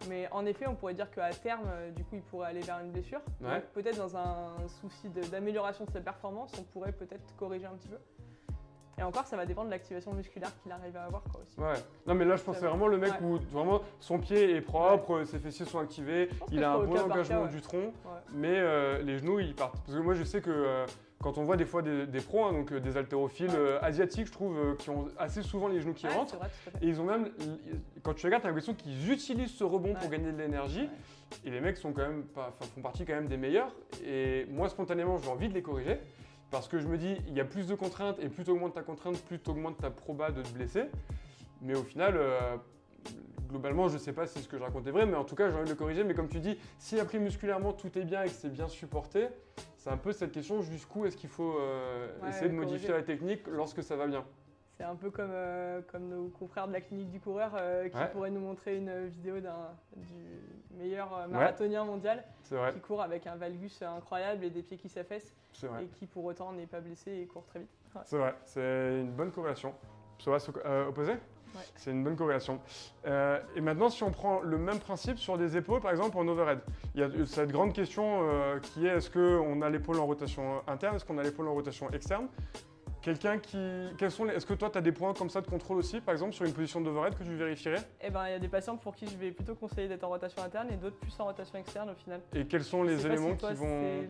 Mais 0.10 0.28
en 0.32 0.46
effet, 0.46 0.68
on 0.68 0.76
pourrait 0.76 0.94
dire 0.94 1.10
qu'à 1.10 1.30
terme, 1.32 1.64
euh, 1.68 1.90
du 1.92 2.04
coup, 2.04 2.16
il 2.18 2.22
pourrait 2.22 2.50
aller 2.50 2.60
vers 2.60 2.80
une 2.82 2.92
blessure. 2.92 3.22
Ouais. 3.42 3.62
Peut-être 3.74 3.98
dans 3.98 4.16
un 4.18 4.68
souci 4.68 5.10
de- 5.10 5.24
d'amélioration 5.24 5.86
de, 5.86 5.92
sa 5.92 6.02
performance, 6.02 6.52
on 6.60 6.64
pourrait 6.64 6.92
peut-être 6.92 7.34
corriger 7.38 7.66
un 7.66 7.76
petit 7.76 7.88
peu. 7.88 7.98
Et 8.97 9.03
encore, 9.03 9.25
ça 9.27 9.36
va 9.36 9.45
dépendre 9.45 9.67
de 9.67 9.71
l'activation 9.71 10.13
musculaire 10.13 10.51
qu'il 10.63 10.71
arrive 10.71 10.95
à 10.95 11.03
avoir 11.03 11.21
quoi, 11.23 11.41
aussi. 11.41 11.60
Ouais. 11.60 11.81
Non 12.08 12.15
mais 12.15 12.23
là 12.23 12.38
je 12.38 12.43
pense 12.43 12.55
que 12.55 12.62
c'est 12.62 12.67
vraiment 12.67 12.88
le 12.88 12.97
mec 12.97 13.12
Ouais. 13.21 13.27
où 13.27 13.38
vraiment 13.51 13.81
son 13.99 14.19
pied 14.19 14.55
est 14.55 14.62
propre, 14.62 15.23
ses 15.25 15.38
fessiers 15.39 15.65
sont 15.65 15.79
activés, 15.79 16.29
il 16.51 16.63
a 16.63 16.73
un 16.73 16.79
bon 16.86 16.97
engagement 16.97 17.43
cas, 17.45 17.51
du 17.51 17.62
tronc, 17.62 17.91
mais 18.34 18.53
euh, 18.58 19.01
les 19.01 19.17
genoux 19.17 19.39
ils 19.39 19.53
partent. 19.53 19.77
Parce 19.86 19.97
que 19.97 20.01
moi 20.01 20.13
je 20.13 20.23
sais 20.23 20.39
que 20.41 20.49
euh, 20.49 20.86
quand 21.21 21.38
on 21.38 21.43
voit 21.43 21.58
des 21.58 21.65
fois 21.65 21.81
des, 21.81 22.05
des 22.08 22.19
pros, 22.21 22.45
hein, 22.45 22.53
donc 22.53 22.71
euh, 22.71 22.79
des 22.79 22.95
haltérophiles 22.95 23.51
euh, 23.53 23.79
asiatiques 23.81 24.27
je 24.27 24.31
trouve, 24.31 24.58
euh, 24.58 24.75
qui 24.75 24.89
ont 24.89 25.08
assez 25.17 25.41
souvent 25.41 25.67
les 25.67 25.81
genoux 25.81 25.93
qui 25.93 26.08
Ouais, 26.08 26.13
rentrent, 26.13 26.38
vrai, 26.38 26.47
et 26.81 26.88
ils 26.88 27.01
ont 27.01 27.05
même, 27.05 27.31
quand 28.01 28.13
tu 28.13 28.25
regardes, 28.27 28.43
tu 28.43 28.47
as 28.47 28.49
l'impression 28.51 28.75
qu'ils 28.75 29.12
utilisent 29.12 29.55
ce 29.55 29.63
rebond 29.65 29.93
pour 29.93 30.10
gagner 30.10 30.31
de 30.31 30.38
l'énergie, 30.38 30.81
Ouais. 30.84 31.38
et 31.43 31.49
les 31.51 31.60
mecs 31.60 31.75
sont 31.77 31.91
quand 31.91 32.08
même 32.08 32.23
pas, 32.23 32.53
font 32.75 32.81
partie 32.81 33.03
quand 33.05 33.13
même 33.15 33.27
des 33.27 33.38
meilleurs, 33.38 33.73
et 34.05 34.45
moi 34.49 34.69
spontanément 34.69 35.17
j'ai 35.17 35.29
envie 35.29 35.49
de 35.49 35.53
les 35.53 35.62
corriger. 35.62 35.99
Parce 36.56 36.70
que 36.70 36.80
je 36.80 36.88
me 36.88 36.98
dis, 36.98 37.18
il 37.28 37.34
y 37.36 37.41
a 37.41 37.46
plus 37.46 37.68
de 37.68 37.76
contraintes, 37.76 38.18
et 38.22 38.30
plus 38.30 38.46
tu 38.46 38.52
augmentes 38.52 38.76
ta 38.76 38.82
contrainte, 38.82 39.18
plus 39.24 39.39
tu 39.39 39.50
augmentes 39.50 39.78
ta 39.78 39.89
proba 39.89 40.32
de 40.32 40.41
te 40.41 40.48
blesser. 40.54 40.86
Mais 41.62 41.76
au 41.76 41.84
final, 41.84 42.13
euh, 42.15 42.56
globalement, 43.50 43.89
je 43.89 43.98
sais 43.98 44.13
pas 44.13 44.26
si 44.26 44.39
ce 44.39 44.48
que 44.48 44.58
je 44.58 44.63
raconte 44.63 44.88
est 44.88 44.91
vrai, 44.91 45.06
mais 45.06 45.18
en 45.18 45.26
tout 45.26 45.36
cas, 45.36 45.50
j'ai 45.50 45.56
envie 45.56 45.65
de 45.65 45.70
le 45.72 45.76
corriger. 45.76 46.06
Mais 46.06 46.13
comme 46.13 46.30
tu 46.30 46.39
dis, 46.39 46.58
si 46.80 46.98
après 46.98 47.20
musculairement 47.20 47.74
tout 47.74 47.98
est 47.98 48.06
bien 48.06 48.24
et 48.24 48.28
que 48.28 48.32
c'est 48.34 48.52
bien 48.52 48.70
supporté, 48.70 49.28
c'est 49.76 49.89
un 49.89 49.98
peu 49.98 50.13
cette 50.13 50.32
question 50.32 50.62
jusqu'où 50.62 51.06
est-ce 51.06 51.18
qu'il 51.18 51.30
faut 51.30 51.58
euh, 51.60 52.08
Ouais, 52.24 52.30
essayer 52.30 52.48
de 52.48 52.54
modifier 52.56 52.88
corriger. 52.88 52.94
la 52.94 53.04
technique 53.04 53.48
lorsque 53.48 53.84
ça 53.84 53.98
va 53.98 54.08
bien? 54.08 54.24
C'est 54.78 54.84
un 54.84 54.96
peu 54.96 55.10
comme, 55.10 55.30
euh, 55.32 55.82
comme 55.90 56.10
nos 56.10 56.28
confrères 56.28 56.68
de 56.68 56.74
la 56.74 56.82
clinique 56.82 57.10
du 57.10 57.20
coureur 57.22 57.52
euh, 57.58 57.88
qui 57.88 57.96
Ouais. 57.98 58.10
pourraient 58.12 58.30
nous 58.30 58.42
montrer 58.42 58.76
une 58.78 59.08
vidéo 59.08 59.40
d'un 59.40 59.70
du 59.96 60.78
meilleur 60.78 61.16
euh, 61.18 61.28
marathonien 61.28 61.86
mondial 61.86 62.24
vrai, 62.52 62.74
qui 62.74 62.82
court 62.82 63.02
avec 63.02 63.26
un 63.26 63.36
valgus 63.36 63.82
incroyable 63.82 64.44
et 64.44 64.50
des 64.50 64.62
pieds 64.62 64.78
qui 64.78 64.90
s'affaissent 64.90 65.34
et 65.82 65.86
qui 65.88 66.06
pour 66.06 66.26
autant 66.26 66.52
n'est 66.52 66.66
pas 66.66 66.82
blessé 66.82 67.12
et 67.22 67.26
court 67.26 67.46
très 67.46 67.60
vite. 67.60 67.70
Ouais. 67.96 68.02
C'est 68.04 68.18
vrai, 68.18 68.36
c'est 68.44 69.00
une 69.00 69.12
bonne 69.12 69.32
corrélation. 69.32 69.74
Ça 70.20 70.32
va 70.32 70.38
euh, 70.66 70.88
opposé? 70.90 71.14
C'est 71.78 71.92
une 71.92 72.04
bonne 72.04 72.18
corrélation. 72.18 72.60
Et 73.06 73.62
maintenant, 73.62 73.90
si 73.90 74.04
on 74.04 74.12
prend 74.12 74.42
le 74.42 74.58
même 74.58 74.80
principe 74.80 75.18
sur 75.18 75.38
des 75.38 75.56
épaules, 75.56 75.80
par 75.80 75.92
exemple 75.92 76.18
en 76.18 76.28
overhead, 76.28 76.60
il 76.96 77.00
y 77.00 77.04
a 77.06 77.26
cette 77.26 77.50
grande 77.50 77.72
question 77.72 78.20
qui 78.62 78.86
est 78.86 78.90
est-ce 78.98 79.10
qu'on 79.10 79.62
a 79.62 79.70
l'épaule 79.70 80.00
en 80.02 80.06
rotation 80.06 80.62
interne, 80.68 80.98
est-ce 80.98 81.06
qu'on 81.06 81.18
a 81.18 81.24
l'épaule 81.24 81.48
en 81.48 81.54
rotation 81.54 81.90
externe? 81.92 82.28
Quelqu'un 83.06 83.38
qui. 83.38 83.60
Quels 84.00 84.10
sont 84.10 84.24
les... 84.24 84.34
Est-ce 84.34 84.48
que 84.48 84.56
toi, 84.56 84.68
tu 84.72 84.80
as 84.80 84.82
des 84.82 84.91
points 84.91 85.13
comme 85.13 85.30
ça 85.30 85.39
de 85.39 85.46
contrôle 85.48 85.78
aussi, 85.78 86.02
par 86.02 86.12
exemple, 86.13 86.34
sur 86.34 86.44
une 86.44 86.54
position 86.54 86.82
d'overhead 86.82 87.15
que 87.15 87.24
tu 87.24 87.36
vérifierais? 87.36 87.84
Eh 88.02 88.10
ben, 88.10 88.26
il 88.28 88.32
y 88.32 88.34
a 88.34 88.39
des 88.39 88.48
patients 88.48 88.78
pour 88.78 88.96
qui 88.96 89.06
je 89.06 89.15
vais 89.15 89.30
plutôt 89.32 89.54
conseiller 89.54 89.88
d'être 89.88 90.04
en 90.04 90.10
rotation 90.10 90.41
interne 90.41 90.70
et 90.72 90.76
d'autres 90.76 90.98
plus 90.98 91.13
en 91.20 91.26
rotation 91.26 91.60
externe 91.60 91.91
au 91.91 91.94
final. 91.94 92.20
Et 92.34 92.48
quels 92.48 92.63
sont 92.63 92.82
les 92.82 93.06
éléments 93.06 93.36
toi, 93.36 93.50
qui 93.52 93.58
vont. 93.58 94.08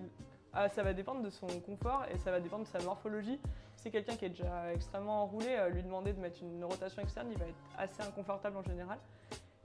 Ah, 0.53 0.69
ça 0.69 0.81
va 0.81 0.93
dépendre 0.93 1.21
de 1.21 1.29
son 1.29 1.47
confort 1.65 2.05
et 2.09 2.17
ça 2.19 2.31
va 2.31 2.39
dépendre 2.39 2.63
de 2.63 2.69
sa 2.69 2.79
morphologie. 2.79 3.37
Si 3.75 3.83
c'est 3.83 3.91
quelqu'un 3.91 4.15
qui 4.15 4.23
est 4.23 4.29
déjà 4.29 4.71
extrêmement 4.73 5.23
enroulé, 5.23 5.47
euh, 5.49 5.67
lui 5.67 5.83
demander 5.83 6.13
de 6.13 6.19
mettre 6.21 6.41
une 6.41 6.63
rotation 6.63 7.01
externe, 7.01 7.27
il 7.29 7.37
va 7.37 7.47
être 7.47 7.55
assez 7.77 8.01
inconfortable 8.01 8.55
en 8.55 8.63
général. 8.63 8.97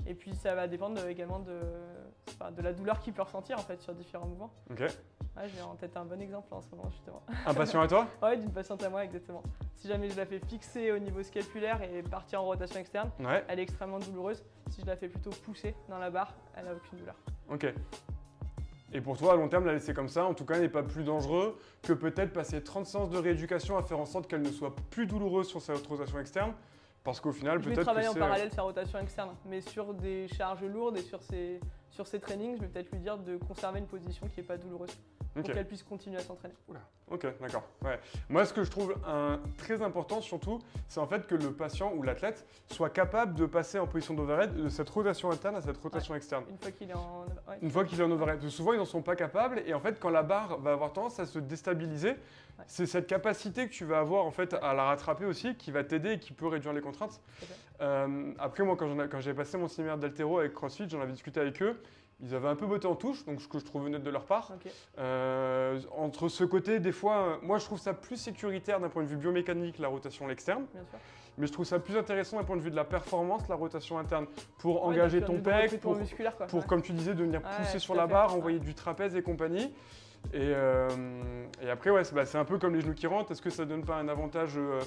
Et 0.08 0.14
puis 0.14 0.34
ça 0.34 0.56
va 0.56 0.66
dépendre 0.66 1.00
de- 1.00 1.08
également 1.08 1.38
de, 1.38 1.60
de 2.56 2.62
la 2.62 2.72
douleur 2.72 2.98
qu'il 2.98 3.12
peut 3.12 3.22
ressentir 3.22 3.56
en 3.58 3.62
fait 3.62 3.80
sur 3.80 3.94
différents 3.94 4.26
mouvements. 4.26 4.50
Ok. 4.72 4.82
Ouais, 5.36 5.44
J'ai 5.54 5.62
en 5.62 5.74
tête 5.76 5.96
un 5.96 6.04
bon 6.04 6.20
exemple 6.20 6.52
en 6.52 6.60
ce 6.60 6.66
moment 6.70 6.90
justement. 6.90 7.22
Un 7.46 7.54
patient 7.54 7.80
à 7.80 7.88
toi? 7.88 8.06
Ouais, 8.22 8.36
d'une 8.36 8.50
patiente 8.52 8.82
à 8.82 8.90
moi 8.90 9.04
exactement. 9.04 9.42
Si 9.76 9.88
jamais 9.88 10.10
je 10.10 10.16
la 10.16 10.26
fais 10.26 10.40
fixer 10.40 10.92
au 10.92 10.98
niveau 10.98 11.22
scapulaire 11.22 11.80
et 11.82 12.02
partir 12.02 12.42
en 12.42 12.46
rotation 12.46 12.80
externe, 12.80 13.10
Ouais. 13.20 13.44
elle 13.48 13.58
est 13.60 13.62
extrêmement 13.62 13.98
douloureuse. 14.00 14.42
Si 14.70 14.80
je 14.82 14.86
la 14.86 14.96
fais 14.96 15.08
plutôt 15.08 15.30
pousser 15.30 15.74
dans 15.88 15.98
la 15.98 16.10
barre, 16.10 16.34
elle 16.56 16.64
n'a 16.66 16.74
aucune 16.74 16.98
douleur. 16.98 17.16
Ok. 17.48 17.72
Et 18.92 19.00
pour 19.00 19.16
toi, 19.16 19.34
à 19.34 19.36
long 19.36 19.48
terme, 19.48 19.64
la 19.66 19.72
laisser 19.74 19.94
comme 19.94 20.08
ça, 20.08 20.24
en 20.24 20.34
tout 20.34 20.44
cas, 20.44 20.58
n'est 20.58 20.68
pas 20.68 20.82
plus 20.82 21.04
dangereux 21.04 21.56
que 21.82 21.92
peut-être 21.92 22.32
passer 22.32 22.60
30 22.62 22.86
séances 22.86 23.10
de 23.10 23.18
rééducation 23.18 23.78
à 23.78 23.82
faire 23.84 24.00
en 24.00 24.04
sorte 24.04 24.26
qu'elle 24.26 24.42
ne 24.42 24.50
soit 24.50 24.74
plus 24.90 25.06
douloureuse 25.06 25.46
sur 25.46 25.62
sa 25.62 25.74
rotation 25.74 26.18
externe. 26.18 26.52
Parce 27.04 27.20
qu'au 27.20 27.32
final, 27.32 27.62
Je 27.62 27.68
vais 27.68 27.74
peut-être 27.76 27.86
travailler 27.86 28.08
en 28.08 28.14
parallèle 28.14 28.50
sa 28.52 28.62
rotation 28.62 28.98
externe, 28.98 29.30
mais 29.46 29.60
sur 29.62 29.94
des 29.94 30.26
charges 30.28 30.62
lourdes 30.64 30.98
et 30.98 31.02
sur 31.02 31.22
ses, 31.22 31.60
sur 31.88 32.06
ses 32.06 32.18
trainings, 32.20 32.56
je 32.56 32.62
vais 32.62 32.66
peut-être 32.68 32.90
lui 32.92 32.98
dire 32.98 33.16
de 33.16 33.36
conserver 33.38 33.78
une 33.78 33.86
position 33.86 34.26
qui 34.26 34.40
n'est 34.40 34.46
pas 34.46 34.58
douloureuse 34.58 34.90
pour 35.34 35.44
Ok. 35.44 35.52
qu'elle 35.52 35.66
puisse 35.66 35.82
continuer 35.82 36.16
à 36.18 36.20
s'entraîner. 36.20 36.54
Ok, 37.08 37.26
d'accord. 37.40 37.64
Ouais. 37.84 37.98
Moi, 38.28 38.44
ce 38.44 38.52
que 38.52 38.62
je 38.62 38.70
trouve 38.70 38.94
un- 39.06 39.40
très 39.58 39.82
important, 39.82 40.20
surtout, 40.20 40.60
c'est 40.86 41.00
en 41.00 41.06
fait 41.08 41.26
que 41.26 41.34
le 41.34 41.52
patient 41.52 41.92
ou 41.92 42.02
l'athlète 42.04 42.46
soit 42.70 42.90
capable 42.90 43.34
de 43.34 43.46
passer 43.46 43.80
en 43.80 43.86
position 43.88 44.14
d'overhead 44.14 44.54
de 44.54 44.68
cette 44.68 44.88
rotation 44.90 45.30
interne 45.30 45.56
à 45.56 45.60
cette 45.60 45.76
rotation 45.78 46.14
externe. 46.14 46.44
Une 46.48 46.58
fois 46.58 46.70
qu'il 46.70 46.88
est 46.90 46.94
en. 46.94 47.24
ouais. 47.48 47.58
Une 47.62 47.70
fois 47.70 47.84
qu'il 47.84 48.00
est 48.00 48.04
en 48.04 48.10
overhead. 48.12 48.48
Souvent, 48.48 48.72
ils 48.74 48.78
n'en 48.78 48.84
sont 48.84 49.02
pas 49.02 49.16
capables. 49.16 49.60
Et 49.66 49.74
en 49.74 49.80
fait, 49.80 49.98
quand 49.98 50.10
la 50.10 50.22
barre 50.22 50.58
va 50.60 50.72
avoir 50.72 50.92
tendance 50.92 51.18
à 51.18 51.26
se 51.26 51.40
déstabiliser, 51.40 52.14
c'est 52.68 52.86
cette 52.86 53.08
capacité 53.08 53.66
que 53.66 53.72
tu 53.72 53.84
vas 53.84 53.98
avoir 53.98 54.24
en 54.24 54.30
fait 54.30 54.54
à 54.54 54.72
la 54.74 54.84
rattraper 54.84 55.24
aussi 55.24 55.56
qui 55.56 55.72
va 55.72 55.82
t'aider 55.82 56.12
et 56.12 56.18
qui 56.20 56.32
peut 56.32 56.46
réduire 56.46 56.72
les 56.74 56.80
contraintes. 56.82 57.20
Euh, 57.80 58.32
après, 58.38 58.62
moi, 58.62 58.76
quand 58.76 59.20
j'ai 59.20 59.34
passé 59.34 59.56
mon 59.58 59.66
séminaire 59.66 59.98
d'altéro 59.98 60.38
avec 60.38 60.52
CrossFit, 60.54 60.88
j'en 60.88 61.00
avais 61.00 61.12
discuté 61.12 61.40
avec 61.40 61.60
eux. 61.62 61.80
Ils 62.22 62.34
avaient 62.34 62.48
un 62.48 62.56
peu 62.56 62.66
botté 62.66 62.86
en 62.86 62.94
touche, 62.96 63.24
donc 63.24 63.40
ce 63.40 63.48
que 63.48 63.58
je 63.58 63.64
trouve 63.64 63.84
honnête 63.86 64.02
de 64.02 64.10
leur 64.10 64.24
part. 64.26 64.52
Euh, 64.98 65.80
entre 65.96 66.28
ce 66.28 66.44
côté, 66.44 66.78
des 66.78 66.92
fois, 66.92 67.16
euh, 67.16 67.36
moi 67.42 67.58
je 67.58 67.64
trouve 67.64 67.78
ça 67.78 67.94
plus 67.94 68.16
sécuritaire 68.16 68.78
d'un 68.78 68.90
point 68.90 69.02
de 69.02 69.08
vue 69.08 69.16
biomécanique, 69.16 69.78
la 69.78 69.88
rotation 69.88 70.28
externe, 70.28 70.66
Bien 70.74 70.84
sûr. 70.84 70.98
mais 71.38 71.46
je 71.46 71.52
trouve 71.52 71.64
ça 71.64 71.78
plus 71.78 71.96
intéressant 71.96 72.36
d'un 72.36 72.44
point 72.44 72.56
de 72.56 72.60
vue 72.62 72.70
de 72.70 72.76
la 72.76 72.84
performance, 72.84 73.48
la 73.48 73.54
rotation 73.54 73.98
interne, 73.98 74.26
pour 74.58 74.82
Ouais, 74.84 74.94
engager 74.94 75.20
d'un 75.20 75.26
ton 75.28 75.40
pec, 75.40 75.80
pour, 75.80 75.96
musculaire, 75.96 76.36
quoi. 76.36 76.46
pour, 76.46 76.58
Ouais. 76.60 76.66
comme 76.66 76.82
tu 76.82 76.92
disais, 76.92 77.14
de 77.14 77.22
venir 77.22 77.40
Ouais, 77.42 77.56
pousser 77.56 77.72
tout 77.78 77.78
sur 77.84 77.94
à 77.94 77.96
la 77.98 78.06
fait. 78.06 78.12
barre, 78.12 78.32
Ouais. 78.32 78.38
envoyer 78.38 78.58
du 78.58 78.74
trapèze 78.74 79.16
et 79.16 79.22
compagnie. 79.22 79.72
Et, 80.34 80.52
euh, 80.54 80.88
et 81.62 81.70
après, 81.70 81.88
ouais, 81.88 82.04
c'est 82.04 82.14
bah, 82.14 82.26
c'est 82.26 82.36
un 82.36 82.44
peu 82.44 82.58
comme 82.58 82.74
les 82.74 82.82
genoux 82.82 82.92
qui 82.94 83.06
rentrent. 83.06 83.30
Est-ce 83.32 83.40
que 83.40 83.48
ça 83.48 83.64
donne 83.64 83.86
pas 83.86 83.96
un 83.96 84.08
avantage 84.08 84.58
euh, 84.58 84.78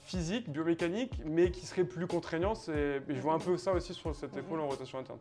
physique, 0.00 0.50
biomécanique, 0.50 1.20
mais 1.26 1.50
qui 1.50 1.66
serait 1.66 1.84
plus 1.84 2.06
contraignant? 2.06 2.54
Et 2.74 3.00
Je 3.06 3.20
vois 3.20 3.34
un 3.34 3.38
peu 3.38 3.58
ça 3.58 3.72
aussi 3.74 3.92
sur 3.92 4.14
cette 4.16 4.32
Mhm. 4.32 4.38
épaule 4.38 4.60
en 4.60 4.68
rotation 4.68 4.98
interne. 4.98 5.18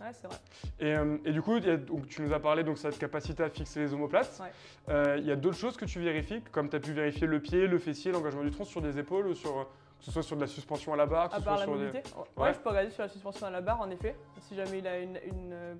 Ouais, 0.00 0.12
c'est 0.12 0.26
vrai. 0.28 0.36
Et, 0.80 0.94
euh, 0.94 1.18
et 1.24 1.32
du 1.32 1.42
coup, 1.42 1.56
il 1.56 1.66
y 1.66 1.70
a- 1.70 1.76
donc, 1.76 2.06
tu 2.06 2.22
nous 2.22 2.32
as 2.32 2.38
parlé 2.40 2.62
de 2.62 2.74
cette 2.74 2.98
capacité 2.98 3.42
à 3.42 3.48
fixer 3.50 3.80
les 3.80 3.92
omoplates. 3.92 4.40
Ouais. 4.40 4.52
Euh, 4.94 5.16
il 5.18 5.26
y 5.26 5.32
a 5.32 5.36
d'autres 5.36 5.56
choses 5.56 5.76
que 5.76 5.84
tu 5.84 5.98
vérifies, 6.00 6.40
comme 6.52 6.68
tu 6.68 6.76
as 6.76 6.80
pu 6.80 6.92
vérifier 6.92 7.26
le 7.26 7.40
pied, 7.40 7.66
le 7.66 7.78
fessier, 7.78 8.12
l'engagement 8.12 8.42
du 8.44 8.50
tronc 8.50 8.64
sur 8.64 8.80
des 8.80 8.96
épaules, 8.98 9.26
ou 9.26 9.34
sur, 9.34 9.66
que 9.98 10.04
ce 10.04 10.12
soit 10.12 10.22
sur 10.22 10.36
de 10.36 10.42
la 10.42 10.46
suspension 10.46 10.92
à 10.92 10.96
la 10.96 11.06
barre, 11.06 11.28
que 11.30 11.34
À 11.34 11.38
ce 11.40 11.44
part 11.44 11.56
soit 11.58 11.66
la 11.66 11.72
sur 11.72 11.78
des... 11.78 11.86
mobilité, 11.86 12.10
ouais, 12.16 12.44
Ouais. 12.44 12.54
je 12.54 12.58
peux 12.60 12.68
regarder 12.68 12.90
sur 12.90 13.02
la 13.02 13.08
suspension 13.08 13.46
à 13.46 13.50
la 13.50 13.60
barre 13.60 13.80
en 13.80 13.90
effet. 13.90 14.14
Si 14.42 14.54
jamais 14.54 14.78
il 14.78 14.86
a 14.86 14.98
une, 15.00 15.18
une, 15.26 15.52
euh, 15.52 15.74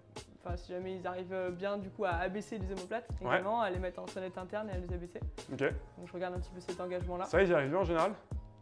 enfin 0.44 0.56
si 0.56 0.72
jamais 0.72 0.96
ils 0.96 1.06
arrivent 1.06 1.50
bien 1.52 1.76
du 1.78 1.88
coup 1.90 2.04
à 2.04 2.10
abaisser 2.14 2.58
les 2.58 2.72
omoplates, 2.72 3.08
Ouais. 3.22 3.40
à 3.62 3.70
les 3.70 3.78
mettre 3.78 4.00
en 4.00 4.06
sonnette 4.08 4.36
interne 4.36 4.68
et 4.70 4.72
à 4.72 4.78
les 4.78 4.92
abaisser. 4.92 5.20
Ok. 5.52 5.60
Donc 5.60 6.06
je 6.08 6.12
regarde 6.12 6.34
un 6.34 6.40
petit 6.40 6.50
peu 6.50 6.60
cet 6.60 6.80
engagement 6.80 7.16
là. 7.18 7.24
Ça, 7.26 7.40
ils 7.40 7.48
y 7.50 7.54
arrivent 7.54 7.70
bien 7.70 7.78
en 7.78 7.84
général? 7.84 8.12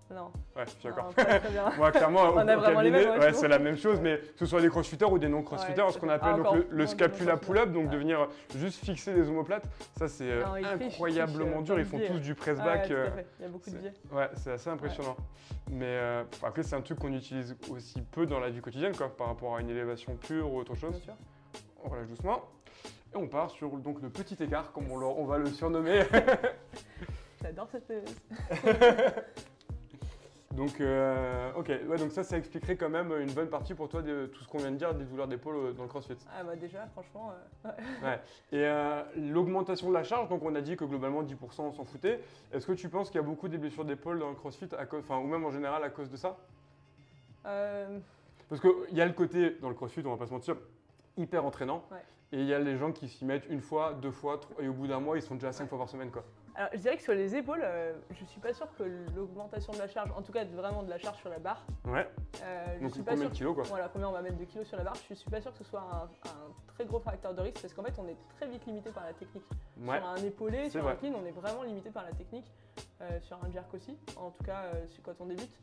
Non, 0.09 0.31
Ouais, 0.55 0.65
je 0.65 0.71
suis 0.71 0.85
d'accord. 0.85 1.13
Moi, 1.77 1.91
clairement, 1.91 2.29
au, 2.29 2.35
On 2.35 2.49
a 2.49 2.57
au 2.57 2.61
vraiment 2.61 2.81
les 2.81 2.91
cabinet, 2.93 3.11
mêmes, 3.11 3.21
ouais, 3.21 3.33
c'est 3.33 3.49
la 3.49 3.59
même 3.59 3.77
chose, 3.77 3.99
mais 4.01 4.19
que 4.19 4.39
ce 4.39 4.47
soit 4.47 4.61
des 4.61 4.69
crossfitters 4.69 5.07
ou 5.07 5.19
des 5.19 5.29
non-crossfitters, 5.29 5.83
Ouais, 5.83 5.93
ce 5.93 5.99
qu'on 5.99 6.09
appelle 6.09 6.31
Ah, 6.33 6.37
donc, 6.37 6.47
encore 6.47 6.59
le, 6.69 6.87
scapula 6.87 7.37
pull-up, 7.37 7.73
donc 7.73 7.91
de 7.91 7.97
venir 7.97 8.29
juste 8.55 8.85
fixer 8.85 9.13
les 9.13 9.29
omoplates, 9.29 9.65
ça 9.99 10.07
c'est 10.07 10.31
euh, 10.31 10.45
incroyablement 10.81 11.61
dur. 11.61 11.79
Ils 11.81 11.85
font 11.85 11.99
tous 11.99 12.21
du 12.21 12.37
press 12.37 12.57
Ouais, 12.59 12.65
back. 12.65 12.87
tout 12.87 12.93
à 12.93 12.97
euh. 12.97 13.11
Il 13.41 13.43
y 13.43 13.47
a 13.47 13.49
beaucoup 13.49 13.71
de 13.71 13.77
biais. 13.77 13.93
Ouais, 14.13 14.31
c'est 14.35 14.53
assez 14.53 14.71
impressionnant. 14.71 15.17
Mais 15.71 15.87
euh, 15.87 16.23
après, 16.43 16.63
c'est 16.63 16.77
un 16.77 16.83
truc 16.83 17.01
qu'on 17.01 17.13
utilise 17.13 17.57
aussi 17.69 18.01
peu 18.01 18.27
dans 18.27 18.39
la 18.39 18.51
vie 18.51 18.61
quotidienne, 18.61 18.97
quoi, 18.97 19.09
par 19.09 19.27
rapport 19.27 19.57
à 19.57 19.61
une 19.61 19.71
élévation 19.71 20.15
pure 20.15 20.53
ou 20.53 20.61
autre 20.61 20.77
chose. 20.77 20.93
Bien 20.93 21.01
sûr. 21.01 21.15
On 21.85 21.89
relâche 21.89 22.09
doucement. 22.09 22.43
Et 23.13 23.17
on 23.17 23.27
part 23.27 23.51
sur 23.51 23.71
donc, 23.71 24.01
le 24.03 24.09
petit 24.09 24.41
écart, 24.41 24.71
comme 24.73 24.91
on 24.93 25.25
va 25.25 25.39
le 25.39 25.47
surnommer. 25.47 26.05
J'adore 27.43 27.69
cette. 27.71 27.93
donc, 30.57 30.81
euh, 30.81 31.53
ok, 31.57 31.69
ouais, 31.69 31.99
donc 31.99 32.11
ça, 32.11 32.25
ça 32.25 32.37
expliquerait 32.39 32.77
quand 32.77 32.89
même 32.89 33.13
une 33.21 33.31
bonne 33.33 33.49
partie 33.49 33.75
pour 33.75 33.89
toi 33.89 34.03
de 34.03 34.27
tout 34.27 34.43
ce 34.43 34.49
qu'on 34.49 34.59
vient 34.59 34.71
de 34.71 34.77
dire 34.77 34.95
des 34.95 35.05
douleurs 35.05 35.29
d'épaule 35.29 35.57
euh, 35.57 35.73
dans 35.73 35.83
le 35.83 35.89
crossfit. 35.89 36.17
Ah 36.37 36.43
bah 36.43 36.57
déjà, 36.57 36.87
franchement. 36.89 37.33
euh, 37.65 37.71
ouais. 38.03 38.21
Et 38.53 38.65
euh, 38.65 39.03
l'augmentation 39.17 39.89
de 39.89 39.95
la 39.95 40.03
charge, 40.03 40.29
donc 40.29 40.43
on 40.43 40.55
a 40.55 40.61
dit 40.61 40.77
que 40.77 40.85
globalement 40.85 41.23
10% 41.23 41.35
on 41.59 41.73
s'en 41.73 41.85
foutait. 41.85 42.21
Est-ce 42.53 42.67
que 42.67 42.73
tu 42.73 42.89
penses 42.89 43.11
qu'il 43.11 43.21
y 43.21 43.25
a 43.25 43.27
beaucoup 43.27 43.49
des 43.49 43.59
blessures 43.59 43.85
d'épaule 43.85 44.19
dans 44.19 44.31
le 44.31 44.35
crossfit, 44.35 44.69
à 44.79 44.87
cause, 44.87 45.01
enfin, 45.01 45.19
ou 45.19 45.27
même 45.27 45.45
en 45.45 45.51
général 45.51 45.85
à 45.85 45.91
cause 45.91 46.11
de 46.11 46.17
ça? 46.17 46.37
Parce 48.49 48.61
qu'il 48.61 48.97
y 48.97 49.01
a 49.01 49.07
le 49.07 49.13
côté, 49.13 49.51
dans 49.61 49.69
le 49.69 49.75
crossfit, 49.75 50.03
on 50.05 50.11
va 50.11 50.17
pas 50.17 50.27
se 50.27 50.33
mentir, 50.33 50.57
hyper 51.17 51.45
entraînant. 51.45 51.85
Ouais. 51.91 51.99
Et 52.33 52.41
il 52.41 52.47
y 52.47 52.55
a 52.55 52.59
les 52.59 52.77
gens 52.77 52.91
qui 52.93 53.09
s'y 53.09 53.25
mettent 53.25 53.47
une 53.49 53.61
fois, 53.61 53.95
deux 53.95 54.11
fois, 54.11 54.39
trois- 54.39 54.61
et 54.63 54.69
au 54.69 54.73
bout 54.73 54.87
d'un 54.89 54.99
mois, 55.01 55.17
ils 55.17 55.23
sont 55.23 55.35
déjà 55.37 55.53
cinq 55.53 55.69
fois 55.69 55.79
par 55.79 55.89
semaine. 55.89 56.11
Quoi. 56.11 56.25
Alors, 56.57 56.71
je 56.73 56.79
dirais 56.79 56.97
que 56.97 57.03
sur 57.03 57.13
les 57.13 57.37
épaules, 57.37 57.61
euh, 57.63 57.93
je 58.11 58.25
suis 58.25 58.41
pas 58.41 58.53
sûre 58.53 58.67
que 58.77 58.83
l'augmentation 59.15 59.73
de 59.73 59.79
la 59.79 59.87
charge, 59.87 60.11
en 60.17 60.23
tout 60.23 60.33
cas 60.33 60.45
vraiment 60.45 60.83
de 60.83 60.91
la 60.91 60.99
charge 60.99 61.19
sur 61.19 61.29
la 61.29 61.39
barre, 61.39 61.65
Ouais, 61.87 62.09
euh, 62.43 62.65
je 62.79 62.83
donc 62.83 62.95
suis 62.95 63.03
pas 63.03 63.13
combien 63.13 63.29
de 63.29 63.35
kilos 63.35 63.55
quoi 63.55 63.63
Voilà, 63.65 63.89
combien 63.93 64.09
on 64.09 64.13
va 64.13 64.23
mettre 64.23 64.39
de 64.39 64.45
kilos 64.45 64.67
sur 64.67 64.77
la 64.79 64.83
barre, 64.85 64.97
je 65.09 65.15
suis 65.15 65.31
pas 65.31 65.41
sûre 65.41 65.53
que 65.53 65.59
ce 65.59 65.65
soit 65.65 65.81
un, 65.83 66.05
un 66.29 66.53
très 66.75 66.85
gros 66.87 66.99
facteur 66.99 67.35
de 67.35 67.43
risque 67.43 67.61
parce 67.61 67.75
qu'en 67.75 67.83
fait 67.85 67.93
on 67.99 68.09
est 68.09 68.17
très 68.37 68.49
vite 68.49 68.65
limité 68.67 68.91
par 68.91 69.05
la 69.05 69.13
technique. 69.13 69.45
Ouais, 69.83 69.99
Sur 69.99 70.07
un 70.09 70.17
épaulé, 70.17 70.71
sur 70.71 70.83
vrai. 70.83 70.93
un 70.93 70.97
clean, 70.97 71.13
on 71.15 71.27
est 71.27 71.31
vraiment 71.31 71.63
limité 71.63 71.91
par 71.91 72.05
la 72.05 72.13
technique, 72.13 72.51
euh, 73.03 73.21
sur 73.21 73.39
un 73.45 73.51
jerk 73.53 73.73
aussi, 73.75 73.97
en 74.17 74.31
tout 74.31 74.43
cas 74.43 74.63
euh, 74.75 74.85
quand 75.05 75.13
on 75.21 75.27
débute. 75.27 75.61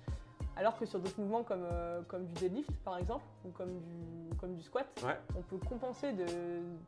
Alors 0.56 0.78
que 0.78 0.86
sur 0.86 1.00
d'autres 1.00 1.20
mouvements 1.20 1.44
comme, 1.44 1.63
euh, 1.72 2.02
comme 2.08 2.26
du 2.26 2.34
deadlift 2.34 2.70
par 2.84 2.98
exemple, 3.00 3.24
ou 3.44 3.50
comme 3.50 3.80
du, 3.80 4.36
comme 4.38 4.54
du 4.54 4.62
squat, 4.62 4.86
Ouais. 5.04 5.18
on 5.36 5.42
peut 5.42 5.58
compenser 5.68 6.13
de 6.13 6.26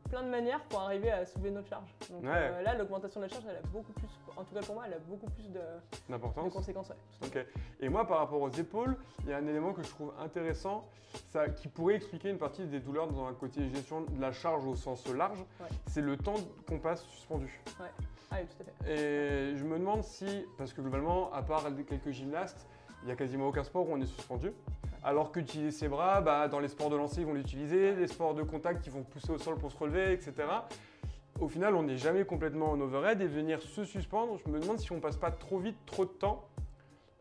plein 0.08 0.22
de 0.22 0.28
manières 0.28 0.60
pour 0.68 0.80
arriver 0.82 1.10
à 1.10 1.26
soulever 1.26 1.50
notre 1.50 1.68
charge. 1.68 1.92
Donc 2.10 2.22
Ouais. 2.22 2.28
euh, 2.32 2.62
là, 2.62 2.74
l'augmentation 2.76 3.20
de 3.20 3.26
la 3.26 3.32
charge, 3.32 3.44
elle 3.50 3.56
a 3.56 3.66
beaucoup 3.72 3.92
plus, 3.92 4.08
en 4.36 4.44
tout 4.44 4.54
cas 4.54 4.60
pour 4.60 4.76
moi, 4.76 4.84
elle 4.86 4.94
a 4.94 4.98
beaucoup 5.00 5.28
plus 5.30 5.48
de, 5.50 5.60
de 6.08 6.48
conséquences. 6.50 6.92
ouais. 7.22 7.46
Et 7.80 7.88
moi, 7.88 8.06
par 8.06 8.18
rapport 8.18 8.40
aux 8.40 8.50
épaules, 8.50 8.96
il 9.24 9.30
y 9.30 9.32
a 9.32 9.38
un 9.38 9.46
élément 9.46 9.72
que 9.72 9.82
je 9.82 9.88
trouve 9.90 10.12
intéressant, 10.20 10.84
ça, 11.28 11.48
qui 11.48 11.66
pourrait 11.66 11.94
expliquer 11.96 12.30
une 12.30 12.38
partie 12.38 12.66
des 12.66 12.78
douleurs 12.78 13.08
dans 13.08 13.26
un 13.26 13.34
côté 13.34 13.68
gestion 13.70 14.02
de 14.02 14.20
la 14.20 14.30
charge 14.32 14.64
au 14.64 14.76
sens 14.76 15.06
large. 15.08 15.44
C'est 15.86 16.02
le 16.02 16.16
temps 16.16 16.34
qu'on 16.68 16.78
passe 16.78 17.02
suspendu. 17.04 17.60
Ah 18.30 18.36
oui, 18.40 18.46
tout 18.46 18.62
à 18.62 18.84
fait. 18.84 18.92
Et 18.92 19.56
je 19.56 19.64
me 19.64 19.78
demande 19.78 20.02
si, 20.04 20.44
parce 20.58 20.72
que 20.72 20.80
globalement, 20.82 21.32
à 21.32 21.42
part 21.42 21.64
quelques 21.88 22.10
gymnastes, 22.10 22.66
il 23.06 23.10
n'y 23.10 23.12
a 23.12 23.16
quasiment 23.16 23.46
aucun 23.46 23.62
sport 23.62 23.88
où 23.88 23.92
on 23.92 24.00
est 24.00 24.06
suspendu. 24.06 24.50
Alors 25.04 25.30
qu'utiliser 25.30 25.70
ses 25.70 25.86
bras, 25.86 26.20
bah, 26.20 26.48
dans 26.48 26.58
les 26.58 26.66
sports 26.66 26.90
de 26.90 26.96
lancer, 26.96 27.20
ils 27.20 27.26
vont 27.26 27.34
l'utiliser, 27.34 27.94
les 27.94 28.08
sports 28.08 28.34
de 28.34 28.42
contact, 28.42 28.84
ils 28.84 28.92
vont 28.92 29.04
pousser 29.04 29.30
au 29.30 29.38
sol 29.38 29.56
pour 29.56 29.70
se 29.70 29.78
relever, 29.78 30.12
etc. 30.12 30.32
Au 31.38 31.46
final, 31.46 31.76
on 31.76 31.84
n'est 31.84 31.98
jamais 31.98 32.24
complètement 32.24 32.72
en 32.72 32.80
overhead 32.80 33.20
et 33.20 33.28
venir 33.28 33.62
se 33.62 33.84
suspendre, 33.84 34.38
je 34.44 34.50
me 34.50 34.58
demande 34.58 34.80
si 34.80 34.90
on 34.90 34.98
passe 34.98 35.16
pas 35.16 35.30
trop 35.30 35.58
vite, 35.60 35.76
trop 35.86 36.04
de 36.04 36.10
temps 36.10 36.48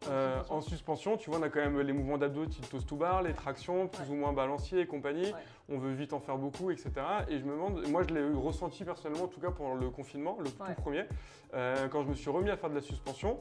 Euh, 0.09 0.37
suspension. 0.39 0.55
en 0.55 0.61
suspension, 0.61 1.17
tu 1.17 1.29
vois, 1.29 1.39
on 1.39 1.43
a 1.43 1.49
quand 1.49 1.59
même 1.61 1.79
les 1.81 1.93
mouvements 1.93 2.17
d'abdos 2.17 2.45
type 2.45 2.69
toast 2.69 2.87
to 2.87 2.95
bar, 2.95 3.23
les 3.23 3.33
tractions, 3.33 3.87
plus 3.87 4.03
Ouais. 4.03 4.09
ou 4.11 4.15
moins 4.15 4.33
balancier 4.33 4.79
et 4.81 4.85
compagnie. 4.87 5.25
Ouais. 5.33 5.39
On 5.69 5.77
veut 5.77 5.93
vite 5.93 6.13
en 6.13 6.19
faire 6.19 6.37
beaucoup, 6.37 6.69
etc. 6.71 6.91
Et 7.29 7.39
je 7.39 7.45
me 7.45 7.51
demande, 7.51 7.87
moi 7.87 8.03
je 8.07 8.13
l'ai 8.13 8.23
ressenti 8.33 8.83
personnellement, 8.83 9.25
en 9.25 9.27
tout 9.29 9.39
cas 9.39 9.51
pendant 9.51 9.73
le 9.75 9.89
confinement, 9.89 10.37
le 10.39 10.45
Ouais. 10.45 10.73
tout 10.75 10.81
premier, 10.81 11.05
euh, 11.53 11.87
quand 11.87 12.03
je 12.03 12.09
me 12.09 12.13
suis 12.15 12.29
remis 12.29 12.49
à 12.49 12.57
faire 12.57 12.69
de 12.69 12.75
la 12.75 12.81
suspension, 12.81 13.39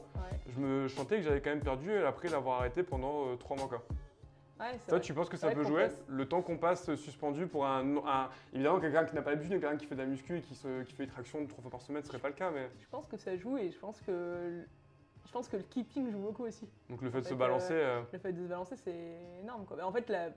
je 0.55 0.59
me 0.59 0.87
je 0.87 0.95
sentais 0.95 1.17
que 1.17 1.23
j'avais 1.23 1.41
quand 1.41 1.51
même 1.51 1.61
perdu 1.63 1.95
après 2.03 2.29
l'avoir 2.29 2.59
arrêté 2.59 2.81
pendant 2.83 3.27
euh, 3.27 3.35
trois 3.35 3.55
mois. 3.57 3.67
Quoi. 3.67 3.83
Ouais, 4.57 4.67
c'est 4.79 4.87
Toi, 4.87 4.97
vrai. 4.99 5.01
tu 5.01 5.13
penses 5.13 5.27
que 5.29 5.35
ça 5.37 5.51
peut 5.51 5.63
jouer 5.65 5.83
passe- 5.83 6.03
le 6.07 6.25
temps 6.27 6.41
qu'on 6.41 6.57
passe 6.57 6.95
suspendu 6.95 7.45
pour 7.45 7.65
un, 7.65 7.97
un- 8.07 8.29
évidemment 8.53 8.79
quelqu'un 8.79 9.03
qui 9.03 9.13
n'a 9.13 9.21
pas 9.21 9.31
l'habitude, 9.31 9.59
quelqu'un 9.59 9.75
qui 9.75 9.85
fait 9.85 9.95
de 9.95 9.99
la 10.01 10.07
muscu 10.07 10.37
et 10.37 10.41
qui, 10.41 10.55
se, 10.55 10.83
qui 10.83 10.93
fait 10.93 11.05
des 11.05 11.11
tractions 11.11 11.45
trois 11.45 11.61
fois 11.61 11.71
par 11.71 11.81
semaine, 11.81 12.01
ce 12.03 12.07
serait 12.07 12.19
pas 12.19 12.29
le 12.29 12.35
cas, 12.35 12.51
mais 12.51 12.69
Je 12.79 12.87
pense 12.87 13.05
que 13.05 13.17
ça 13.17 13.35
joue 13.35 13.57
et 13.57 13.69
je 13.69 13.77
pense 13.77 13.99
que 14.01 14.63
je 15.25 15.31
pense 15.31 15.47
que 15.47 15.57
le 15.57 15.63
keeping 15.63 16.11
joue 16.11 16.19
beaucoup 16.19 16.43
aussi. 16.45 16.67
donc 16.89 17.01
le 17.01 17.09
fait 17.09 17.19
de 17.19 17.23
fait, 17.23 17.29
se 17.29 17.33
euh, 17.33 17.37
balancer. 17.37 17.73
euh, 17.73 18.01
Le 18.13 18.19
fait 18.19 18.31
de 18.33 18.41
se 18.43 18.47
balancer, 18.47 18.75
c'est 18.77 19.39
énorme. 19.41 19.65
Quoi. 19.65 19.83
En 19.83 19.91
fait, 19.91 20.07
la- 20.09 20.29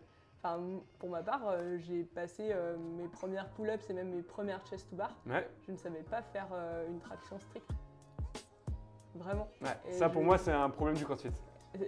enfin, 0.43 0.61
pour 0.99 1.11
ma 1.11 1.23
part, 1.23 1.43
euh, 1.47 1.77
j'ai 1.79 2.03
passé 2.05 2.51
euh, 2.53 2.77
mes 2.97 3.09
premières 3.09 3.49
pull-ups 3.51 3.89
et 3.91 3.93
même 3.93 4.11
mes 4.15 4.23
premières 4.23 4.65
chest 4.67 4.89
to 4.91 4.97
bar. 4.97 5.11
ouais, 5.27 5.49
Je 5.67 5.73
ne 5.73 5.77
savais 5.77 6.03
pas 6.03 6.23
faire 6.23 6.49
euh, 6.53 6.87
une 6.89 6.99
traction 7.01 7.39
stricte. 7.39 7.71
Vraiment. 9.15 9.49
ouais. 9.63 9.93
Ça 9.93 10.09
pour 10.09 10.23
moi 10.23 10.39
c'est 10.39 10.53
un 10.53 10.71
problème 10.71 10.97
du 10.97 11.05
crossfit. 11.05 11.31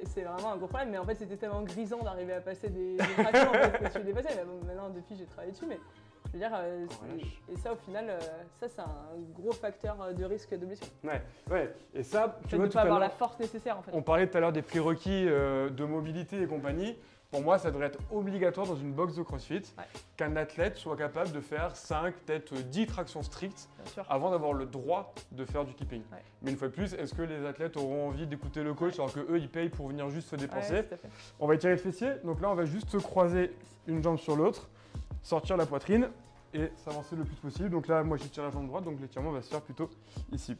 C'est- 0.04 0.22
vraiment 0.24 0.52
un 0.52 0.56
gros 0.56 0.66
problème, 0.66 0.90
mais 0.90 0.98
en 0.98 1.04
fait 1.04 1.14
c'était 1.16 1.36
tellement 1.36 1.62
grisant 1.62 1.98
d'arriver 2.02 2.34
à 2.34 2.40
passer 2.40 2.68
des, 2.68 2.96
des 2.96 3.12
tractions 3.14 3.50
en 3.50 3.52
fait, 3.54 3.78
que 3.78 3.84
je 3.86 3.90
suis 3.90 4.02
dépassée. 4.04 4.34
Mais 4.36 4.44
bon, 4.44 4.60
maintenant 4.66 4.90
depuis 4.90 5.14
j'ai 5.16 5.26
travaillé 5.26 5.52
dessus, 5.52 5.66
mais 5.66 5.78
je 6.26 6.32
veux 6.32 6.38
dire, 6.38 6.50
euh, 6.54 6.86
Oh, 6.90 7.52
et 7.52 7.56
ça 7.56 7.72
au 7.72 7.76
final, 7.76 8.06
euh, 8.08 8.18
ça 8.58 8.68
c'est 8.68 8.80
un 8.80 8.88
gros 9.34 9.52
facteur 9.52 10.00
euh, 10.00 10.12
de 10.12 10.24
risque 10.24 10.50
de 10.52 10.64
blessure. 10.66 10.86
Ouais, 11.04 11.22
ouais. 11.50 11.74
Et 11.94 12.02
ça, 12.02 12.38
tu 12.48 12.56
vois 12.56 12.66
de 12.66 12.70
tout 12.70 12.74
pas 12.74 12.80
à 12.80 12.84
avoir 12.84 13.00
la 13.00 13.10
force 13.10 13.38
nécessaire 13.40 13.78
en 13.78 13.82
fait. 13.82 13.90
on 13.94 14.02
parlait 14.02 14.28
tout 14.28 14.36
à 14.36 14.40
l'heure 14.40 14.52
des 14.52 14.62
prérequis 14.62 15.26
euh, 15.28 15.68
de 15.70 15.84
mobilité 15.84 16.40
et 16.42 16.46
compagnie. 16.46 16.96
Pour 17.30 17.42
moi, 17.42 17.58
ça 17.58 17.70
devrait 17.70 17.86
être 17.86 18.00
obligatoire 18.10 18.66
dans 18.66 18.74
une 18.74 18.92
box 18.92 19.14
de 19.14 19.22
CrossFit 19.22 19.62
Ouais. 19.78 19.84
qu'un 20.16 20.34
athlète 20.34 20.76
soit 20.76 20.96
capable 20.96 21.30
de 21.30 21.40
faire 21.40 21.76
5, 21.76 22.12
peut-être 22.26 22.54
10 22.54 22.86
tractions 22.86 23.22
strictes 23.22 23.68
avant 24.08 24.32
d'avoir 24.32 24.52
le 24.52 24.66
droit 24.66 25.14
de 25.30 25.44
faire 25.44 25.64
du 25.64 25.72
keeping. 25.74 26.02
Ouais. 26.10 26.18
Mais 26.42 26.50
une 26.50 26.56
fois 26.56 26.66
de 26.66 26.72
plus, 26.72 26.92
est-ce 26.94 27.14
que 27.14 27.22
les 27.22 27.46
athlètes 27.46 27.76
auront 27.76 28.08
envie 28.08 28.26
d'écouter 28.26 28.64
le 28.64 28.74
coach 28.74 28.94
alors 28.94 29.12
que 29.12 29.20
eux 29.20 29.38
ils 29.38 29.48
payent 29.48 29.68
pour 29.68 29.86
venir 29.86 30.08
juste 30.10 30.28
se 30.28 30.34
dépenser. 30.34 30.82
On 31.38 31.46
va 31.46 31.54
étirer 31.54 31.74
le 31.74 31.78
fessier. 31.78 32.14
Donc 32.24 32.40
là, 32.40 32.50
on 32.50 32.54
va 32.56 32.64
juste 32.64 32.88
se 32.90 32.96
croiser 32.96 33.54
une 33.86 34.02
jambe 34.02 34.18
sur 34.18 34.34
l'autre, 34.34 34.68
sortir 35.22 35.56
la 35.56 35.66
poitrine 35.66 36.08
et 36.54 36.70
s'avancer 36.76 37.14
le 37.16 37.24
plus 37.24 37.36
possible. 37.36 37.70
Donc 37.70 37.86
là, 37.86 38.02
moi, 38.02 38.16
j'étire 38.16 38.42
la 38.44 38.50
jambe 38.50 38.66
droite, 38.66 38.84
donc 38.84 39.00
l'étirement 39.00 39.30
va 39.32 39.42
se 39.42 39.50
faire 39.50 39.60
plutôt 39.62 39.88
ici. 40.32 40.56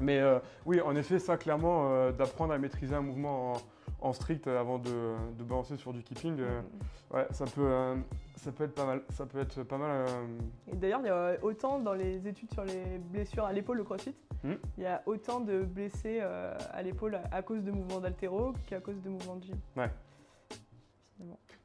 Mais 0.00 0.18
euh, 0.20 0.38
oui, 0.64 0.80
en 0.80 0.96
effet, 0.96 1.18
ça, 1.18 1.36
clairement, 1.36 1.90
euh, 1.92 2.12
d'apprendre 2.12 2.52
à 2.54 2.58
maîtriser 2.58 2.94
un 2.94 3.02
mouvement 3.02 3.52
en, 3.52 4.08
en 4.08 4.12
strict 4.12 4.46
avant 4.46 4.78
de, 4.78 5.14
de 5.38 5.44
balancer 5.44 5.76
sur 5.76 5.92
du 5.92 6.02
keeping, 6.02 6.38
euh, 6.40 6.60
Mm. 6.62 7.16
ouais, 7.16 7.26
ça 7.30 7.44
peut, 7.44 7.60
euh, 7.62 7.96
ça 8.36 8.52
peut 8.52 8.64
être 8.64 8.74
pas 8.74 8.86
mal. 8.86 9.02
Ça 9.10 9.26
peut 9.26 9.38
être 9.40 9.62
pas 9.64 9.76
mal. 9.76 9.90
euh, 9.90 10.38
Et 10.72 10.76
d'ailleurs, 10.76 11.00
il 11.02 11.06
y 11.06 11.10
a 11.10 11.34
autant 11.42 11.78
dans 11.78 11.92
les 11.92 12.26
études 12.26 12.50
sur 12.52 12.64
les 12.64 12.98
blessures 12.98 13.44
à 13.44 13.52
l'épaule 13.52 13.80
au 13.80 13.84
crossfit, 13.84 14.14
Hmm. 14.44 14.54
il 14.76 14.82
y 14.82 14.86
a 14.86 15.00
autant 15.06 15.38
de 15.38 15.60
blessés 15.62 16.18
euh, 16.20 16.52
à 16.72 16.82
l'épaule 16.82 17.14
à, 17.14 17.22
à 17.30 17.42
cause 17.42 17.62
de 17.62 17.70
mouvements 17.70 18.00
d'altéro 18.00 18.54
qu'à 18.66 18.80
cause 18.80 19.00
de 19.00 19.08
mouvements 19.08 19.36
de 19.36 19.44
gym. 19.44 19.56
Ouais. 19.76 19.88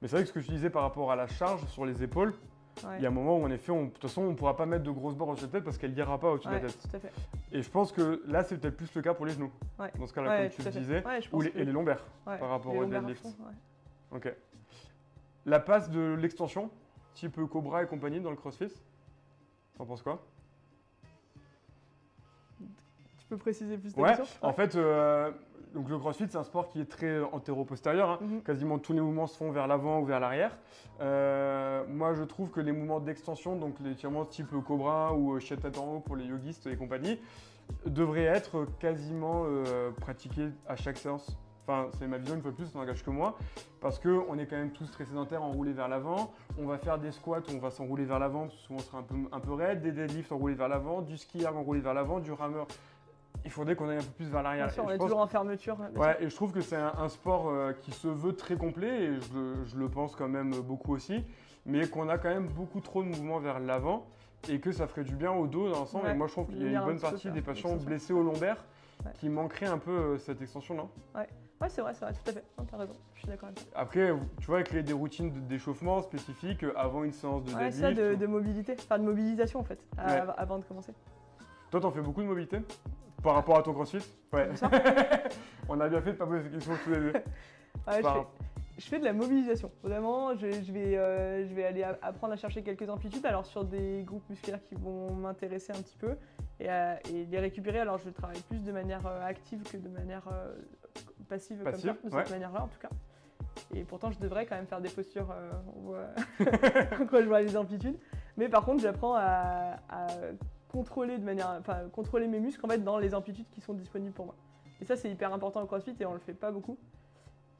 Mais 0.01 0.07
c'est 0.07 0.15
vrai 0.15 0.23
que 0.23 0.29
ce 0.29 0.33
que 0.33 0.39
je 0.41 0.47
disais 0.49 0.69
par 0.69 0.83
rapport 0.83 1.11
à 1.11 1.15
la 1.15 1.27
charge 1.27 1.65
sur 1.67 1.85
les 1.85 2.03
épaules, 2.03 2.33
Ouais. 2.83 2.97
il 2.99 3.01
y 3.01 3.05
a 3.07 3.09
un 3.09 3.11
moment 3.11 3.37
où 3.39 3.43
en 3.43 3.49
effet, 3.49 3.71
on- 3.71 3.85
de 3.85 3.89
toute 3.89 4.03
façon, 4.03 4.21
on 4.21 4.29
ne 4.31 4.35
pourra 4.35 4.55
pas 4.55 4.67
mettre 4.67 4.83
de 4.83 4.91
grosses 4.91 5.15
barres 5.15 5.29
au-dessus 5.29 5.47
de 5.47 5.51
la 5.51 5.53
tête 5.53 5.63
parce 5.63 5.79
qu'elle 5.79 5.93
n'ira 5.95 6.19
pas 6.19 6.29
au-dessus 6.33 6.47
Ouais, 6.47 6.59
de 6.59 6.67
la 6.67 6.71
tête. 6.71 6.87
tout 6.89 6.95
à 6.95 6.99
fait. 6.99 7.11
Et 7.51 7.63
je 7.63 7.69
pense 7.71 7.91
que 7.91 8.21
là, 8.27 8.43
c'est 8.43 8.57
peut-être 8.59 8.77
plus 8.77 8.93
le 8.93 9.01
cas 9.01 9.15
pour 9.15 9.25
les 9.25 9.33
genoux. 9.33 9.51
Ouais. 9.79 9.91
Dans 9.97 10.05
ce 10.05 10.13
cas-là, 10.13 10.43
comme 10.43 10.49
tu 10.51 10.61
le 10.61 10.71
disais. 10.71 11.03
Ou 11.33 11.41
les, 11.41 11.49
que- 11.51 11.57
et 11.57 11.65
les 11.65 11.71
lombaires 11.71 12.05
par 12.23 12.49
rapport 12.49 12.75
au 12.75 12.85
deadlift. 12.85 13.25
Ok. 14.11 14.31
La 15.47 15.59
passe 15.59 15.89
de 15.89 16.13
l'extension, 16.13 16.69
type 17.15 17.39
Cobra 17.49 17.81
et 17.81 17.87
compagnie 17.87 18.19
dans 18.19 18.29
le 18.29 18.35
CrossFit, 18.35 18.71
t'en 19.75 19.85
penses 19.85 20.03
quoi? 20.03 20.23
Peux 23.29 23.37
préciser 23.37 23.77
plus 23.77 23.93
ta 23.93 24.01
Ouais, 24.01 24.15
question? 24.15 24.25
en 24.41 24.53
fait, 24.53 24.75
euh, 24.75 25.31
donc 25.73 25.89
le 25.89 25.97
CrossFit, 25.97 26.25
c'est 26.29 26.37
un 26.37 26.43
sport 26.43 26.69
qui 26.69 26.79
est 26.81 26.85
très 26.89 27.21
antéro-postérieur. 27.21 28.09
hein. 28.11 28.19
Mhm. 28.21 28.41
Quasiment 28.41 28.79
tous 28.79 28.93
les 28.93 29.01
mouvements 29.01 29.27
se 29.27 29.37
font 29.37 29.51
vers 29.51 29.67
l'avant 29.67 29.99
ou 29.99 30.05
vers 30.05 30.19
l'arrière. 30.19 30.57
Euh, 31.01 31.83
moi, 31.89 32.13
je 32.13 32.23
trouve 32.23 32.49
que 32.49 32.59
les 32.61 32.71
mouvements 32.71 32.99
d'extension, 32.99 33.55
donc 33.55 33.75
les 33.83 33.91
étirements 33.91 34.25
type 34.25 34.49
Cobra 34.65 35.13
ou 35.13 35.33
euh, 35.35 35.39
chien 35.39 35.57
tête 35.57 35.77
en 35.77 35.95
haut 35.95 35.99
pour 35.99 36.15
les 36.15 36.25
yogistes 36.25 36.67
et 36.67 36.75
compagnie, 36.75 37.19
devraient 37.85 38.23
être 38.23 38.65
quasiment 38.79 39.43
euh, 39.45 39.91
pratiqués 39.91 40.49
à 40.67 40.75
chaque 40.75 40.97
séance. 40.97 41.37
Enfin, 41.69 41.89
c'est 41.99 42.07
ma 42.07 42.17
vision 42.17 42.35
une 42.35 42.41
fois 42.41 42.51
de 42.51 42.55
plus, 42.55 42.67
ça 42.67 42.79
n'engage 42.79 43.03
que 43.03 43.09
moi, 43.09 43.37
parce 43.81 43.99
qu'on 43.99 44.37
est 44.37 44.45
quand 44.47 44.55
même 44.55 44.71
tous 44.71 44.89
très 44.89 45.03
sédentaires, 45.03 45.43
enroulés 45.43 45.73
vers 45.73 45.89
l'avant. 45.89 46.31
On 46.57 46.65
va 46.65 46.77
faire 46.77 46.97
des 46.97 47.11
squats, 47.11 47.41
on 47.53 47.57
va 47.57 47.71
s'enrouler 47.71 48.05
vers 48.05 48.19
l'avant, 48.19 48.49
souvent 48.49 48.79
on 48.79 48.83
sera 48.83 48.99
un 48.99 49.03
peu, 49.03 49.15
un 49.33 49.39
peu 49.41 49.51
raide, 49.51 49.81
des 49.81 49.91
deadlifts 49.91 50.31
enroulés 50.31 50.53
vers 50.55 50.69
l'avant, 50.69 51.01
du 51.01 51.17
ski 51.17 51.45
arm 51.45 51.57
enroulé 51.57 51.81
vers 51.81 51.93
l'avant, 51.93 52.21
du 52.21 52.31
rameur. 52.31 52.67
Il 53.45 53.51
faudrait 53.51 53.75
qu'on 53.75 53.87
aille 53.89 53.97
un 53.97 54.01
peu 54.03 54.11
plus 54.11 54.29
vers 54.29 54.43
l'arrière. 54.43 54.69
On 54.83 54.89
est 54.89 54.97
toujours 54.97 55.19
en 55.19 55.27
fermeture. 55.27 55.77
Ouais, 55.95 56.17
et 56.21 56.29
je 56.29 56.35
trouve 56.35 56.51
que 56.51 56.61
c'est 56.61 56.75
un, 56.75 56.93
un 56.97 57.09
sport 57.09 57.49
euh, 57.49 57.73
qui 57.73 57.91
se 57.91 58.07
veut 58.07 58.33
très 58.35 58.55
complet, 58.55 59.03
et 59.05 59.19
je, 59.21 59.33
le- 59.33 59.65
je 59.65 59.77
le 59.77 59.89
pense 59.89 60.15
quand 60.15 60.27
même 60.27 60.51
beaucoup 60.61 60.93
aussi, 60.93 61.23
mais 61.65 61.87
qu'on 61.87 62.09
a 62.09 62.17
quand 62.17 62.29
même 62.29 62.47
beaucoup 62.47 62.81
trop 62.81 63.03
de 63.03 63.07
mouvements 63.07 63.39
vers 63.39 63.59
l'avant, 63.59 64.05
et 64.49 64.59
que 64.59 64.71
ça 64.71 64.87
ferait 64.87 65.03
du 65.03 65.15
bien 65.15 65.31
au 65.31 65.47
dos 65.47 65.69
dans 65.69 65.79
l'ensemble. 65.79 66.05
Ouais, 66.05 66.11
et 66.11 66.15
moi, 66.15 66.27
je 66.27 66.33
trouve 66.33 66.47
qu'il 66.47 66.61
y 66.61 66.65
a 66.65 66.69
une 66.69 66.75
un 66.77 66.85
bonne 66.85 66.99
partie 66.99 67.29
des 67.31 67.41
patients 67.41 67.75
blessés 67.75 68.13
au 68.13 68.23
lombaire 68.23 68.63
Ouais. 69.05 69.11
qui 69.13 69.29
manqueraient 69.29 69.67
un 69.67 69.77
peu 69.77 69.91
euh, 69.91 70.17
cette 70.17 70.41
extension, 70.41 70.73
non? 70.73 70.89
Ouais, 71.15 71.27
c'est 71.69 71.81
vrai, 71.81 71.93
c'est 71.93 72.03
vrai, 72.03 72.13
tout 72.13 72.29
à 72.29 72.33
fait. 72.33 72.43
Non, 72.57 72.65
T'as 72.69 72.77
raison, 72.77 72.93
je 73.13 73.19
suis 73.19 73.27
d'accord 73.27 73.49
avec 73.49 73.59
toi. 73.59 73.67
Après, 73.79 74.11
tu 74.41 74.47
vois, 74.47 74.63
créer 74.63 74.81
des 74.81 74.93
routines 74.93 75.29
d'échauffement 75.47 76.01
spécifiques 76.01 76.63
euh, 76.63 76.73
avant 76.75 77.03
une 77.03 77.11
séance 77.11 77.43
de 77.43 77.51
Ouais, 77.53 77.69
deadlift. 77.69 77.79
ça 77.79 77.91
de, 77.93 78.13
ou- 78.15 78.17
de 78.17 78.25
mobilité, 78.25 78.75
enfin 78.79 78.97
de 78.97 79.03
mobilisation 79.03 79.59
en 79.59 79.63
fait, 79.63 79.79
Ouais. 79.99 80.23
avant 80.35 80.57
de 80.57 80.63
commencer. 80.65 80.93
Toi, 81.69 81.79
t'en 81.79 81.91
fais 81.91 82.01
beaucoup 82.01 82.21
de 82.21 82.27
mobilité? 82.27 82.57
Par 83.23 83.33
rapport 83.35 83.57
à 83.57 83.63
ton 83.63 83.73
crossfit 83.73 84.03
Ouais. 84.33 84.49
On 85.69 85.79
a 85.79 85.89
bien 85.89 86.01
fait 86.01 86.11
de 86.13 86.17
pas 86.17 86.25
poser 86.25 86.43
cette 86.43 86.53
question 86.53 86.73
tous 86.83 86.89
les 86.91 86.99
deux. 86.99 87.13
Ouais, 87.13 88.01
je, 88.01 88.01
fais, 88.07 88.25
je 88.77 88.85
fais 88.87 88.99
de 88.99 89.05
la 89.05 89.13
mobilisation. 89.13 89.71
Vraiment, 89.83 90.35
je, 90.35 90.51
je 90.51 90.71
vais, 90.71 90.97
euh, 90.97 91.47
je 91.47 91.53
vais 91.53 91.65
aller 91.65 91.83
apprendre 91.83 92.33
à 92.33 92.35
chercher 92.37 92.61
quelques 92.61 92.89
amplitudes. 92.89 93.25
Alors 93.25 93.45
sur 93.45 93.63
des 93.65 94.03
groupes 94.03 94.29
musculaires 94.29 94.63
qui 94.63 94.75
vont 94.75 95.11
m'intéresser 95.13 95.71
un 95.73 95.81
petit 95.81 95.97
peu 95.97 96.15
et, 96.59 96.69
à- 96.69 96.99
et 97.09 97.25
les 97.25 97.39
récupérer. 97.39 97.79
Alors 97.79 97.97
je 97.97 98.09
travaille 98.09 98.41
plus 98.41 98.63
de 98.63 98.71
manière 98.71 99.05
euh, 99.07 99.25
active 99.25 99.63
que 99.63 99.77
de 99.77 99.89
manière 99.89 100.27
euh, 100.31 100.53
passive, 101.27 101.61
Passive, 101.63 101.95
comme 102.01 102.09
ça, 102.09 102.09
de 102.09 102.15
ouais. 102.15 102.23
cette 102.23 102.31
manière-là 102.33 102.63
en 102.63 102.67
tout 102.67 102.79
cas. 102.79 102.89
Et 103.73 103.83
pourtant, 103.83 104.11
je 104.11 104.19
devrais 104.19 104.45
quand 104.45 104.55
même 104.55 104.67
faire 104.67 104.81
des 104.81 104.89
postures 104.89 105.29
euh, 105.31 105.51
on 105.75 105.81
voit- 105.81 106.09
quand 107.09 107.19
je 107.21 107.27
vois 107.27 107.41
les 107.41 107.57
amplitudes. 107.57 107.97
Mais 108.37 108.47
par 108.49 108.63
contre, 108.63 108.81
j'apprends 108.83 109.15
à, 109.15 109.77
à 109.89 110.07
contrôler 110.69 111.17
de 111.17 111.23
manière, 111.23 111.55
enfin 111.59 111.87
contrôler 111.91 112.27
mes 112.27 112.39
muscles 112.39 112.65
en 112.65 112.69
fait 112.69 112.83
dans 112.83 112.97
les 112.97 113.13
amplitudes 113.15 113.49
qui 113.51 113.61
sont 113.61 113.73
disponibles 113.73 114.13
pour 114.13 114.25
moi. 114.25 114.35
Et 114.81 114.85
ça, 114.85 114.95
c'est 114.95 115.09
hyper 115.09 115.33
important 115.33 115.61
au 115.61 115.65
CrossFit 115.65 115.95
et 115.99 116.05
on 116.05 116.13
le 116.13 116.19
fait 116.19 116.33
pas 116.33 116.51
beaucoup. 116.51 116.77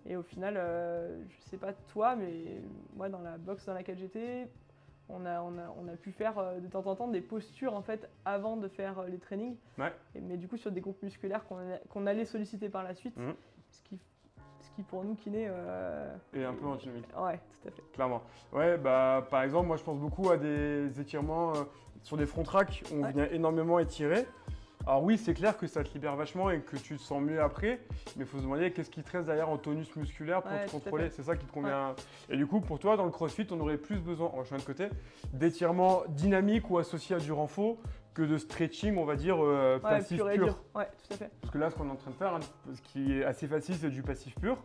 Et 0.06 0.16
au 0.16 0.24
final, 0.24 0.56
euh, 0.58 1.22
je 1.28 1.42
sais 1.50 1.58
pas 1.58 1.74
toi, 1.92 2.16
mais 2.16 2.62
moi 2.96 3.10
dans 3.10 3.20
la 3.20 3.38
box 3.38 3.66
dans 3.66 3.74
laquelle 3.74 3.98
j'étais, 3.98 4.48
on 5.10 5.26
a, 5.26 5.42
on, 5.42 5.58
a, 5.58 5.74
on 5.82 5.88
a 5.88 5.96
pu 5.98 6.12
faire 6.12 6.38
euh, 6.38 6.60
de 6.60 6.68
temps 6.68 6.86
en 6.88 6.96
temps 6.96 7.08
des 7.08 7.22
postures 7.22 7.74
en 7.74 7.82
fait 7.82 8.10
avant 8.24 8.56
de 8.58 8.68
faire 8.68 9.00
euh, 9.00 9.08
les 9.08 9.18
trainings. 9.18 9.56
Ouais. 9.78 9.92
Et- 10.16 10.22
mais 10.22 10.38
du 10.38 10.48
coup 10.48 10.58
sur 10.58 10.72
des 10.72 10.82
groupes 10.82 11.02
musculaires 11.02 11.46
qu'on 11.48 11.58
qu'on 11.90 12.06
allait 12.08 12.26
solliciter 12.26 12.70
par 12.70 12.84
la 12.84 12.94
suite, 12.94 13.18
Mhm. 13.18 13.34
ce, 13.72 13.82
qui, 13.84 14.00
ce 14.62 14.70
qui 14.76 14.84
pour 14.84 15.04
nous 15.04 15.16
kinés, 15.16 15.48
euh, 15.50 16.16
Et 16.34 16.46
un 16.46 16.54
peu 16.54 16.66
antinomique. 16.68 17.06
ouais, 17.18 17.40
tout 17.62 17.68
à 17.68 17.72
fait. 17.72 17.82
Clairement. 17.94 18.22
Ouais, 18.54 18.78
bah 18.78 19.26
par 19.30 19.42
exemple, 19.44 19.68
moi 19.68 19.76
je 19.78 19.84
pense 19.84 19.98
beaucoup 20.00 20.30
à 20.30 20.38
des 20.38 21.00
étirements 21.02 21.54
euh, 21.56 21.64
sur 22.08 22.16
des 22.16 22.26
front 22.26 22.44
tracks 22.44 22.84
on 22.94 23.04
Ouais. 23.04 23.12
vient 23.12 23.28
énormément 23.32 23.80
étirer. 23.80 24.26
Alors 24.86 25.04
oui, 25.04 25.18
c'est 25.18 25.34
clair 25.34 25.58
que 25.58 25.68
ça 25.68 25.84
te 25.84 25.94
libère 25.94 26.16
vachement 26.16 26.50
et 26.50 26.62
que 26.62 26.78
tu 26.78 26.96
te 26.96 27.02
sens 27.02 27.22
mieux 27.22 27.42
après, 27.42 27.82
mais 28.16 28.24
il 28.24 28.26
faut 28.26 28.38
se 28.38 28.44
demander 28.44 28.72
qu'est-ce 28.72 28.90
qui 28.90 29.04
te 29.04 29.12
reste 29.12 29.26
derrière 29.26 29.50
en 29.50 29.58
tonus 29.58 29.94
musculaire 29.98 30.42
pour 30.42 30.54
Ouais, 30.54 30.66
te 30.66 30.72
contrôler. 30.72 31.10
C'est 31.10 31.24
ça 31.24 31.36
qui 31.36 31.46
te 31.46 31.52
convient. 31.52 31.94
Et 32.30 32.38
du 32.38 32.48
coup, 32.48 32.62
pour 32.62 32.80
toi, 32.80 32.96
dans 32.96 33.04
le 33.04 33.12
crossfit, 33.12 33.46
on 33.52 33.60
aurait 33.60 33.76
plus 33.78 33.98
besoin, 33.98 34.28
en 34.34 34.46
chemin 34.46 34.60
de 34.62 34.64
côté, 34.66 34.88
d'étirements 35.34 36.04
dynamiques 36.08 36.70
ou 36.70 36.78
associés 36.78 37.18
à 37.18 37.20
du 37.20 37.34
renfort 37.34 37.76
que 38.14 38.22
de 38.22 38.38
stretching, 38.38 38.96
on 38.98 39.04
va 39.04 39.18
dire, 39.18 39.36
euh, 39.44 39.76
Ouais, 39.76 39.82
passif 39.82 40.16
pur 40.18 40.30
et 40.32 40.36
pur. 40.36 40.46
dur. 40.46 40.64
Ouais, 40.74 40.86
tout 41.06 41.14
à 41.16 41.18
fait. 41.18 41.32
Parce 41.42 41.52
que 41.52 41.58
là, 41.58 41.70
ce 41.70 41.76
qu'on 41.76 41.88
est 41.90 41.92
en 41.92 41.96
train 41.98 42.12
de 42.12 42.16
faire, 42.16 42.34
hein, 42.36 42.40
ce 42.74 42.82
qui 42.82 43.18
est 43.20 43.26
assez 43.26 43.48
facile, 43.48 43.76
c'est 43.76 43.90
du 43.90 44.04
passif 44.04 44.34
pur. 44.40 44.58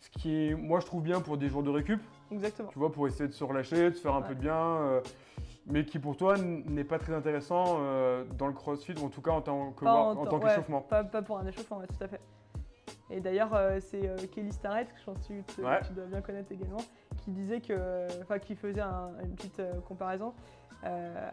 Ce 0.00 0.08
qui 0.08 0.46
est, 0.48 0.54
moi, 0.54 0.80
je 0.80 0.86
trouve 0.86 1.02
bien 1.02 1.20
pour 1.20 1.36
des 1.36 1.48
jours 1.50 1.62
de 1.62 1.68
récup. 1.70 2.00
Exactement. 2.32 2.70
Tu 2.72 2.78
vois, 2.78 2.90
pour 2.90 3.06
essayer 3.06 3.28
de 3.28 3.34
se 3.34 3.44
relâcher, 3.44 3.90
de 3.90 3.94
se 3.94 4.00
faire 4.00 4.14
un 4.14 4.22
peu 4.22 4.34
de 4.34 4.40
bien, 4.40 4.56
euh, 4.56 5.00
mais 5.68 5.84
qui 5.84 5.98
pour 5.98 6.16
toi 6.16 6.36
n'est 6.38 6.84
pas 6.84 6.98
très 6.98 7.12
intéressant 7.14 7.78
euh, 7.80 8.24
dans 8.36 8.46
le 8.46 8.52
crossfit, 8.52 8.94
ou 9.00 9.06
en 9.06 9.08
tout 9.08 9.22
cas 9.22 9.32
en 9.32 9.40
tant 9.42 9.72
que- 9.72 9.84
en 9.84 10.14
ouais, 10.38 10.48
qu'échauffement. 10.50 10.80
pas, 10.82 11.04
pas 11.04 11.22
pour 11.22 11.38
un 11.38 11.46
échauffement, 11.46 11.78
ouais, 11.78 11.86
tout 11.86 12.02
à 12.04 12.08
fait. 12.08 12.20
Et 13.10 13.20
d'ailleurs, 13.20 13.54
euh, 13.54 13.78
c'est 13.80 14.06
euh, 14.08 14.16
Kelly 14.34 14.52
Starrett, 14.52 14.92
que 14.92 14.98
je 15.00 15.04
pense 15.04 15.18
que 15.18 15.26
tu, 15.32 15.42
te- 15.44 15.62
Ouais. 15.62 15.80
tu 15.86 15.92
dois 15.94 16.04
bien 16.06 16.20
connaître 16.20 16.52
également, 16.52 16.80
qui 17.24 17.30
disait 17.30 17.60
que, 17.60 18.06
enfin, 18.22 18.38
qui 18.38 18.54
faisait 18.54 18.80
un- 18.82 19.12
une 19.22 19.34
petite 19.34 19.62
comparaison 19.86 20.32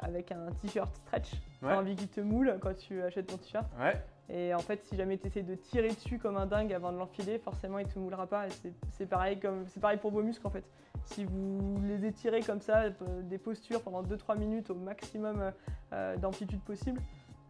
avec 0.01 0.31
un 0.31 0.47
t-shirt 0.61 0.93
stretch. 0.95 1.33
T'as 1.61 1.77
envie 1.79 1.95
qu'il 1.95 2.07
te 2.07 2.19
moule 2.21 2.57
quand 2.61 2.73
tu 2.75 3.01
achètes 3.03 3.27
ton 3.27 3.37
t-shirt. 3.37 3.65
Et 4.29 4.53
en 4.55 4.59
fait, 4.59 4.83
si 4.85 4.95
jamais 4.95 5.17
tu 5.17 5.27
essaies 5.27 5.43
de 5.43 5.53
tirer 5.55 5.89
dessus 5.89 6.17
comme 6.17 6.35
un 6.37 6.47
dingue 6.47 6.73
avant 6.73 6.91
de 6.91 6.97
l'enfiler, 6.97 7.37
forcément, 7.37 7.77
il 7.79 7.87
te 7.87 7.99
moulera 7.99 8.25
pas. 8.25 8.47
Et 8.47 8.51
c'est- 8.91 9.05
pareil, 9.05 9.39
pareil 9.79 9.99
pour 9.99 10.11
vos 10.11 10.23
muscles 10.23 10.45
en 10.47 10.49
fait. 10.49 10.63
Si 11.05 11.23
vous 11.25 11.79
les 11.83 12.05
étirez 12.05 12.41
comme 12.41 12.61
ça, 12.61 12.83
euh, 12.85 12.91
des 13.21 13.37
postures 13.37 13.81
pendant 13.83 14.01
2-3 14.01 14.35
minutes 14.35 14.71
au 14.71 14.75
maximum 14.75 15.39
euh, 15.41 15.51
euh, 15.93 16.17
d'amplitude 16.17 16.61
possible, 16.61 16.99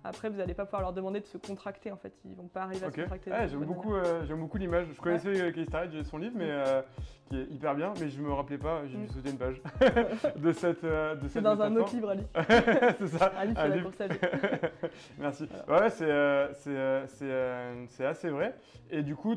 après, 0.08 0.30
vous 0.30 0.38
n'allez 0.38 0.54
pas 0.54 0.66
pouvoir 0.66 0.82
leur 0.82 0.94
demander 0.94 1.20
de 1.20 1.26
se 1.26 1.38
contracter 1.38 1.92
en 1.92 1.98
fait. 1.98 2.14
Ils 2.26 2.36
vont 2.36 2.48
pas 2.48 2.62
arriver 2.64 2.86
à 2.86 2.92
se 2.92 2.96
contracter. 3.02 3.32
Ouais, 3.32 3.48
j'aime 3.50 3.64
beaucoup, 3.66 3.94
euh, 3.96 4.26
j'aime 4.26 4.40
beaucoup 4.40 4.58
l'image. 4.58 4.88
Je 4.96 5.02
connaissais 5.02 5.42
euh, 5.42 5.52
Kelly 5.52 5.66
Starrett, 5.66 5.92
j'ai 5.92 6.04
son 6.04 6.18
livre, 6.18 6.36
mais 6.38 6.50
euh, 6.50 6.82
qui 7.30 7.38
est 7.40 7.46
hyper 7.46 7.76
bien, 7.76 7.94
mais 8.00 8.10
je 8.10 8.22
me 8.22 8.32
rappelais 8.32 8.58
pas. 8.58 8.86
J'ai 8.88 8.98
dû 8.98 9.04
Mm. 9.06 9.10
sauter 9.10 9.30
une 9.32 9.38
page 9.38 9.62
de 10.36 10.52
cette 10.52 10.84
euh, 10.84 11.16
de 11.16 11.28
C'est 11.28 11.42
dans 11.42 11.62
un 11.62 11.76
autre 11.76 11.94
livre, 11.94 12.10
Ali. 12.10 12.24
c'est 13.00 13.08
ça. 13.08 13.32
Un 13.38 13.56
sur 13.56 13.68
la 13.68 13.78
course 13.82 14.02
à 14.02 14.08
pied. 14.08 14.20
Merci. 15.20 15.44
Ouais, 15.68 15.90
c'est 15.90 16.10
euh, 16.10 16.54
c'est 16.54 16.70
euh, 16.76 17.08
c'est, 17.08 17.26
euh, 17.32 17.86
c'est 17.90 18.06
assez 18.06 18.30
vrai. 18.30 18.56
Et 18.92 19.02
du 19.04 19.16
coup, 19.16 19.36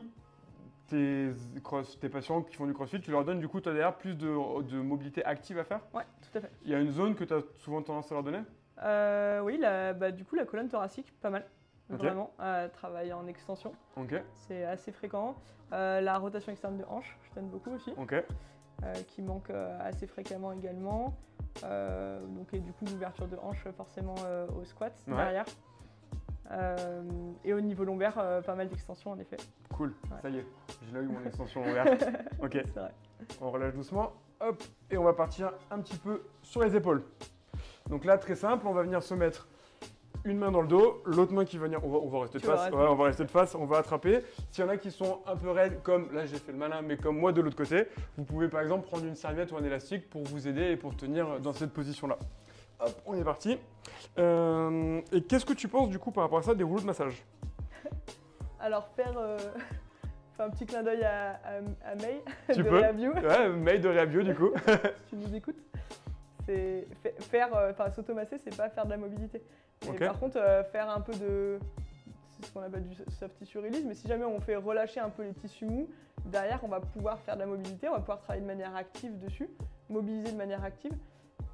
tes, 0.88 1.30
cross- 1.62 1.98
tes 2.00 2.08
patients 2.08 2.42
qui 2.42 2.56
font 2.56 2.66
du 2.66 2.72
crossfit, 2.74 3.00
tu 3.00 3.10
leur 3.10 3.24
donnes 3.24 3.40
du 3.40 3.48
coup, 3.48 3.60
toi 3.60 3.72
derrière, 3.72 3.94
plus 3.96 4.14
de, 4.16 4.62
de 4.62 4.80
mobilité 4.80 5.24
active 5.24 5.58
à 5.58 5.64
faire? 5.64 5.80
Ouais, 5.94 6.04
tout 6.22 6.38
à 6.38 6.40
fait. 6.40 6.50
Il 6.64 6.70
y 6.70 6.74
a 6.74 6.80
une 6.80 6.90
zone 6.90 7.14
que 7.14 7.24
tu 7.24 7.34
as 7.34 7.40
souvent 7.56 7.82
tendance 7.82 8.10
à 8.10 8.14
leur 8.14 8.24
donner? 8.24 8.40
Euh, 8.82 9.40
oui, 9.40 9.58
la- 9.58 9.92
bah, 9.92 10.10
du 10.10 10.24
coup, 10.24 10.36
la 10.36 10.44
colonne 10.44 10.68
thoracique, 10.68 11.12
pas 11.20 11.30
mal. 11.30 11.44
Vraiment, 11.90 12.32
à 12.38 12.68
travailler 12.68 13.14
en 13.14 13.26
extension. 13.26 13.72
C'est 14.34 14.64
assez 14.64 14.92
fréquent. 14.92 15.34
Euh, 15.72 16.00
la 16.02 16.18
rotation 16.18 16.52
externe 16.52 16.76
de 16.76 16.84
hanche, 16.84 17.18
je 17.22 17.34
donne 17.34 17.48
beaucoup 17.48 17.70
aussi, 17.70 17.92
euh, 18.84 18.92
qui 19.08 19.22
manque 19.22 19.48
euh, 19.50 19.78
assez 19.82 20.06
fréquemment 20.06 20.52
également. 20.52 21.14
Euh, 21.64 22.20
donc, 22.26 22.52
et 22.52 22.58
du 22.60 22.72
coup, 22.72 22.84
l'ouverture 22.84 23.26
de 23.26 23.36
hanche 23.36 23.64
forcément 23.76 24.14
euh, 24.26 24.46
au 24.60 24.64
squat 24.64 24.92
Ouais. 25.08 25.16
derrière. 25.16 25.44
Euh, 26.50 27.02
et 27.44 27.52
au 27.52 27.60
niveau 27.60 27.84
lombaire, 27.84 28.18
euh, 28.18 28.40
pas 28.40 28.54
mal 28.54 28.68
d'extensions 28.68 29.10
en 29.10 29.18
effet. 29.18 29.36
Cool, 29.74 29.94
Ouais. 30.10 30.16
ça 30.22 30.28
y 30.30 30.38
est, 30.38 30.46
j'ai 30.86 30.92
là 30.92 31.00
eu 31.02 31.06
mon 31.06 31.22
extension 31.24 31.62
lombaire. 31.64 31.84
ok, 32.42 32.56
vrai. 32.74 32.92
on 33.42 33.50
relâche 33.50 33.74
doucement, 33.74 34.12
hop, 34.40 34.62
et 34.90 34.96
on 34.96 35.04
va 35.04 35.12
partir 35.12 35.52
un 35.70 35.80
petit 35.80 35.96
peu 35.98 36.22
sur 36.42 36.62
les 36.62 36.74
épaules. 36.74 37.02
Donc 37.88 38.04
là, 38.04 38.18
très 38.18 38.34
simple, 38.36 38.66
on 38.66 38.72
va 38.72 38.82
venir 38.82 39.02
se 39.02 39.14
mettre 39.14 39.48
une 40.24 40.38
main 40.38 40.50
dans 40.50 40.60
le 40.60 40.68
dos, 40.68 41.02
l'autre 41.06 41.32
main 41.32 41.44
qui 41.44 41.56
va 41.58 41.64
venir, 41.64 41.80
on 41.84 41.88
va, 41.88 41.98
on 41.98 42.08
va 42.08 42.20
rester 42.20 42.38
de 42.38 42.44
face, 42.44 42.70
ouais, 42.70 42.86
on 42.86 42.94
va 42.94 43.04
rester 43.04 43.24
de 43.24 43.30
face, 43.30 43.54
on 43.54 43.64
va 43.64 43.78
attraper. 43.78 44.20
S'il 44.50 44.64
y 44.64 44.66
en 44.66 44.70
a 44.70 44.76
qui 44.76 44.90
sont 44.90 45.20
un 45.26 45.36
peu 45.36 45.50
raides, 45.50 45.82
comme 45.82 46.12
là 46.12 46.26
j'ai 46.26 46.36
fait 46.36 46.52
le 46.52 46.58
malin, 46.58 46.82
mais 46.82 46.96
comme 46.96 47.18
moi 47.18 47.32
de 47.32 47.40
l'autre 47.40 47.56
côté, 47.56 47.86
vous 48.16 48.24
pouvez 48.24 48.48
par 48.48 48.60
exemple 48.60 48.86
prendre 48.86 49.04
une 49.04 49.14
serviette 49.14 49.52
ou 49.52 49.56
un 49.56 49.64
élastique 49.64 50.10
pour 50.10 50.24
vous 50.24 50.46
aider 50.48 50.72
et 50.72 50.76
pour 50.76 50.96
tenir 50.96 51.40
dans 51.40 51.52
cette 51.52 51.72
position-là. 51.72 52.18
Hop, 52.80 52.92
on 53.06 53.14
est 53.14 53.24
parti. 53.24 53.58
Euh, 54.18 55.00
et 55.12 55.22
qu'est-ce 55.22 55.46
que 55.46 55.52
tu 55.52 55.66
penses 55.68 55.88
du 55.88 55.98
coup 55.98 56.10
par 56.10 56.24
rapport 56.24 56.38
à 56.38 56.42
ça 56.42 56.54
des 56.54 56.64
rouleaux 56.64 56.80
de 56.80 56.86
massage? 56.86 57.24
Alors, 58.60 58.88
faire, 58.96 59.14
euh, 59.16 59.38
faire 60.36 60.46
un 60.46 60.50
petit 60.50 60.66
clin 60.66 60.82
d'œil 60.82 61.02
à, 61.04 61.40
à, 61.44 61.90
à 61.90 61.94
May 61.96 62.22
Tu 62.52 62.62
de 62.62 62.68
peux. 62.68 62.76
Rehabio. 62.76 63.12
Ouais, 63.14 63.48
mail 63.48 63.80
de 63.80 63.88
Réabio 63.88 64.22
du 64.22 64.34
coup. 64.34 64.50
tu 65.08 65.16
nous 65.16 65.34
écoutes, 65.34 65.56
c'est 66.48 66.86
fa- 67.02 67.22
faire, 67.24 67.54
euh, 67.54 67.70
enfin 67.72 67.90
s'automasser, 67.90 68.38
c'est 68.38 68.56
pas 68.56 68.70
faire 68.70 68.86
de 68.86 68.90
la 68.90 68.96
mobilité. 68.96 69.42
Mais 69.92 69.98
par 69.98 70.18
contre, 70.18 70.38
euh, 70.38 70.64
faire 70.64 70.88
un 70.90 71.00
peu 71.00 71.12
de, 71.12 71.58
c'est 72.30 72.46
ce 72.46 72.52
qu'on 72.52 72.62
appelle 72.62 72.84
du 72.88 72.96
soft 73.12 73.36
tissue 73.36 73.58
release. 73.58 73.84
Mais 73.84 73.94
si 73.94 74.08
jamais 74.08 74.24
on 74.24 74.40
fait 74.40 74.56
relâcher 74.56 75.00
un 75.00 75.10
peu 75.10 75.22
les 75.22 75.34
tissus 75.34 75.66
mous, 75.66 75.88
derrière, 76.24 76.60
on 76.64 76.68
va 76.68 76.80
pouvoir 76.80 77.20
faire 77.20 77.34
de 77.34 77.40
la 77.40 77.46
mobilité, 77.46 77.88
on 77.88 77.92
va 77.92 78.00
pouvoir 78.00 78.18
travailler 78.20 78.42
de 78.42 78.46
manière 78.46 78.74
active 78.74 79.18
dessus, 79.18 79.48
mobiliser 79.90 80.32
de 80.32 80.36
manière 80.36 80.64
active. 80.64 80.92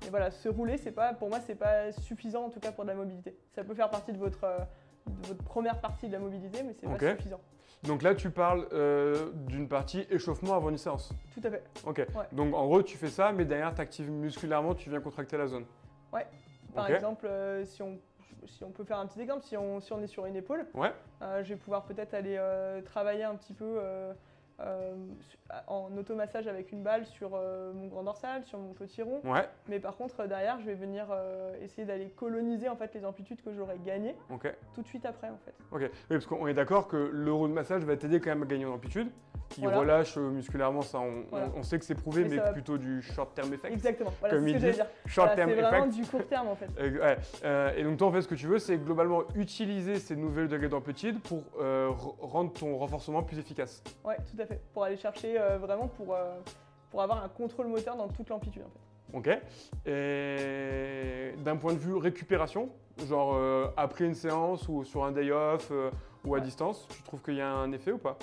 Et 0.06 0.10
voilà, 0.10 0.30
se 0.30 0.48
rouler, 0.48 0.76
c'est 0.78 0.92
pas, 0.92 1.12
pour 1.14 1.28
moi, 1.28 1.40
c'est 1.40 1.54
pas 1.54 1.90
suffisant 1.92 2.44
en 2.44 2.50
tout 2.50 2.60
cas 2.60 2.72
pour 2.72 2.84
de 2.84 2.90
la 2.90 2.94
mobilité. 2.94 3.36
Ça 3.54 3.64
peut 3.64 3.74
faire 3.74 3.90
partie 3.90 4.12
de 4.12 4.18
votre, 4.18 4.44
euh, 4.44 4.58
de 5.06 5.26
votre 5.28 5.44
première 5.44 5.80
partie 5.80 6.06
de 6.08 6.12
la 6.12 6.18
mobilité, 6.18 6.62
mais 6.62 6.74
c'est 6.78 6.86
Ok. 6.86 6.98
pas 6.98 7.10
suffisant. 7.16 7.40
Donc 7.86 8.02
là, 8.02 8.14
tu 8.14 8.30
parles 8.30 8.66
euh, 8.72 9.30
d'une 9.46 9.68
partie 9.68 10.06
échauffement 10.10 10.54
avant 10.54 10.70
une 10.70 10.78
séance. 10.78 11.12
Tout 11.34 11.40
à 11.46 11.50
fait. 11.50 11.62
Ok. 11.86 12.06
Donc 12.32 12.54
en 12.54 12.64
gros, 12.66 12.82
tu 12.82 12.96
fais 12.96 13.08
ça, 13.08 13.30
mais 13.32 13.44
derrière, 13.44 13.74
tu 13.74 13.80
actives 13.80 14.10
musculairement, 14.10 14.74
tu 14.74 14.88
viens 14.90 15.00
contracter 15.00 15.36
la 15.36 15.46
zone. 15.46 15.64
Par 16.74 16.86
Ok. 16.86 16.90
exemple, 16.90 17.26
euh, 17.26 17.64
si, 17.64 17.82
on, 17.82 17.98
si 18.46 18.64
on 18.64 18.70
peut 18.70 18.82
faire 18.84 18.98
un 18.98 19.06
petit 19.06 19.20
exemple, 19.20 19.44
si 19.44 19.56
on, 19.56 19.80
si 19.80 19.92
on 19.92 20.02
est 20.02 20.08
sur 20.08 20.26
une 20.26 20.34
épaule, 20.34 20.66
Ouais. 20.74 20.92
euh, 21.22 21.44
je 21.44 21.50
vais 21.50 21.56
pouvoir 21.56 21.84
peut-être 21.84 22.14
aller 22.14 22.40
travailler 22.84 23.22
un 23.22 23.36
petit 23.36 23.52
peu 23.52 23.78
en 25.66 25.96
automassage 25.96 26.46
avec 26.46 26.72
une 26.72 26.82
balle 26.82 27.06
sur 27.06 27.32
euh, 27.34 27.72
mon 27.72 27.88
grand 27.88 28.02
dorsal, 28.02 28.44
sur 28.44 28.58
mon 28.58 28.72
petit 28.72 29.02
rond. 29.02 29.20
Ouais. 29.24 29.48
Mais 29.68 29.80
par 29.80 29.96
contre, 29.96 30.20
euh, 30.20 30.26
derrière, 30.26 30.58
je 30.60 30.66
vais 30.66 30.74
venir 30.74 31.06
euh, 31.10 31.54
essayer 31.62 31.86
d'aller 31.86 32.08
coloniser 32.10 32.68
en 32.68 32.76
fait 32.76 32.92
les 32.94 33.04
amplitudes 33.04 33.42
que 33.42 33.52
j'aurais 33.52 33.78
gagnées 33.78 34.14
tout 34.74 34.82
de 34.82 34.86
suite 34.86 35.06
après 35.06 35.28
en 35.28 35.38
fait. 35.44 35.54
Ok. 35.72 35.82
Oui, 35.82 35.88
parce 36.08 36.26
qu'on 36.26 36.46
est 36.46 36.54
d'accord 36.54 36.88
que 36.88 36.96
le 36.96 37.32
rouleau 37.32 37.48
de 37.48 37.54
massage 37.54 37.84
va 37.84 37.96
t'aider 37.96 38.20
quand 38.20 38.30
même 38.30 38.42
à 38.42 38.46
gagner 38.46 38.64
en 38.64 38.74
amplitude. 38.74 39.10
Voilà. 39.62 39.78
relâche 39.78 40.16
euh, 40.18 40.30
musculairement, 40.30 40.82
ça, 40.82 40.98
on, 41.00 41.24
Voilà. 41.30 41.46
on- 41.54 41.60
on 41.60 41.62
sait 41.62 41.78
que 41.78 41.84
c'est 41.84 41.94
prouvé, 41.94 42.22
Et 42.22 42.28
mais 42.28 42.52
plutôt 42.52 42.76
du 42.78 43.02
short 43.02 43.34
term 43.34 43.52
effect. 43.52 43.72
Exactement. 43.72 44.12
Voilà, 44.20 44.34
Comme 44.34 44.48
ce 44.48 44.52
que 44.52 44.58
j'allais 44.58 44.72
dire. 44.72 44.86
Short 45.06 45.34
term 45.34 45.50
c'est 45.50 45.60
vraiment 45.60 45.84
effect. 45.86 45.94
du 45.94 46.06
court 46.06 46.26
terme 46.26 46.48
en 46.48 46.56
fait. 46.56 46.68
Euh, 46.80 46.98
ouais. 47.00 47.16
Euh, 47.44 47.72
et 47.76 47.82
donc 47.84 47.96
toi 47.98 48.08
en 48.08 48.12
fait 48.12 48.22
ce 48.22 48.28
que 48.28 48.34
tu 48.34 48.46
veux 48.46 48.58
c'est 48.58 48.76
globalement 48.78 49.22
utiliser 49.34 49.98
ces 49.98 50.16
nouvelles 50.16 50.48
degrés 50.48 50.68
d'amplitude 50.68 51.20
pour 51.20 51.42
euh, 51.60 51.90
rendre 52.20 52.52
ton 52.52 52.76
renforcement 52.76 53.22
plus 53.22 53.38
efficace. 53.38 53.82
Ouais, 54.04 54.16
tout 54.16 54.40
à 54.40 54.46
fait. 54.46 54.60
Pour 54.72 54.84
aller 54.84 54.96
chercher 54.96 55.40
euh, 55.40 55.58
vraiment 55.58 55.88
pour, 55.88 56.16
pour 56.90 57.02
avoir 57.02 57.22
un 57.24 57.28
contrôle 57.28 57.66
moteur 57.68 57.96
dans 57.96 58.08
toute 58.08 58.28
l'amplitude 58.28 58.62
en 58.62 58.70
fait. 58.70 58.80
Ok 59.12 59.28
Et 59.86 61.34
d'un 61.44 61.56
point 61.56 61.72
de 61.74 61.78
vue 61.78 61.94
récupération, 61.96 62.68
genre 63.08 63.38
après 63.76 64.04
une 64.04 64.14
séance 64.14 64.68
ou 64.68 64.84
sur 64.84 65.04
un 65.04 65.12
day 65.12 65.30
off 65.30 65.70
ou 66.24 66.34
à 66.34 66.38
Ouais. 66.38 66.40
distance, 66.40 66.88
tu 66.88 67.02
trouves 67.02 67.20
qu'il 67.20 67.34
y 67.34 67.40
a 67.40 67.52
un 67.52 67.70
effet 67.72 67.92
ou 67.92 67.98
pas? 67.98 68.16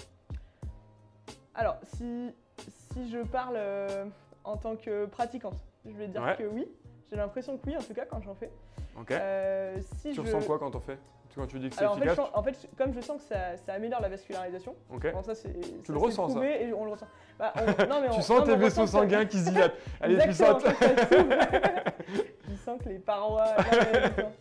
Alors, 1.61 1.77
si, 1.95 2.33
si 2.57 3.07
je 3.11 3.19
parle 3.19 3.53
euh, 3.55 4.05
en 4.43 4.57
tant 4.57 4.75
que 4.75 5.05
pratiquante, 5.05 5.63
je 5.85 5.91
vais 5.91 6.07
dire 6.07 6.23
Ouais. 6.23 6.35
que 6.35 6.43
oui. 6.43 6.67
J'ai 7.07 7.15
l'impression 7.17 7.55
que 7.55 7.67
oui, 7.69 7.77
en 7.77 7.81
tout 7.83 7.93
cas, 7.93 8.05
quand 8.09 8.19
j'en 8.23 8.33
fais. 8.33 8.51
Ok. 8.99 9.11
Euh, 9.11 9.77
si 9.97 10.09
tu 10.09 10.15
je... 10.15 10.21
ressens 10.21 10.39
quoi 10.47 10.57
quand 10.57 10.75
on 10.75 10.79
fait 10.79 10.97
Quand 11.35 11.45
tu 11.45 11.59
dis 11.59 11.69
que 11.69 11.75
c'est 11.75 11.81
Alors, 11.81 11.93
en 11.93 11.97
fait, 11.97 12.05
je 12.05 12.09
efficace 12.09 12.25
sens- 12.25 12.33
en 12.35 12.41
fait, 12.43 12.69
comme 12.75 12.93
je 12.95 12.99
sens 13.01 13.21
que 13.21 13.27
ça, 13.27 13.57
ça 13.57 13.73
améliore 13.73 14.01
la 14.01 14.09
vascularisation, 14.09 14.75
Ok. 14.91 15.11
bon, 15.13 15.21
ça 15.21 15.35
c'est. 15.35 15.49
le 15.53 15.61
c'est 15.85 15.93
ressens, 15.93 16.29
ça 16.29 16.33
prouvé 16.33 16.63
Et 16.63 16.73
on 16.73 16.83
le 16.85 16.91
ressent. 16.93 17.07
Bah, 17.37 17.53
on- 17.55 17.85
non, 17.85 18.01
mais 18.01 18.07
on- 18.09 18.09
Tu 18.09 18.15
non, 18.17 18.21
sens 18.23 18.39
mais 18.39 18.45
tes 18.47 18.51
on 18.53 18.57
vaisseaux 18.57 18.81
ressent 18.81 19.01
que- 19.01 19.09
sanguins 19.11 19.25
qui 19.25 19.37
se 19.37 19.49
dilatent. 19.51 19.75
Allez, 20.01 20.15
Exactement, 20.15 20.55
puissante. 20.59 20.75
ça 20.77 21.05
s'ouvre. 21.05 21.35
tu 22.49 22.57
sens 22.57 22.79
que 22.81 22.89
les 22.89 22.97
parois. 22.99 23.45
non, 23.45 23.63
mais 23.71 23.77
exactement. 23.97 24.31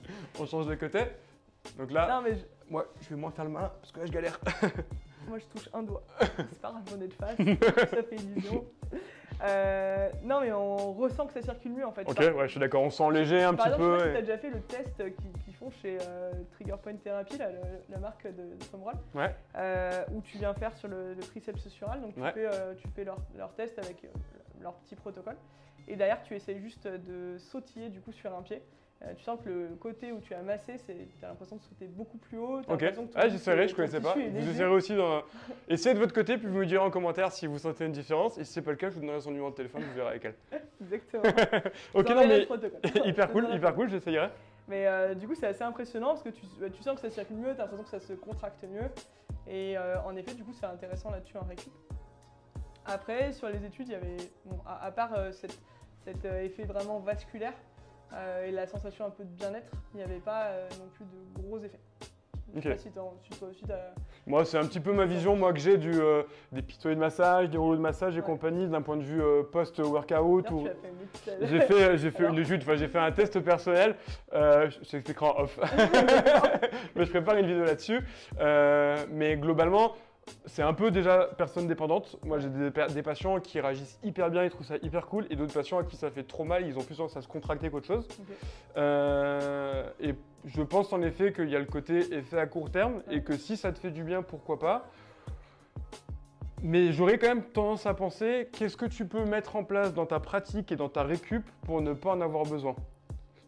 On 0.41 0.47
change 0.47 0.66
de 0.68 0.75
côté. 0.77 1.01
Donc 1.77 1.91
là, 1.91 2.09
Non, 2.09 2.23
mais 2.23 2.35
je- 2.37 2.45
moi, 2.71 2.87
je 3.03 3.09
vais 3.11 3.16
moins 3.16 3.31
faire 3.31 3.45
le 3.45 3.51
malin 3.51 3.71
parce 3.79 3.93
que 3.93 4.01
là, 4.01 4.07
je 4.07 4.12
galère. 4.12 4.41
Moi 5.31 5.39
je 5.39 5.47
touche 5.47 5.68
un 5.72 5.83
doigt. 5.83 6.03
C'est 6.37 6.61
pas 6.61 6.70
grave, 6.70 6.83
on 6.97 7.01
est 7.01 7.09
de 7.09 7.14
face. 7.14 7.37
ça 7.91 8.03
fait 8.03 8.16
illusion. 8.16 8.64
Euh, 9.43 10.11
non, 10.24 10.41
mais 10.43 10.53
on 10.53 10.93
ressent 10.93 11.26
que 11.26 11.33
ça 11.33 11.41
circule 11.41 11.72
mieux 11.72 11.87
en 11.87 11.93
fait. 11.93 12.03
Ok, 12.07 12.18
ouais, 12.18 12.43
je 12.47 12.51
suis 12.51 12.61
d'accord. 12.61 12.83
On 12.83 12.91
sent 12.91 13.11
léger 13.12 13.43
un 13.43 13.55
Par 13.55 13.66
petit 13.66 13.74
exemple, 13.74 13.95
je 13.95 13.99
sais 14.01 14.05
pas 14.05 14.11
peu. 14.11 14.16
si 14.16 14.22
déjà 14.22 14.39
fait 14.39 14.51
le 14.51 14.61
test 14.61 15.03
qu'ils 15.45 15.55
font 15.55 15.70
chez 15.70 15.97
euh, 16.03 16.33
Trigger 16.53 16.74
Point 16.83 16.97
Therapy, 16.97 17.39
là, 17.39 17.51
le- 17.51 17.59
la 17.89 17.99
marque 17.99 18.26
de, 18.26 18.31
de 18.57 18.64
Tom 18.70 18.83
Roll, 18.83 18.95
Ouais. 19.14 19.35
euh, 19.57 20.05
où 20.12 20.20
tu 20.20 20.37
viens 20.37 20.53
faire 20.53 20.76
sur 20.76 20.89
le, 20.89 21.14
le 21.14 21.20
triceps 21.22 21.68
sural. 21.68 22.03
Donc 22.03 22.14
tu 22.14 22.20
Ouais. 22.20 22.33
fais, 22.33 22.47
euh, 22.53 22.74
tu 22.74 22.87
fais 22.89 23.05
leur, 23.05 23.16
leur 23.37 23.55
test 23.55 23.78
avec 23.78 24.05
leur 24.61 24.74
petit 24.74 24.95
protocole. 24.97 25.37
Et 25.89 25.97
derrière, 25.97 26.22
tu 26.22 26.35
essaies 26.35 26.59
juste 26.59 26.87
de 26.87 27.39
sautiller 27.39 27.89
du 27.89 28.01
coup 28.03 28.12
sur 28.12 28.35
un 28.37 28.43
pied. 28.43 28.62
Euh, 29.03 29.14
tu 29.16 29.22
sens 29.24 29.38
que 29.42 29.48
le 29.48 29.76
côté 29.80 30.12
où 30.12 30.20
tu 30.20 30.34
as 30.34 30.42
massé, 30.42 30.74
tu 30.84 30.92
as 31.24 31.28
l'impression 31.28 31.57
de 31.57 31.62
sauter 31.62 31.86
beaucoup 31.86 32.18
plus 32.18 32.36
haut. 32.36 32.61
Ok. 32.68 32.84
Ah, 33.14 33.28
j'essaierai, 33.30 33.66
je 33.66 33.74
connaissais 33.74 34.01
pas. 34.01 34.14
Vous 34.14 34.51
essayerez 34.51 34.70
aussi 34.70 34.94
dans. 34.94 35.22
Essayez 35.68 35.94
de 35.94 36.01
votre 36.01 36.12
côté, 36.12 36.36
puis 36.36 36.46
vous 36.48 36.59
me 36.59 36.66
direz 36.66 36.84
en 36.84 36.90
commentaire 36.90 37.32
si 37.32 37.46
vous 37.46 37.59
sentez 37.59 37.86
une 37.86 37.92
différence. 37.92 38.36
Et 38.36 38.44
si 38.44 38.53
c'est 38.53 38.62
pas 38.62 38.72
le 38.72 38.76
cas, 38.76 38.90
je 38.90 38.96
vous 38.96 39.01
donnerai 39.01 39.20
son 39.22 39.30
numéro 39.30 39.48
de 39.51 39.55
téléphone, 39.55 39.82
vous 39.82 39.94
verrez 39.94 40.11
avec 40.11 40.24
elle. 40.26 40.34
Exactement. 40.82 41.22
Ok, 41.94 42.11
non, 42.11 42.26
mais 42.28 42.46
hyper 43.07 43.32
cool, 43.32 43.48
hyper 43.55 43.74
cool, 43.74 43.88
j'essayerai. 43.88 44.28
Mais 44.68 44.86
euh, 44.86 45.14
du 45.14 45.26
coup, 45.26 45.34
c'est 45.34 45.46
assez 45.46 45.64
impressionnant 45.64 46.09
parce 46.09 46.22
que 46.22 46.28
tu, 46.28 46.42
bah, 46.61 46.66
tu 46.70 46.82
sens 46.82 46.94
que 46.96 47.01
ça 47.01 47.11
circule 47.11 47.36
mieux, 47.36 47.55
tu 47.55 47.61
as 47.61 47.64
l'impression 47.64 47.84
que 47.84 47.90
ça 47.90 48.01
se 48.01 48.12
contracte 48.12 48.62
mieux. 48.64 48.88
Et 49.48 49.78
euh, 49.78 49.96
en 50.03 50.14
effet, 50.14 50.34
du 50.34 50.44
coup, 50.44 50.53
c'est 50.53 50.66
intéressant 50.66 51.11
là-dessus 51.11 51.38
en 51.38 51.44
récup. 51.48 51.72
Après, 52.84 53.32
sur 53.32 53.48
les 53.48 53.64
études, 53.64 53.88
il 53.88 53.92
y 53.92 53.94
avait, 53.96 54.16
bon, 54.44 54.59
à, 54.66 54.84
à 54.84 54.90
part 54.90 55.14
euh, 55.14 55.32
cette- 55.32 55.59
cet 56.05 56.24
effet 56.24 56.64
vraiment 56.64 56.98
vasculaire 56.98 57.53
euh, 58.13 58.47
et 58.47 58.51
la 58.51 58.67
sensation 58.67 59.07
un 59.07 59.11
peu 59.11 59.25
de 59.25 59.29
bien-être, 59.31 59.71
il 59.95 59.99
n'y 59.99 60.03
avait 60.03 60.21
pas 60.21 60.47
euh, 60.47 60.69
non 60.79 60.89
plus 60.95 61.05
de 61.05 61.43
gros 61.43 61.59
effets. 61.59 61.81
Je 62.53 62.59
Ok. 62.59 62.63
sais 62.65 62.71
pas 62.71 62.77
si, 62.77 63.33
si 63.33 63.39
toi 63.39 63.49
aussi, 63.49 63.65
Moi, 64.27 64.45
c'est 64.45 64.59
un 64.59 64.65
petit 64.67 64.81
peu 64.81 64.93
ma 64.93 65.05
vision, 65.07 65.37
moi, 65.37 65.53
que 65.53 65.61
j'ai 65.61 65.79
du, 65.79 65.93
euh, 65.93 66.25
des 66.51 66.63
pistolets 66.63 66.97
de 66.97 67.01
massage, 67.01 67.49
des 67.49 67.57
rouleaux 67.57 67.77
de 67.77 67.81
massage 67.81 68.17
et 68.17 68.21
Ouais. 68.21 68.27
compagnie, 68.27 68.67
d'un 68.67 68.83
point 68.83 68.97
de 68.97 69.05
vue 69.05 69.23
post-workout. 69.53 70.51
Ou... 70.51 70.67
J'ai 71.43 71.61
fait, 71.61 71.97
j'ai 71.97 72.11
fait 72.11 72.25
une 72.25 72.45
chute, 72.45 72.63
enfin, 72.63 72.75
j'ai 72.75 72.89
fait 72.89 72.99
un 72.99 73.13
test 73.13 73.39
personnel. 73.39 73.95
Je 74.33 74.69
je 74.83 74.91
t'expliquerai 74.91 75.27
en 75.27 75.43
off. 75.43 75.61
mais 76.97 77.05
je 77.05 77.11
prépare 77.11 77.37
une 77.37 77.47
vidéo 77.47 77.65
là-dessus. 77.65 78.01
Mais 79.13 79.37
globalement, 79.37 79.95
c'est 80.47 80.62
un 80.62 80.72
peu 80.74 80.91
déjà 80.91 81.28
personne 81.37 81.66
dépendante. 81.66 82.16
Moi, 82.24 82.39
j'ai 82.39 82.49
des, 82.49 82.70
pa- 82.70 82.89
des 82.89 83.03
patients 83.03 83.41
qui 83.41 83.61
réagissent 83.61 83.99
hyper 84.03 84.31
bien, 84.31 84.45
ils 84.45 84.51
trouvent 84.51 84.66
ça 84.66 84.76
hyper 84.83 85.07
cool, 85.07 85.26
et 85.31 85.37
d'autres 85.37 85.55
patients 85.55 85.78
à 85.78 85.85
qui 85.85 85.97
ça 85.97 86.11
fait 86.11 86.22
trop 86.22 86.45
mal, 86.45 86.66
ils 86.66 86.76
ont 86.78 86.83
plus 86.83 86.97
tendance 86.97 87.16
à 87.16 87.22
se 87.22 87.28
contracter 87.28 87.70
qu'autre 87.70 87.87
chose. 87.87 88.07
Euh, 88.76 89.89
et 90.01 90.14
je 90.45 90.62
pense 90.62 90.93
en 90.93 91.03
effet 91.03 91.33
qu'il 91.33 91.49
y 91.51 91.57
a 91.57 91.59
le 91.59 91.64
côté 91.66 92.14
effet 92.14 92.39
à 92.39 92.47
court 92.47 92.70
terme, 92.70 93.03
et 93.11 93.22
que 93.22 93.37
si 93.37 93.57
ça 93.57 93.72
te 93.72 93.78
fait 93.78 93.91
du 93.91 94.05
bien, 94.05 94.22
pourquoi 94.22 94.59
pas. 94.59 94.87
Mais 96.62 96.93
j'aurais 96.93 97.18
quand 97.18 97.28
même 97.28 97.45
tendance 97.45 97.87
à 97.87 97.95
penser, 97.95 98.49
qu'est-ce 98.53 98.76
que 98.76 98.85
tu 98.85 99.07
peux 99.07 99.24
mettre 99.24 99.57
en 99.57 99.64
place 99.64 99.95
dans 99.95 100.05
ta 100.05 100.20
pratique 100.20 100.70
et 100.72 100.76
dans 100.76 100.91
ta 100.91 101.03
récup 101.03 101.49
pour 101.62 101.81
ne 101.81 101.95
pas 101.95 102.11
en 102.11 102.20
avoir 102.20 102.45
besoin? 102.45 102.76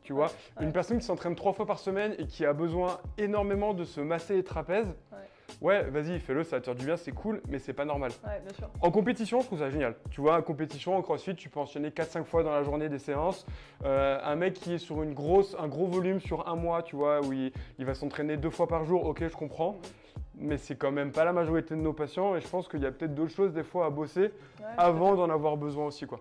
Tu 0.03 0.15
vois, 0.15 0.27
Ouais. 0.59 0.65
une 0.65 0.73
personne 0.73 0.99
qui 0.99 1.05
s'entraîne 1.05 1.35
trois 1.37 1.53
fois 1.53 1.67
par 1.67 1.79
semaine 1.79 2.15
et 2.19 2.27
qui 2.27 2.45
a 2.47 2.53
besoin 2.53 2.99
énormément 3.19 3.73
de 3.75 3.85
se 3.85 4.01
masser 4.01 4.35
les 4.35 4.43
trapèzes, 4.43 4.93
ouais, 5.61 5.83
vas-y, 5.91 6.19
fais-le, 6.19 6.45
ça 6.45 6.57
va 6.57 6.61
te 6.61 6.67
faire 6.67 6.75
du 6.75 6.85
bien, 6.87 6.97
c'est 6.97 7.13
cool, 7.13 7.41
mais 7.49 7.59
c'est 7.59 7.73
pas 7.73 7.85
normal. 7.85 8.11
Ouais, 8.25 8.41
bien 8.41 8.55
sûr. 8.57 8.69
En 8.81 8.91
compétition, 8.91 9.41
je 9.41 9.47
trouve 9.47 9.59
ça 9.59 9.71
génial. 9.71 9.95
Tu 10.11 10.21
vois, 10.21 10.39
en 10.39 10.43
compétition, 10.43 10.97
en 10.97 11.03
crossfit, 11.03 11.35
tu 11.35 11.49
peux 11.49 11.61
enchaîner 11.61 11.91
4-5 11.91 12.25
fois 12.25 12.43
dans 12.43 12.53
la 12.53 12.63
journée 12.63 12.89
des 12.89 12.99
séances. 12.99 13.47
Euh, 13.85 14.19
un 14.23 14.37
mec 14.37 14.55
qui 14.55 14.75
est 14.75 14.79
sur 14.79 15.03
une 15.03 15.15
grosse, 15.15 15.57
un 15.59 15.69
gros 15.69 15.87
volume 15.87 16.21
sur 16.21 16.49
un 16.49 16.57
mois, 16.57 16.83
tu 16.83 16.97
vois, 16.97 17.21
où 17.21 17.33
il, 17.33 17.53
il 17.79 17.85
va 17.85 17.95
s'entraîner 17.95 18.37
deux 18.37 18.51
fois 18.51 18.67
par 18.67 18.85
jour, 18.85 19.05
ok, 19.07 19.23
je 19.29 19.37
comprends. 19.37 19.77
Mais 20.35 20.57
c'est 20.57 20.77
quand 20.77 20.91
même 20.91 21.13
pas 21.13 21.25
la 21.25 21.33
majorité 21.33 21.75
de 21.75 21.81
nos 21.81 21.93
patients 21.93 22.35
et 22.37 22.41
je 22.41 22.49
pense 22.49 22.67
qu'il 22.67 22.81
y 22.81 22.87
a 22.87 22.91
peut-être 22.91 23.15
d'autres 23.15 23.33
choses 23.35 23.53
des 23.53 23.63
fois 23.63 23.87
à 23.87 23.91
bosser 23.91 24.33
Ouais, 24.61 24.67
avant 24.79 25.15
d'en 25.15 25.29
avoir 25.29 25.57
besoin 25.57 25.87
aussi, 25.87 26.07
quoi. 26.07 26.21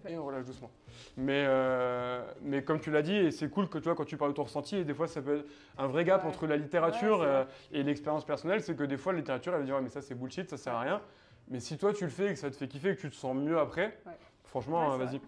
Fait. 0.00 0.12
Et 0.12 0.18
on 0.18 0.24
relâche 0.26 0.44
doucement. 0.44 0.70
Mais, 1.16 1.44
euh, 1.46 2.22
mais 2.42 2.62
comme 2.62 2.80
tu 2.80 2.90
l'as 2.90 3.02
dit, 3.02 3.14
et 3.16 3.30
c'est 3.30 3.48
cool 3.48 3.68
que 3.68 3.78
tu 3.78 3.84
vois, 3.84 3.94
quand 3.94 4.04
tu 4.04 4.16
parles 4.16 4.32
de 4.32 4.36
ton 4.36 4.44
ressenti, 4.44 4.76
et 4.76 4.84
des 4.84 4.94
fois 4.94 5.06
ça 5.08 5.20
peut 5.22 5.38
être 5.38 5.46
un 5.78 5.86
vrai 5.86 6.04
gap 6.04 6.22
Ouais. 6.22 6.28
entre 6.28 6.46
la 6.46 6.56
littérature 6.56 7.20
Ouais, 7.20 7.26
euh, 7.26 7.44
et 7.72 7.82
l'expérience 7.82 8.24
personnelle, 8.24 8.62
c'est 8.62 8.76
que 8.76 8.84
des 8.84 8.96
fois 8.96 9.12
la 9.12 9.18
littérature 9.18 9.52
elle 9.54 9.60
va 9.60 9.64
dire 9.66 9.74
ouais, 9.76 9.82
mais 9.82 9.88
ça 9.90 10.02
c'est 10.02 10.14
bullshit, 10.14 10.48
ça 10.50 10.56
sert 10.56 10.74
à 10.74 10.80
rien. 10.80 11.00
Mais 11.48 11.60
si 11.60 11.78
toi 11.78 11.92
tu 11.92 12.04
le 12.04 12.10
fais 12.10 12.26
et 12.26 12.34
que 12.34 12.38
ça 12.38 12.50
te 12.50 12.56
fait 12.56 12.68
kiffer 12.68 12.90
et 12.90 12.96
que 12.96 13.00
tu 13.00 13.10
te 13.10 13.16
sens 13.16 13.34
mieux 13.36 13.58
après, 13.58 13.98
franchement, 14.44 14.92
euh, 14.92 14.96
vas-y. 14.96 15.20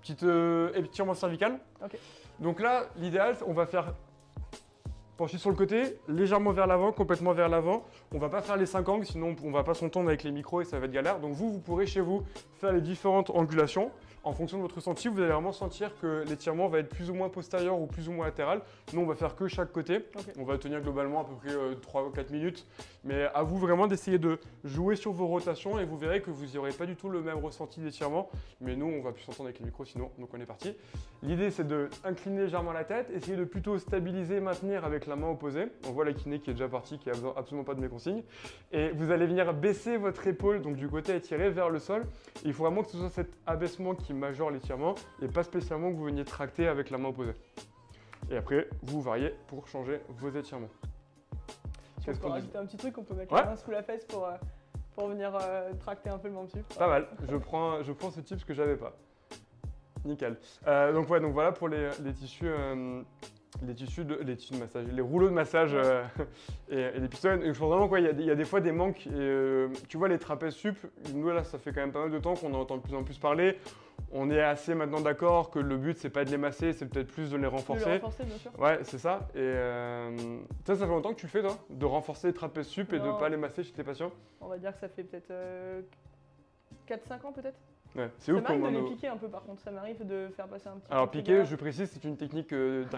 Petite 0.00 0.22
euh, 0.24 0.72
étirement 0.74 1.14
cervical. 1.14 1.58
Donc 2.38 2.60
là, 2.60 2.84
l'idéal, 2.96 3.34
on 3.46 3.52
va 3.54 3.66
faire 3.66 3.94
pencher 5.16 5.38
sur 5.38 5.50
le 5.50 5.56
côté, 5.56 5.98
légèrement 6.08 6.52
vers 6.52 6.66
l'avant, 6.66 6.92
complètement 6.92 7.32
vers 7.32 7.48
l'avant. 7.48 7.84
On 8.14 8.18
va 8.18 8.28
pas 8.28 8.42
faire 8.42 8.56
les 8.56 8.66
5 8.66 8.88
angles, 8.88 9.06
sinon 9.06 9.34
on 9.42 9.50
va 9.50 9.64
pas 9.64 9.74
s'entendre 9.74 10.08
avec 10.08 10.22
les 10.22 10.30
micros 10.30 10.60
et 10.60 10.64
ça 10.64 10.78
va 10.78 10.86
être 10.86 10.92
galère. 10.92 11.20
Donc 11.20 11.32
vous, 11.32 11.52
vous 11.52 11.60
pourrez 11.60 11.86
chez 11.86 12.00
vous 12.00 12.22
faire 12.58 12.72
les 12.72 12.80
différentes 12.80 13.30
angulations. 13.30 13.90
En 14.24 14.32
fonction 14.32 14.56
de 14.56 14.62
votre 14.62 14.74
ressenti, 14.74 15.06
vous 15.06 15.20
allez 15.20 15.30
vraiment 15.30 15.52
sentir 15.52 15.92
que 16.00 16.24
l'étirement 16.26 16.66
va 16.66 16.80
être 16.80 16.88
plus 16.88 17.10
ou 17.10 17.14
moins 17.14 17.28
postérieur 17.28 17.78
ou 17.78 17.86
plus 17.86 18.08
ou 18.08 18.12
moins 18.12 18.26
latéral. 18.26 18.60
Nous, 18.92 19.00
on 19.00 19.06
va 19.06 19.14
faire 19.14 19.36
que 19.36 19.46
chaque 19.46 19.70
côté. 19.70 20.00
On 20.36 20.42
va 20.42 20.58
tenir 20.58 20.80
globalement 20.80 21.20
à 21.20 21.24
peu 21.24 21.34
près 21.36 21.76
3 21.80 22.06
ou 22.06 22.10
4 22.10 22.30
minutes. 22.32 22.66
Mais 23.04 23.28
à 23.32 23.44
vous 23.44 23.56
vraiment 23.56 23.86
d'essayer 23.86 24.18
de 24.18 24.40
jouer 24.64 24.96
sur 24.96 25.12
vos 25.12 25.28
rotations 25.28 25.78
et 25.78 25.84
vous 25.84 25.96
verrez 25.96 26.22
que 26.22 26.32
vous 26.32 26.44
n'aurez 26.56 26.72
pas 26.72 26.86
du 26.86 26.96
tout 26.96 27.08
le 27.08 27.22
même 27.22 27.38
ressenti 27.38 27.78
d'étirement. 27.78 28.28
Mais 28.60 28.74
nous, 28.74 28.86
on 28.86 29.00
va 29.00 29.12
plus 29.12 29.22
s'entendre 29.22 29.48
avec 29.48 29.60
les 29.60 29.64
micros 29.64 29.84
sinon, 29.84 30.10
donc 30.18 30.30
on 30.34 30.40
est 30.40 30.46
parti. 30.46 30.74
L'idée, 31.22 31.52
c'est 31.52 31.68
de 31.68 31.88
incliner 32.02 32.42
légèrement 32.42 32.72
la 32.72 32.82
tête, 32.82 33.08
essayer 33.14 33.36
de 33.36 33.44
plutôt 33.44 33.78
stabiliser, 33.78 34.40
maintenir 34.40 34.84
avec 34.84 35.05
la 35.06 35.16
main 35.16 35.28
opposée. 35.30 35.68
On 35.88 35.92
voit 35.92 36.04
la 36.04 36.12
kiné 36.12 36.40
qui 36.40 36.50
est 36.50 36.54
déjà 36.54 36.68
partie, 36.68 36.98
qui 36.98 37.08
a 37.10 37.12
besoin 37.12 37.32
absolument 37.36 37.64
pas 37.64 37.74
de 37.74 37.80
mes 37.80 37.88
consignes. 37.88 38.22
Et 38.72 38.90
vous 38.90 39.10
allez 39.10 39.26
venir 39.26 39.52
baisser 39.54 39.96
votre 39.96 40.26
épaule, 40.26 40.62
donc 40.62 40.76
du 40.76 40.88
côté 40.88 41.14
étiré 41.16 41.50
vers 41.50 41.70
le 41.70 41.78
sol. 41.78 42.02
Et 42.44 42.48
il 42.48 42.52
faut 42.52 42.64
vraiment 42.64 42.82
que 42.82 42.90
ce 42.90 42.98
soit 42.98 43.10
cet 43.10 43.30
abaissement 43.46 43.94
qui 43.94 44.12
majore 44.14 44.50
l'étirement 44.50 44.94
et 45.22 45.28
pas 45.28 45.42
spécialement 45.42 45.90
que 45.90 45.96
vous 45.96 46.04
veniez 46.04 46.24
tracter 46.24 46.68
avec 46.68 46.90
la 46.90 46.98
main 46.98 47.08
opposée. 47.08 47.34
Et 48.30 48.36
après, 48.36 48.68
vous 48.82 49.00
variez 49.00 49.34
pour 49.48 49.68
changer 49.68 50.00
vos 50.08 50.30
étirements. 50.30 50.68
Dit 52.00 52.10
rajouter 52.22 52.58
un 52.58 52.66
petit 52.66 52.76
truc, 52.76 52.96
on 52.98 53.02
peut 53.02 53.14
mettre 53.14 53.32
Ouais. 53.32 53.40
la 53.40 53.46
main 53.46 53.56
sous 53.56 53.70
la 53.70 53.82
fesse 53.82 54.04
pour, 54.04 54.26
euh, 54.26 54.32
pour 54.94 55.08
venir 55.08 55.32
euh, 55.40 55.72
tracter 55.80 56.08
un 56.10 56.18
peu 56.18 56.28
le 56.28 56.34
membre. 56.34 56.50
Pas 56.78 56.88
mal. 56.88 57.08
Je 57.28 57.36
prends, 57.36 57.82
je 57.82 57.92
prends 57.92 58.10
ce 58.10 58.20
type 58.20 58.44
que 58.44 58.54
j'avais 58.54 58.76
pas. 58.76 58.96
Nickel. 60.04 60.36
Euh, 60.68 60.92
donc, 60.92 61.10
ouais, 61.10 61.18
donc 61.20 61.32
voilà 61.32 61.50
pour 61.50 61.68
les, 61.68 61.90
les 62.04 62.12
tissus. 62.12 62.48
Les 63.66 63.74
tissus, 63.74 64.04
de, 64.04 64.14
les 64.16 64.36
tissus 64.36 64.54
de 64.54 64.58
massage, 64.58 64.86
les 64.92 65.00
rouleaux 65.02 65.28
de 65.28 65.34
massage 65.34 65.72
euh, 65.74 66.02
et, 66.70 66.78
et 66.80 67.00
les 67.00 67.08
pistons. 67.08 67.40
Et 67.40 67.52
je 67.54 67.58
pense 67.58 67.68
vraiment 67.70 67.88
qu'il 67.88 68.20
y, 68.20 68.24
y 68.26 68.30
a 68.30 68.34
des 68.34 68.44
fois 68.44 68.60
des 68.60 68.72
manques. 68.72 69.06
Et, 69.06 69.10
euh, 69.14 69.68
tu 69.88 69.96
vois, 69.96 70.08
les 70.08 70.18
trapèzes 70.18 70.54
sup, 70.54 70.76
nous 71.14 71.28
là, 71.30 71.44
ça 71.44 71.58
fait 71.58 71.72
quand 71.72 71.80
même 71.80 71.92
pas 71.92 72.00
mal 72.00 72.10
de 72.10 72.18
temps 72.18 72.34
qu'on 72.34 72.52
en 72.54 72.60
entend 72.60 72.76
de 72.76 72.82
plus 72.82 72.94
en 72.94 73.02
plus 73.04 73.18
parler. 73.18 73.58
On 74.12 74.30
est 74.30 74.40
assez 74.42 74.74
maintenant 74.74 75.00
d'accord 75.00 75.50
que 75.50 75.58
le 75.58 75.76
but, 75.76 75.96
c'est 75.98 76.10
pas 76.10 76.24
de 76.24 76.30
les 76.30 76.36
masser, 76.36 76.72
c'est 76.72 76.86
peut-être 76.86 77.08
plus 77.08 77.30
de 77.30 77.36
les 77.36 77.42
De 77.44 77.48
renforcer. 77.48 77.92
renforcer, 77.94 78.24
bien 78.24 78.36
sûr. 78.38 78.50
Ouais, 78.58 78.78
c'est 78.82 78.98
ça. 78.98 79.28
Et 79.34 79.38
euh, 79.38 80.16
ça, 80.64 80.76
ça 80.76 80.86
fait 80.86 80.92
longtemps 80.92 81.10
que 81.14 81.18
tu 81.20 81.26
le 81.26 81.30
fais, 81.30 81.42
toi 81.42 81.56
De 81.70 81.86
renforcer 81.86 82.28
les 82.28 82.34
trapèzes 82.34 82.66
sup 82.66 82.92
et 82.92 82.98
de 82.98 83.18
pas 83.18 83.28
les 83.28 83.36
masser 83.36 83.64
chez 83.64 83.72
tes 83.72 83.82
patients? 83.84 84.12
On 84.40 84.48
va 84.48 84.58
dire 84.58 84.72
que 84.74 84.78
ça 84.80 84.88
fait 84.88 85.02
peut-être 85.02 85.30
euh, 85.30 85.80
4-5 86.88 87.26
ans 87.26 87.32
peut-être? 87.32 87.58
Ouais, 87.96 88.10
c'est 88.18 88.32
Ça 88.32 88.36
ouf 88.38 88.42
m'arrive 88.42 88.62
de 88.62 88.68
les 88.68 88.82
piquer 88.94 89.08
un 89.08 89.16
peu 89.16 89.28
par 89.28 89.42
contre, 89.44 89.60
ça 89.62 89.70
m'arrive 89.70 90.04
de 90.06 90.28
faire 90.36 90.46
passer 90.48 90.68
un 90.68 90.76
petit 90.78 90.92
Alors 90.92 91.10
trigger. 91.10 91.44
je 91.46 91.56
précise, 91.56 91.90
c'est 91.90 92.04
une 92.04 92.16
technique 92.16 92.52
euh, 92.52 92.84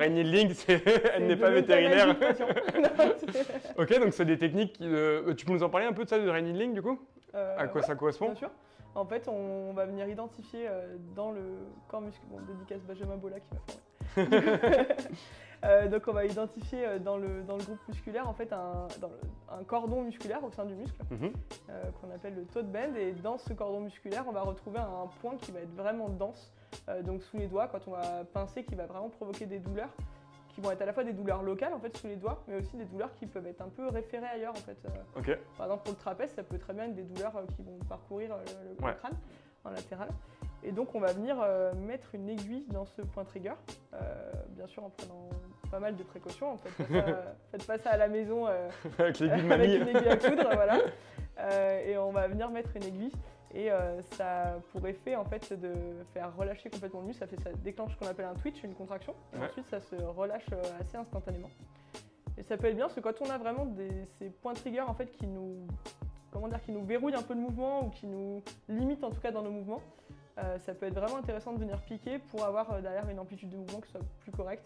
c'est- 0.54 0.82
C'est 0.82 1.04
elle 1.14 1.26
n'est 1.26 1.36
pas 1.36 1.50
vétérinaire. 1.50 2.16
ok, 3.78 4.00
donc 4.00 4.12
c'est 4.12 4.24
des 4.24 4.38
techniques. 4.38 4.72
qui, 4.74 4.84
euh, 4.84 5.34
tu 5.34 5.46
peux 5.46 5.52
nous 5.52 5.62
en 5.62 5.70
parler 5.70 5.86
un 5.86 5.92
peu 5.92 6.04
de 6.04 6.08
ça, 6.08 6.18
de 6.18 6.26
dry 6.26 6.42
needling 6.42 6.74
du 6.74 6.82
coup 6.82 6.98
Euh, 7.34 7.54
À 7.58 7.68
quoi 7.68 7.80
ouais, 7.80 7.86
ça 7.86 7.94
correspond 7.94 8.26
Bien 8.26 8.34
sûr. 8.34 8.50
En 8.94 9.04
fait, 9.04 9.28
on 9.28 9.72
va 9.74 9.84
venir 9.86 10.08
identifier 10.08 10.66
euh, 10.68 10.96
dans 11.14 11.30
le 11.30 11.42
corps 11.86 12.00
musculaire. 12.00 12.30
Bon, 12.30 12.40
dédicace 12.52 12.80
Benjamin 12.82 13.16
Bola 13.16 13.36
qui 13.38 13.46
m'a 13.54 13.60
formé. 14.24 14.86
Euh, 15.64 15.88
donc, 15.88 16.02
on 16.06 16.12
va 16.12 16.24
identifier 16.24 16.86
euh, 16.86 16.98
dans 16.98 17.16
le, 17.16 17.42
dans 17.42 17.56
le 17.56 17.64
groupe 17.64 17.80
musculaire 17.88 18.28
en 18.28 18.32
fait 18.34 18.52
un, 18.52 18.86
dans 19.00 19.08
le- 19.08 19.20
un 19.58 19.64
cordon 19.64 20.02
musculaire 20.02 20.42
au 20.44 20.50
sein 20.52 20.64
du 20.64 20.74
muscle 20.74 21.00
Mhm. 21.10 21.32
euh, 21.70 21.82
qu'on 22.00 22.10
appelle 22.14 22.34
le 22.36 22.44
toe 22.44 22.62
band. 22.62 22.94
Et 22.96 23.12
dans 23.12 23.38
ce 23.38 23.52
cordon 23.54 23.80
musculaire, 23.80 24.24
on 24.28 24.32
va 24.32 24.42
retrouver 24.42 24.78
un 24.78 25.08
point 25.20 25.36
qui 25.36 25.50
va 25.50 25.60
être 25.60 25.74
vraiment 25.74 26.08
dense, 26.08 26.52
euh, 26.88 27.02
donc 27.02 27.22
sous 27.22 27.38
les 27.38 27.48
doigts, 27.48 27.66
quand 27.66 27.80
on 27.88 27.92
va 27.92 28.24
pincer, 28.32 28.62
qui 28.64 28.74
va 28.76 28.86
vraiment 28.86 29.08
provoquer 29.08 29.46
des 29.46 29.58
douleurs 29.58 29.90
qui 30.50 30.60
vont 30.60 30.70
être 30.72 30.82
à 30.82 30.86
la 30.86 30.92
fois 30.92 31.04
des 31.04 31.12
douleurs 31.12 31.42
locales 31.42 31.72
en 31.72 31.78
fait 31.78 31.96
sous 31.96 32.08
les 32.08 32.16
doigts, 32.16 32.42
mais 32.48 32.56
aussi 32.56 32.76
des 32.76 32.84
douleurs 32.84 33.12
qui 33.14 33.26
peuvent 33.26 33.46
être 33.46 33.60
un 33.60 33.68
peu 33.68 33.88
référées 33.88 34.26
ailleurs 34.26 34.52
en 34.52 34.56
fait. 34.56 34.76
Par 35.56 35.66
exemple, 35.66 35.82
pour 35.84 35.92
le 35.92 35.98
trapèze, 35.98 36.30
ça 36.34 36.42
peut 36.42 36.58
très 36.58 36.72
bien 36.72 36.84
être 36.84 36.94
des 36.96 37.02
douleurs 37.04 37.32
qui 37.56 37.62
vont 37.62 37.78
parcourir 37.88 38.36
le, 38.36 38.70
le 38.76 38.84
Ouais. 38.84 38.94
crâne 38.96 39.16
en 39.64 39.70
latéral. 39.70 40.08
Et 40.64 40.72
donc, 40.72 40.94
on 40.94 41.00
va 41.00 41.12
venir 41.12 41.36
euh, 41.40 41.72
mettre 41.74 42.14
une 42.14 42.28
aiguille 42.28 42.64
dans 42.68 42.84
ce 42.84 43.02
point 43.02 43.24
trigger, 43.24 43.52
euh, 43.94 44.32
bien 44.50 44.66
sûr 44.66 44.84
en 44.84 44.90
prenant 44.90 45.28
pas 45.70 45.78
mal 45.78 45.94
de 45.96 46.02
précautions. 46.02 46.52
En 46.52 46.56
fait, 46.58 46.70
faites 46.70 46.88
pas, 46.88 47.06
ça- 47.06 47.34
faites 47.52 47.66
pas 47.66 47.78
ça 47.78 47.90
à 47.90 47.96
la 47.96 48.08
maison 48.08 48.46
euh, 48.48 48.68
avec 48.98 49.20
avec 49.22 49.80
une 49.80 49.88
aiguille 49.88 50.08
à 50.08 50.16
coudre, 50.16 50.48
voilà. 50.54 50.78
Et 51.86 51.96
on 51.96 52.10
va 52.10 52.26
venir 52.28 52.50
mettre 52.50 52.70
une 52.76 52.82
aiguille. 52.84 53.12
Et 53.54 53.70
euh, 53.72 54.02
ça 54.02 54.42
a 54.42 54.50
pour 54.72 54.86
effet 54.86 55.16
en 55.16 55.24
fait 55.24 55.52
de 55.58 55.72
faire 56.12 56.36
relâcher 56.36 56.68
complètement 56.68 57.00
le 57.00 57.06
muscle. 57.06 57.20
Ça, 57.20 57.26
fait, 57.26 57.40
ça 57.42 57.50
déclenche 57.64 57.94
ce 57.94 57.98
qu'on 57.98 58.06
appelle 58.10 58.26
un 58.26 58.34
twitch, 58.34 58.62
une 58.64 58.74
contraction. 58.74 59.14
Et 59.32 59.38
Ouais. 59.38 59.46
ensuite, 59.46 59.66
ça 59.68 59.80
se 59.80 59.94
relâche 59.96 60.44
assez 60.80 60.96
instantanément. 60.98 61.48
Et 62.36 62.42
ça 62.42 62.56
peut 62.58 62.66
être 62.66 62.74
bien 62.76 62.84
parce 62.86 62.94
que 62.94 63.00
quand 63.00 63.20
on 63.22 63.30
a 63.30 63.38
vraiment 63.38 63.64
des, 63.64 64.04
ces 64.18 64.28
points 64.30 64.52
trigger 64.54 64.80
en 64.82 64.92
fait 64.94 65.10
qui 65.12 65.26
nous, 65.26 65.66
comment 66.30 66.48
dire, 66.48 66.60
qui 66.60 66.72
nous 66.72 66.84
verrouillent 66.84 67.14
un 67.14 67.22
peu 67.22 67.34
le 67.34 67.40
mouvement 67.40 67.84
ou 67.86 67.90
qui 67.90 68.06
nous 68.06 68.42
limitent 68.68 69.02
en 69.04 69.10
tout 69.10 69.20
cas 69.20 69.30
dans 69.32 69.42
nos 69.42 69.50
mouvements, 69.50 69.80
euh, 70.38 70.58
ça 70.58 70.74
peut 70.74 70.86
être 70.86 70.94
vraiment 70.94 71.16
intéressant 71.16 71.52
de 71.52 71.58
venir 71.58 71.80
piquer 71.82 72.18
pour 72.18 72.44
avoir 72.44 72.72
euh, 72.72 72.80
derrière 72.80 73.08
une 73.08 73.18
amplitude 73.18 73.50
de 73.50 73.56
mouvement 73.56 73.80
qui 73.80 73.90
soit 73.90 74.00
plus 74.20 74.32
correcte 74.32 74.64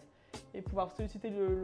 et 0.53 0.61
pouvoir 0.61 0.91
solliciter 0.91 1.29
le, 1.29 1.61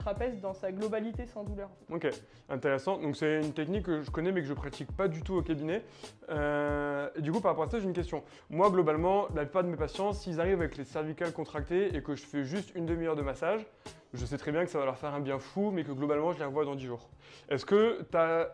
trapèze 0.00 0.40
dans 0.40 0.52
sa 0.52 0.72
globalité 0.72 1.26
sans 1.26 1.44
douleur. 1.44 1.70
Ok, 1.92 2.08
intéressant. 2.48 2.98
Donc 2.98 3.16
c'est 3.16 3.40
une 3.40 3.52
technique 3.52 3.84
que 3.84 4.02
je 4.02 4.10
connais 4.10 4.32
mais 4.32 4.40
que 4.40 4.46
je 4.48 4.54
pratique 4.54 4.90
pas 4.96 5.06
du 5.06 5.22
tout 5.22 5.34
au 5.34 5.42
cabinet. 5.42 5.84
Euh, 6.30 7.08
du 7.18 7.30
coup, 7.30 7.40
par 7.40 7.52
rapport 7.52 7.64
à 7.64 7.70
ça, 7.70 7.78
j'ai 7.78 7.84
une 7.84 7.92
question. 7.92 8.24
Moi, 8.48 8.70
globalement, 8.70 9.28
la 9.34 9.42
plupart 9.42 9.62
de 9.62 9.68
mes 9.68 9.76
patients, 9.76 10.12
s'ils 10.12 10.40
arrivent 10.40 10.60
avec 10.60 10.76
les 10.76 10.84
cervicales 10.84 11.32
contractées 11.32 11.94
et 11.94 12.02
que 12.02 12.16
je 12.16 12.24
fais 12.24 12.42
juste 12.42 12.74
une 12.74 12.86
demi-heure 12.86 13.16
de 13.16 13.22
massage, 13.22 13.64
je 14.12 14.26
sais 14.26 14.38
très 14.38 14.50
bien 14.50 14.64
que 14.64 14.70
ça 14.70 14.78
va 14.78 14.86
leur 14.86 14.96
faire 14.96 15.14
un 15.14 15.20
bien 15.20 15.38
fou, 15.38 15.70
mais 15.70 15.84
que 15.84 15.92
globalement, 15.92 16.32
je 16.32 16.38
les 16.38 16.44
revois 16.44 16.64
dans 16.64 16.74
10 16.74 16.86
jours. 16.86 17.08
Est-ce 17.48 17.64
que 17.64 18.02
tu 18.10 18.16
as, 18.16 18.52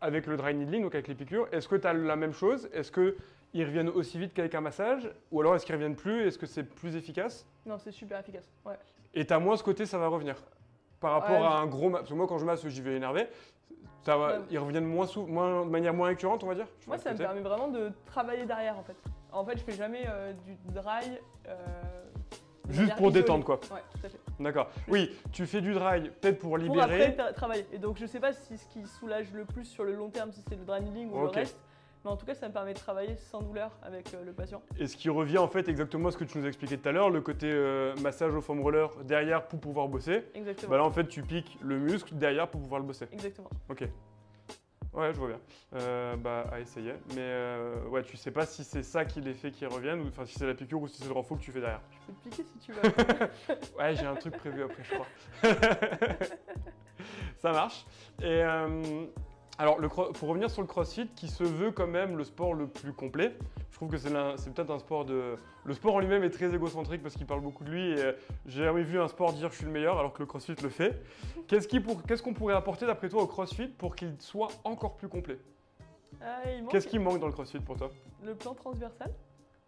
avec 0.00 0.26
le 0.26 0.36
dry 0.36 0.54
needling, 0.54 0.82
donc 0.82 0.94
avec 0.94 1.08
les 1.08 1.14
piqûres, 1.14 1.46
est-ce 1.52 1.68
que 1.68 1.76
tu 1.76 1.86
as 1.86 1.94
la 1.94 2.16
même 2.16 2.32
chose? 2.32 2.68
Est-ce 2.72 2.92
qu'ils 3.54 3.64
reviennent 3.66 3.88
aussi 3.88 4.18
vite 4.18 4.34
qu'avec 4.34 4.54
un 4.54 4.60
massage 4.60 5.08
Ou 5.30 5.40
alors 5.40 5.54
est-ce 5.54 5.64
qu'ils 5.64 5.74
reviennent 5.76 5.94
plus 5.96 6.26
Est-ce 6.26 6.38
que 6.38 6.46
c'est 6.46 6.64
plus 6.64 6.96
efficace? 6.96 7.46
Non, 7.64 7.78
c'est 7.78 7.92
super 7.92 8.18
efficace. 8.18 8.50
Ouais. 8.64 8.74
Et 9.14 9.24
t'as 9.24 9.38
moins 9.38 9.56
ce 9.56 9.62
côté, 9.62 9.86
ça 9.86 9.96
va 9.96 10.08
revenir. 10.08 10.34
Par 11.00 11.12
rapport 11.12 11.40
Ouais, 11.40 11.46
à 11.46 11.52
un 11.58 11.66
gros. 11.66 11.88
Parce 11.90 12.08
que 12.08 12.14
moi, 12.14 12.26
quand 12.26 12.38
je 12.38 12.44
masse, 12.44 12.66
j'y 12.66 12.82
vais 12.82 12.96
énervé. 12.96 13.28
Ça 14.02 14.16
va, 14.16 14.38
Ouais. 14.40 14.44
Ils 14.50 14.58
reviennent 14.58 14.84
moins, 14.86 15.06
sou- 15.06 15.26
moins 15.26 15.64
de 15.64 15.70
manière 15.70 15.94
moins 15.94 16.08
récurrente, 16.08 16.42
on 16.42 16.48
va 16.48 16.54
dire? 16.56 16.66
Moi, 16.86 16.98
ça 16.98 17.12
me 17.12 17.18
permet 17.18 17.40
vraiment 17.40 17.68
de 17.68 17.90
travailler 18.06 18.44
derrière 18.44 18.76
en 18.76 18.82
fait. 18.82 18.96
En 19.32 19.44
fait, 19.44 19.56
je 19.58 19.62
fais 19.64 19.72
jamais 19.72 20.04
euh, 20.08 20.32
du 20.44 20.56
dry. 20.72 21.18
euh, 21.48 21.54
Juste 22.68 22.94
pour 22.96 23.08
isolée. 23.08 23.20
détendre, 23.20 23.44
quoi. 23.44 23.60
Ouais, 23.72 23.82
tout 23.92 24.06
à 24.06 24.08
fait. 24.08 24.18
D'accord. 24.40 24.68
Oui, 24.88 25.14
tu 25.32 25.44
fais 25.46 25.60
du 25.60 25.74
dry, 25.74 26.00
peut-être 26.20 26.38
pour 26.38 26.50
Pour 26.50 26.58
libérer. 26.58 27.04
après 27.06 27.16
tra- 27.16 27.32
travailler. 27.34 27.66
Et 27.72 27.78
donc, 27.78 27.98
je 27.98 28.06
sais 28.06 28.20
pas 28.20 28.32
si 28.32 28.56
ce 28.58 28.66
qui 28.68 28.84
soulage 28.86 29.32
le 29.32 29.44
plus 29.44 29.64
sur 29.66 29.84
le 29.84 29.94
long 29.94 30.08
terme, 30.08 30.32
si 30.32 30.40
c'est 30.48 30.56
le 30.56 30.64
dry 30.64 30.80
needling 30.80 31.10
ou 31.12 31.20
le 31.20 31.28
reste. 31.28 31.58
Mais 32.04 32.10
en 32.10 32.16
tout 32.16 32.26
cas, 32.26 32.34
ça 32.34 32.48
me 32.48 32.52
permet 32.52 32.74
de 32.74 32.78
travailler 32.78 33.16
sans 33.16 33.40
douleur 33.40 33.70
avec 33.82 34.12
euh, 34.12 34.24
le 34.24 34.32
patient. 34.32 34.62
Et 34.78 34.86
ce 34.86 34.96
qui 34.96 35.08
revient 35.08 35.38
en 35.38 35.48
fait 35.48 35.68
exactement 35.68 36.08
à 36.08 36.12
ce 36.12 36.18
que 36.18 36.24
tu 36.24 36.38
nous 36.38 36.44
as 36.44 36.48
expliqué 36.48 36.76
tout 36.76 36.88
à 36.88 36.92
l'heure, 36.92 37.08
le 37.08 37.22
côté 37.22 37.50
euh, 37.50 37.94
massage 38.02 38.34
au 38.34 38.40
foam 38.42 38.60
roller 38.60 38.90
derrière 39.04 39.46
pour 39.46 39.58
pouvoir 39.58 39.88
bosser. 39.88 40.24
Exactement. 40.34 40.70
Bah 40.70 40.76
là, 40.76 40.84
en 40.84 40.90
fait, 40.90 41.08
tu 41.08 41.22
piques 41.22 41.56
le 41.62 41.78
muscle 41.78 42.14
derrière 42.14 42.48
pour 42.48 42.60
pouvoir 42.60 42.80
le 42.80 42.86
bosser. 42.86 43.06
Exactement. 43.12 43.48
Ok. 43.70 43.88
Ouais, 44.94 45.12
je 45.12 45.18
vois 45.18 45.28
bien. 45.28 45.40
Euh, 45.74 46.16
bah, 46.16 46.44
à 46.52 46.60
essayer. 46.60 46.92
Mais 47.08 47.16
euh, 47.18 47.84
ouais, 47.88 48.02
tu 48.04 48.16
sais 48.16 48.30
pas 48.30 48.46
si 48.46 48.62
c'est 48.62 48.84
ça 48.84 49.04
qui 49.04 49.20
les 49.20 49.34
fait 49.34 49.50
qu'ils 49.50 49.66
reviennent, 49.66 50.00
ou 50.00 50.08
enfin 50.08 50.24
si 50.24 50.34
c'est 50.38 50.46
la 50.46 50.54
piqûre 50.54 50.80
ou 50.80 50.86
si 50.86 50.98
c'est 51.02 51.08
le 51.08 51.14
renfort 51.14 51.38
que 51.38 51.42
tu 51.42 51.50
fais 51.50 51.60
derrière. 51.60 51.80
Je 51.90 52.06
peux 52.06 52.12
te 52.12 52.28
piquer 52.28 52.44
si 52.44 52.58
tu 52.58 52.72
veux. 52.72 52.82
Ouais, 53.78 53.96
j'ai 53.96 54.06
un 54.06 54.14
truc 54.14 54.36
prévu 54.36 54.62
après, 54.62 54.84
je 54.84 54.94
crois. 54.94 55.06
ça 57.38 57.50
marche. 57.50 57.84
Et 58.20 58.42
euh, 58.42 59.06
alors, 59.58 59.78
le, 59.78 59.88
pour 59.88 60.28
revenir 60.28 60.50
sur 60.50 60.62
le 60.62 60.66
CrossFit, 60.66 61.08
qui 61.14 61.28
se 61.28 61.44
veut 61.44 61.70
quand 61.70 61.86
même 61.86 62.16
le 62.16 62.24
sport 62.24 62.54
le 62.54 62.66
plus 62.66 62.92
complet, 62.92 63.36
je 63.70 63.76
trouve 63.76 63.88
que 63.88 63.98
c'est 63.98 64.10
peut-être 64.10 64.70
un 64.70 64.78
sport 64.78 65.04
de. 65.04 65.36
Le 65.64 65.74
sport 65.74 65.94
en 65.94 66.00
lui-même 66.00 66.24
est 66.24 66.30
très 66.30 66.52
égocentrique 66.54 67.02
parce 67.02 67.14
qu'il 67.14 67.26
parle 67.26 67.40
beaucoup 67.40 67.64
de 67.64 67.70
lui 67.70 67.90
et 67.90 67.98
euh, 67.98 68.12
j'ai 68.46 68.64
jamais 68.64 68.82
vu 68.82 69.00
un 69.00 69.08
sport 69.08 69.32
dire 69.32 69.50
je 69.50 69.56
suis 69.56 69.64
le 69.64 69.70
meilleur 69.70 69.98
alors 69.98 70.12
que 70.12 70.20
le 70.20 70.26
CrossFit 70.26 70.56
le 70.62 70.68
fait. 70.68 71.02
Qu'est-ce 71.46 72.22
qu'on 72.22 72.34
pourrait 72.34 72.54
apporter 72.54 72.86
d'après 72.86 73.08
toi 73.08 73.22
au 73.22 73.26
CrossFit 73.26 73.68
pour 73.68 73.94
qu'il 73.94 74.14
soit 74.18 74.48
encore 74.64 74.96
plus 74.96 75.08
complet? 75.08 75.38
Manque 76.20 76.70
Qu'est-ce 76.70 76.88
qui 76.88 76.98
manque 76.98 77.20
dans 77.20 77.26
le 77.26 77.32
CrossFit 77.32 77.60
pour 77.60 77.76
toi? 77.76 77.90
Le 78.22 78.34
plan 78.34 78.54
transversal 78.54 79.12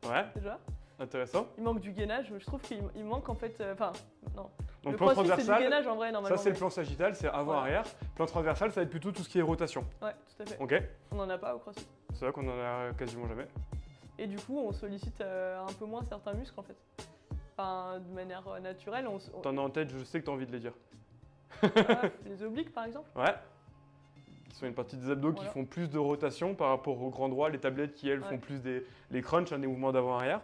Ouais, 0.08 0.24
déjà. 0.34 0.58
Intéressant. 0.98 1.46
Il 1.58 1.64
manque 1.64 1.80
du 1.80 1.92
gainage. 1.92 2.32
Je 2.38 2.44
trouve 2.44 2.60
qu'il 2.60 2.82
il 2.94 3.04
manque 3.04 3.28
en 3.28 3.34
fait. 3.34 3.60
euh, 3.60 3.72
Enfin, 3.74 3.92
non. 4.36 4.50
Donc 4.82 4.92
le 4.92 4.96
plan 4.96 5.08
du 5.08 5.14
transversal, 5.14 5.62
gainage 5.62 5.86
en 5.86 5.96
vrai 5.96 6.12
normalement. 6.12 6.36
ça 6.36 6.42
c'est 6.42 6.50
le 6.50 6.56
plan 6.56 6.70
sagittal, 6.70 7.14
c'est 7.16 7.28
avant-arrière. 7.28 7.84
Plan 8.14 8.26
transversal, 8.26 8.70
ça 8.70 8.80
va 8.80 8.82
être 8.84 8.90
plutôt 8.90 9.10
tout 9.12 9.22
ce 9.22 9.28
qui 9.28 9.38
est 9.38 9.42
rotation. 9.42 9.84
Ouais, 10.00 10.12
tout 10.36 10.42
à 10.42 10.46
fait. 10.46 10.58
Ok 10.60 10.82
On 11.10 11.16
n'en 11.16 11.28
a 11.30 11.38
pas 11.38 11.54
au 11.54 11.58
crossfit. 11.58 11.86
C'est 12.14 12.24
vrai 12.24 12.32
qu'on 12.32 12.46
en 12.48 12.58
a 12.60 12.92
quasiment 12.96 13.26
jamais. 13.26 13.46
Et 14.18 14.26
du 14.26 14.36
coup, 14.38 14.58
on 14.58 14.72
sollicite 14.72 15.20
euh, 15.20 15.60
un 15.60 15.72
peu 15.72 15.84
moins 15.84 16.02
certains 16.04 16.32
muscles 16.34 16.58
en 16.58 16.62
fait. 16.62 16.76
Enfin, 17.58 17.98
de 18.00 18.14
manière 18.14 18.46
euh, 18.48 18.60
naturelle, 18.60 19.06
on, 19.08 19.18
T'en 19.40 19.56
as 19.58 19.60
en 19.60 19.70
tête, 19.70 19.90
je 19.90 20.02
sais 20.04 20.20
que 20.20 20.26
t'as 20.26 20.32
envie 20.32 20.46
de 20.46 20.52
les 20.52 20.60
dire. 20.60 20.72
Ah, 21.62 21.66
les 22.26 22.42
obliques 22.42 22.72
par 22.72 22.84
exemple. 22.84 23.08
Ouais. 23.16 23.34
Qui 24.50 24.56
sont 24.56 24.66
une 24.66 24.74
partie 24.74 24.96
des 24.96 25.10
abdos 25.10 25.32
Voilà. 25.32 25.48
qui 25.48 25.52
font 25.52 25.64
plus 25.66 25.90
de 25.90 25.98
rotation 25.98 26.54
par 26.54 26.68
rapport 26.68 27.02
au 27.02 27.10
grand 27.10 27.28
droit, 27.28 27.50
les 27.50 27.58
tablettes 27.58 27.92
qui 27.94 28.08
elles 28.08 28.20
Ouais. 28.20 28.28
font 28.28 28.38
plus 28.38 28.60
des 28.62 28.86
les 29.10 29.20
crunchs, 29.20 29.52
hein, 29.52 29.58
des 29.58 29.66
mouvements 29.66 29.92
d'avant-arrière. 29.92 30.40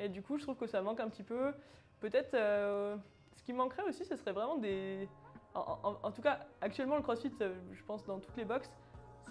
Et 0.00 0.08
du 0.08 0.22
coup, 0.22 0.38
je 0.38 0.42
trouve 0.44 0.56
que 0.56 0.66
ça 0.66 0.80
manque 0.82 0.98
un 1.00 1.08
petit 1.08 1.22
peu. 1.22 1.52
Peut-être, 2.00 2.32
euh, 2.34 2.96
ce 3.36 3.42
qui 3.42 3.52
manquerait 3.52 3.82
aussi, 3.82 4.04
ce 4.04 4.16
serait 4.16 4.32
vraiment 4.32 4.56
des. 4.56 5.06
En, 5.54 5.78
en- 5.82 5.96
en 6.02 6.10
tout 6.10 6.22
cas, 6.22 6.40
actuellement, 6.60 6.96
le 6.96 7.02
CrossFit, 7.02 7.32
euh, 7.42 7.52
je 7.72 7.82
pense 7.84 8.04
dans 8.06 8.18
toutes 8.18 8.36
les 8.36 8.44
boxes, 8.46 8.70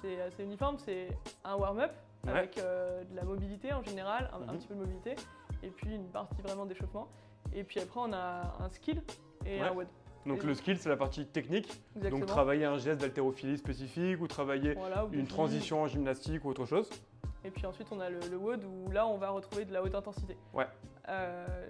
c'est 0.01 0.21
assez 0.21 0.43
uniforme. 0.43 0.77
C'est 0.77 1.07
un 1.43 1.55
warm-up 1.55 1.91
Ouais. 2.25 2.31
avec 2.31 2.57
euh, 2.57 3.03
de 3.05 3.15
la 3.15 3.23
mobilité 3.23 3.71
en 3.73 3.81
général, 3.81 4.29
un, 4.33 4.49
un 4.49 4.51
Mhm. 4.51 4.57
petit 4.59 4.67
peu 4.67 4.73
de 4.75 4.79
mobilité, 4.81 5.15
et 5.63 5.69
puis 5.69 5.95
une 5.95 6.09
partie 6.09 6.41
vraiment 6.41 6.65
d'échauffement. 6.65 7.07
Et 7.53 7.63
puis 7.63 7.79
après, 7.79 7.99
on 8.01 8.11
a 8.11 8.53
un 8.59 8.69
skill 8.69 9.01
et 9.45 9.61
Ouais. 9.61 9.67
un 9.67 9.71
WOD. 9.73 9.87
Donc 10.25 10.43
Et- 10.43 10.47
le 10.47 10.53
skill, 10.53 10.77
c'est 10.77 10.89
la 10.89 10.97
partie 10.97 11.25
technique. 11.25 11.81
Exactement. 11.95 12.19
Donc 12.19 12.27
travailler 12.27 12.65
un 12.65 12.77
geste 12.77 12.99
d'haltérophilie 12.99 13.57
spécifique 13.57 14.19
ou 14.21 14.27
travailler 14.27 14.73
Voilà, 14.73 15.07
une 15.13 15.25
transition 15.27 15.81
en 15.81 15.87
gymnastique 15.87 16.43
ou 16.43 16.49
autre 16.49 16.65
chose. 16.65 16.89
Et 17.43 17.51
puis 17.51 17.65
ensuite, 17.65 17.87
on 17.91 17.99
a 17.99 18.09
le, 18.09 18.19
le 18.29 18.37
WOD 18.37 18.63
où 18.65 18.91
là, 18.91 19.07
on 19.07 19.17
va 19.17 19.29
retrouver 19.29 19.65
de 19.65 19.73
la 19.73 19.81
haute 19.81 19.95
intensité. 19.95 20.35
Ouais. 20.53 20.67
Euh, 21.07 21.67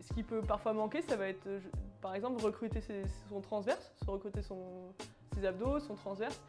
ce 0.00 0.12
qui 0.14 0.22
peut 0.22 0.40
parfois 0.40 0.72
manquer, 0.72 1.02
ça 1.02 1.16
va 1.16 1.28
être, 1.28 1.44
je- 1.44 1.68
par 2.00 2.14
exemple, 2.14 2.42
recruter 2.42 2.80
ses- 2.80 3.04
son 3.28 3.40
transverse, 3.40 3.92
se 4.04 4.10
recruter 4.10 4.42
son, 4.42 4.92
ses 5.34 5.44
abdos, 5.46 5.80
son 5.80 5.94
transverse. 5.94 6.40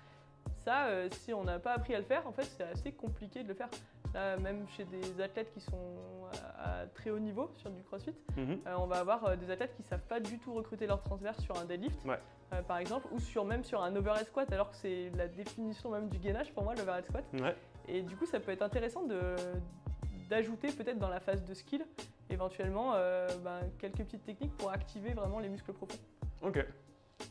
Ça, 0.57 0.87
euh, 0.87 1.09
si 1.11 1.33
on 1.33 1.43
n'a 1.43 1.59
pas 1.59 1.73
appris 1.73 1.93
à 1.95 1.99
le 1.99 2.05
faire, 2.05 2.25
en 2.27 2.31
fait, 2.31 2.43
c'est 2.43 2.63
assez 2.63 2.91
compliqué 2.91 3.43
de 3.43 3.49
le 3.49 3.53
faire. 3.53 3.69
Là, 4.13 4.37
même 4.37 4.65
chez 4.69 4.85
des 4.85 5.19
athlètes 5.21 5.51
qui 5.53 5.59
sont 5.59 5.97
à, 6.57 6.81
à 6.83 6.85
très 6.87 7.09
haut 7.09 7.19
niveau 7.19 7.51
sur 7.57 7.69
du 7.69 7.83
crossfit, 7.83 8.15
Mhm. 8.37 8.59
euh, 8.65 8.75
on 8.77 8.87
va 8.87 8.99
avoir 8.99 9.37
des 9.37 9.51
athlètes 9.51 9.75
qui 9.75 9.81
ne 9.81 9.87
savent 9.87 10.05
pas 10.07 10.19
du 10.21 10.39
tout 10.39 10.53
recruter 10.53 10.87
leur 10.87 11.01
transverse 11.01 11.39
sur 11.43 11.57
un 11.59 11.65
deadlift, 11.65 11.99
Ouais. 12.05 12.19
euh, 12.53 12.61
par 12.61 12.77
exemple, 12.77 13.07
ou 13.11 13.19
sur, 13.19 13.43
même 13.43 13.63
sur 13.65 13.83
un 13.83 13.93
overhead 13.95 14.25
squat, 14.27 14.51
alors 14.53 14.71
que 14.71 14.77
c'est 14.77 15.09
la 15.15 15.27
définition 15.27 15.89
même 15.91 16.07
du 16.07 16.17
gainage 16.17 16.53
pour 16.53 16.63
moi, 16.63 16.73
l'overhead 16.75 17.05
squat. 17.05 17.25
Ouais. 17.33 17.55
Et 17.87 18.01
du 18.01 18.15
coup, 18.15 18.25
ça 18.25 18.39
peut 18.39 18.51
être 18.51 18.61
intéressant 18.61 19.03
d'ajouter 20.29 20.69
peut-être 20.71 20.99
dans 20.99 21.09
la 21.09 21.19
phase 21.19 21.43
de 21.43 21.53
skill, 21.53 21.85
éventuellement, 22.29 22.93
euh, 22.95 23.27
ben, 23.43 23.59
quelques 23.79 23.97
petites 23.97 24.23
techniques 24.25 24.55
pour 24.57 24.71
activer 24.71 25.13
vraiment 25.13 25.39
les 25.39 25.49
muscles 25.49 25.73
profonds. 25.73 25.97
Ok. 26.41 26.65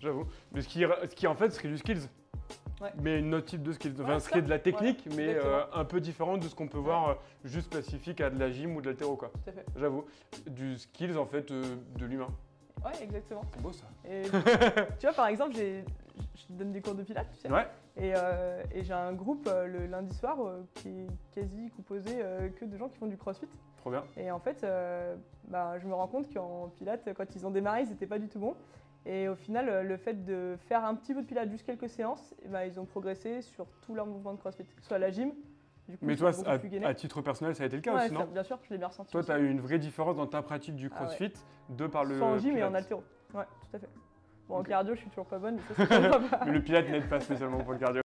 J'avoue. 0.01 0.27
Mais 0.53 0.63
ce 0.63 0.69
qui, 0.69 0.81
ce 0.81 1.15
qui 1.15 1.27
en 1.27 1.35
fait 1.35 1.51
serait 1.51 1.69
du 1.69 1.79
skills. 1.79 2.09
Ouais. 2.81 2.93
Mais 3.01 3.19
une 3.21 3.35
autre 3.35 3.47
type 3.47 3.63
de 3.63 3.73
skills. 3.73 3.95
Enfin, 4.01 4.15
Ouais, 4.15 4.21
ce 4.21 4.29
qui 4.29 4.39
est 4.39 4.43
de 4.43 4.51
la 4.51 4.59
technique, 4.59 5.03
Voilà, 5.07 5.17
mais 5.17 5.35
euh, 5.37 5.65
un 5.73 5.85
peu 5.85 6.01
différent 6.01 6.37
de 6.39 6.49
ce 6.49 6.55
qu'on 6.55 6.69
peut 6.69 6.79
voir 6.79 7.09
euh, 7.09 7.15
juste 7.45 7.67
spécifique 7.73 8.21
à 8.21 8.31
de 8.31 8.39
la 8.39 8.51
gym 8.51 8.75
ou 8.77 8.81
de 8.81 8.89
l'haltéro 8.89 9.17
quoi. 9.17 9.31
Tout 9.31 9.51
à 9.51 9.53
fait. 9.53 9.65
J'avoue. 9.77 10.05
Du 10.47 10.79
skills 10.79 11.17
en 11.17 11.27
fait 11.27 11.53
de 11.53 12.05
l'humain. 12.05 12.29
Ouais, 12.85 13.03
exactement. 13.03 13.43
C'est 13.53 13.63
beau 13.63 13.73
ça. 13.73 13.87
Et 14.09 14.23
tu 14.99 15.07
vois, 15.07 15.15
par 15.15 15.29
exemple, 15.29 15.55
je 15.57 15.83
donne 16.51 16.73
des 16.73 16.83
cours 16.83 16.95
de 16.95 17.03
pilates, 17.03 17.31
tu 17.33 17.39
sais, 17.41 17.51
Ouais. 17.51 17.67
Et, 17.97 18.13
euh, 18.17 18.63
et 18.73 18.83
j'ai 18.83 18.93
un 18.93 19.13
groupe 19.13 19.47
euh, 19.47 19.67
le 19.67 19.87
lundi 19.87 20.15
soir 20.17 20.41
euh, 20.41 20.63
qui 20.75 20.89
est 20.89 21.07
quasi 21.33 21.71
composé 21.71 22.23
que 22.59 22.65
de 22.65 22.77
gens 22.77 22.89
qui 22.89 22.99
font 22.99 23.07
du 23.07 23.17
crossfit. 23.17 23.49
Trop 23.77 23.91
bien. 23.91 24.05
Et 24.17 24.31
en 24.31 24.41
fait, 24.41 24.67
bah, 25.49 25.79
je 25.79 25.87
me 25.87 25.95
rends 25.95 26.09
compte 26.09 26.33
qu'en 26.33 26.69
pilates, 26.79 27.09
quand 27.15 27.37
ils 27.37 27.47
ont 27.47 27.51
démarré, 27.51 27.83
ils 27.83 27.91
n'étaient 27.91 28.07
pas 28.07 28.19
du 28.19 28.29
tout 28.29 28.39
bons. 28.39 28.57
Et 29.07 29.29
au 29.29 29.35
final, 29.35 29.87
le 29.87 29.97
fait 29.99 30.25
de 30.25 30.57
faire 30.67 30.83
un 30.85 30.95
petit 30.95 31.13
peu 31.13 31.21
de 31.21 31.27
pilates, 31.27 31.51
juste 31.51 31.67
quelques 31.67 31.91
séances, 31.91 32.35
eh 32.43 32.49
ben, 32.49 32.65
ils 32.65 32.81
ont 32.81 32.87
progressé 32.87 33.43
sur 33.43 33.67
tous 33.83 33.95
leurs 33.95 34.07
mouvements 34.07 34.33
de 34.33 34.39
crossfit, 34.39 34.65
que 34.65 34.81
ce 34.81 34.89
soit 34.89 34.99
la 34.99 35.11
gym. 35.11 35.33
Du 35.87 35.99
coup, 35.99 36.07
Mais 36.07 36.17
toi, 36.17 36.31
à, 36.47 36.95
titre 36.95 37.21
personnel, 37.21 37.55
ça 37.55 37.65
a 37.65 37.67
été 37.67 37.77
le 37.77 37.83
cas 37.83 37.95
Ouais, 37.95 38.07
aussi, 38.07 38.15
non 38.15 38.25
bien 38.25 38.43
sûr, 38.43 38.59
je 38.63 38.71
l'ai 38.71 38.79
bien 38.79 38.89
ressenti. 38.89 39.13
Toi, 39.13 39.23
tu 39.23 39.31
as 39.31 39.39
eu 39.39 39.51
une 39.51 39.61
vraie 39.61 39.79
différence 39.79 40.17
dans 40.17 40.27
ta 40.27 40.41
pratique 40.41 40.77
du 40.77 40.87
Ah 40.87 41.03
ouais. 41.03 41.07
crossfit 41.07 41.33
de 41.69 41.87
par 41.87 42.07
le. 42.07 42.17
Soit 42.17 42.27
en 42.27 42.39
gym 42.39 42.57
et 42.57 42.65
en 42.65 42.73
haltéro. 42.73 43.05
Ouais, 43.35 43.45
tout 43.45 43.77
à 43.77 43.79
fait. 43.79 43.89
Bon, 44.49 44.57
en 44.57 44.63
cardio, 44.63 44.95
je 44.95 45.01
suis 45.01 45.09
toujours 45.09 45.27
pas 45.27 45.39
bonne, 45.39 45.57
mais 45.57 45.63
ça, 45.63 45.75
c'est 45.77 45.89
pas 45.89 46.01
grave. 46.01 46.39
Mais 46.45 46.53
le 46.53 46.63
pilate 46.63 46.89
n'aide 46.89 47.09
pas 47.09 47.21
spécialement 47.21 47.59
pour 47.59 47.73
le 47.73 47.79
cardio. 47.79 48.03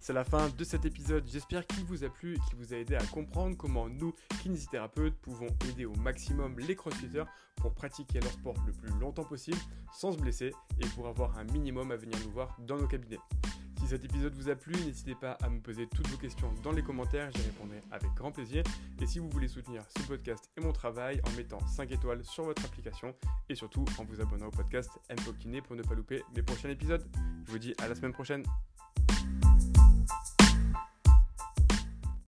C'est 0.00 0.12
la 0.12 0.24
fin 0.24 0.48
de 0.48 0.64
cet 0.64 0.84
épisode. 0.84 1.24
J'espère 1.26 1.66
qu'il 1.66 1.84
vous 1.84 2.04
a 2.04 2.08
plu 2.08 2.34
et 2.34 2.38
qu'il 2.48 2.56
vous 2.56 2.72
a 2.72 2.76
aidé 2.76 2.94
à 2.94 3.04
comprendre 3.06 3.56
comment 3.56 3.88
nous, 3.88 4.14
kinésithérapeutes, 4.40 5.16
pouvons 5.16 5.48
aider 5.68 5.84
au 5.84 5.94
maximum 5.94 6.56
les 6.60 6.76
crossfitters 6.76 7.24
pour 7.56 7.74
pratiquer 7.74 8.20
leur 8.20 8.30
sport 8.30 8.54
le 8.66 8.72
plus 8.72 8.96
longtemps 9.00 9.24
possible 9.24 9.58
sans 9.92 10.12
se 10.12 10.18
blesser 10.18 10.52
et 10.80 10.86
pour 10.94 11.08
avoir 11.08 11.36
un 11.38 11.44
minimum 11.44 11.90
à 11.90 11.96
venir 11.96 12.16
nous 12.24 12.30
voir 12.30 12.56
dans 12.60 12.76
nos 12.76 12.86
cabinets. 12.86 13.18
Si 13.86 13.90
cet 13.90 14.04
épisode 14.04 14.34
vous 14.34 14.48
a 14.48 14.56
plu, 14.56 14.74
n'hésitez 14.84 15.14
pas 15.14 15.38
à 15.44 15.48
me 15.48 15.60
poser 15.60 15.86
toutes 15.86 16.08
vos 16.08 16.16
questions 16.16 16.52
dans 16.64 16.72
les 16.72 16.82
commentaires, 16.82 17.30
j'y 17.30 17.42
répondrai 17.42 17.80
avec 17.92 18.12
grand 18.14 18.32
plaisir. 18.32 18.64
Et 19.00 19.06
si 19.06 19.20
vous 19.20 19.28
voulez 19.30 19.46
soutenir 19.46 19.84
ce 19.96 20.02
podcast 20.08 20.50
et 20.56 20.60
mon 20.60 20.72
travail 20.72 21.20
en 21.24 21.30
mettant 21.36 21.64
5 21.68 21.92
étoiles 21.92 22.24
sur 22.24 22.42
votre 22.42 22.64
application 22.64 23.14
et 23.48 23.54
surtout 23.54 23.84
en 23.98 24.04
vous 24.04 24.20
abonnant 24.20 24.48
au 24.48 24.50
podcast 24.50 24.90
M 25.08 25.18
Kiné 25.38 25.62
pour 25.62 25.76
ne 25.76 25.84
pas 25.84 25.94
louper 25.94 26.24
mes 26.34 26.42
prochains 26.42 26.68
épisodes. 26.68 27.06
Je 27.44 27.52
vous 27.52 27.60
dis 27.60 27.74
à 27.80 27.86
la 27.86 27.94
semaine 27.94 28.12
prochaine. 28.12 28.42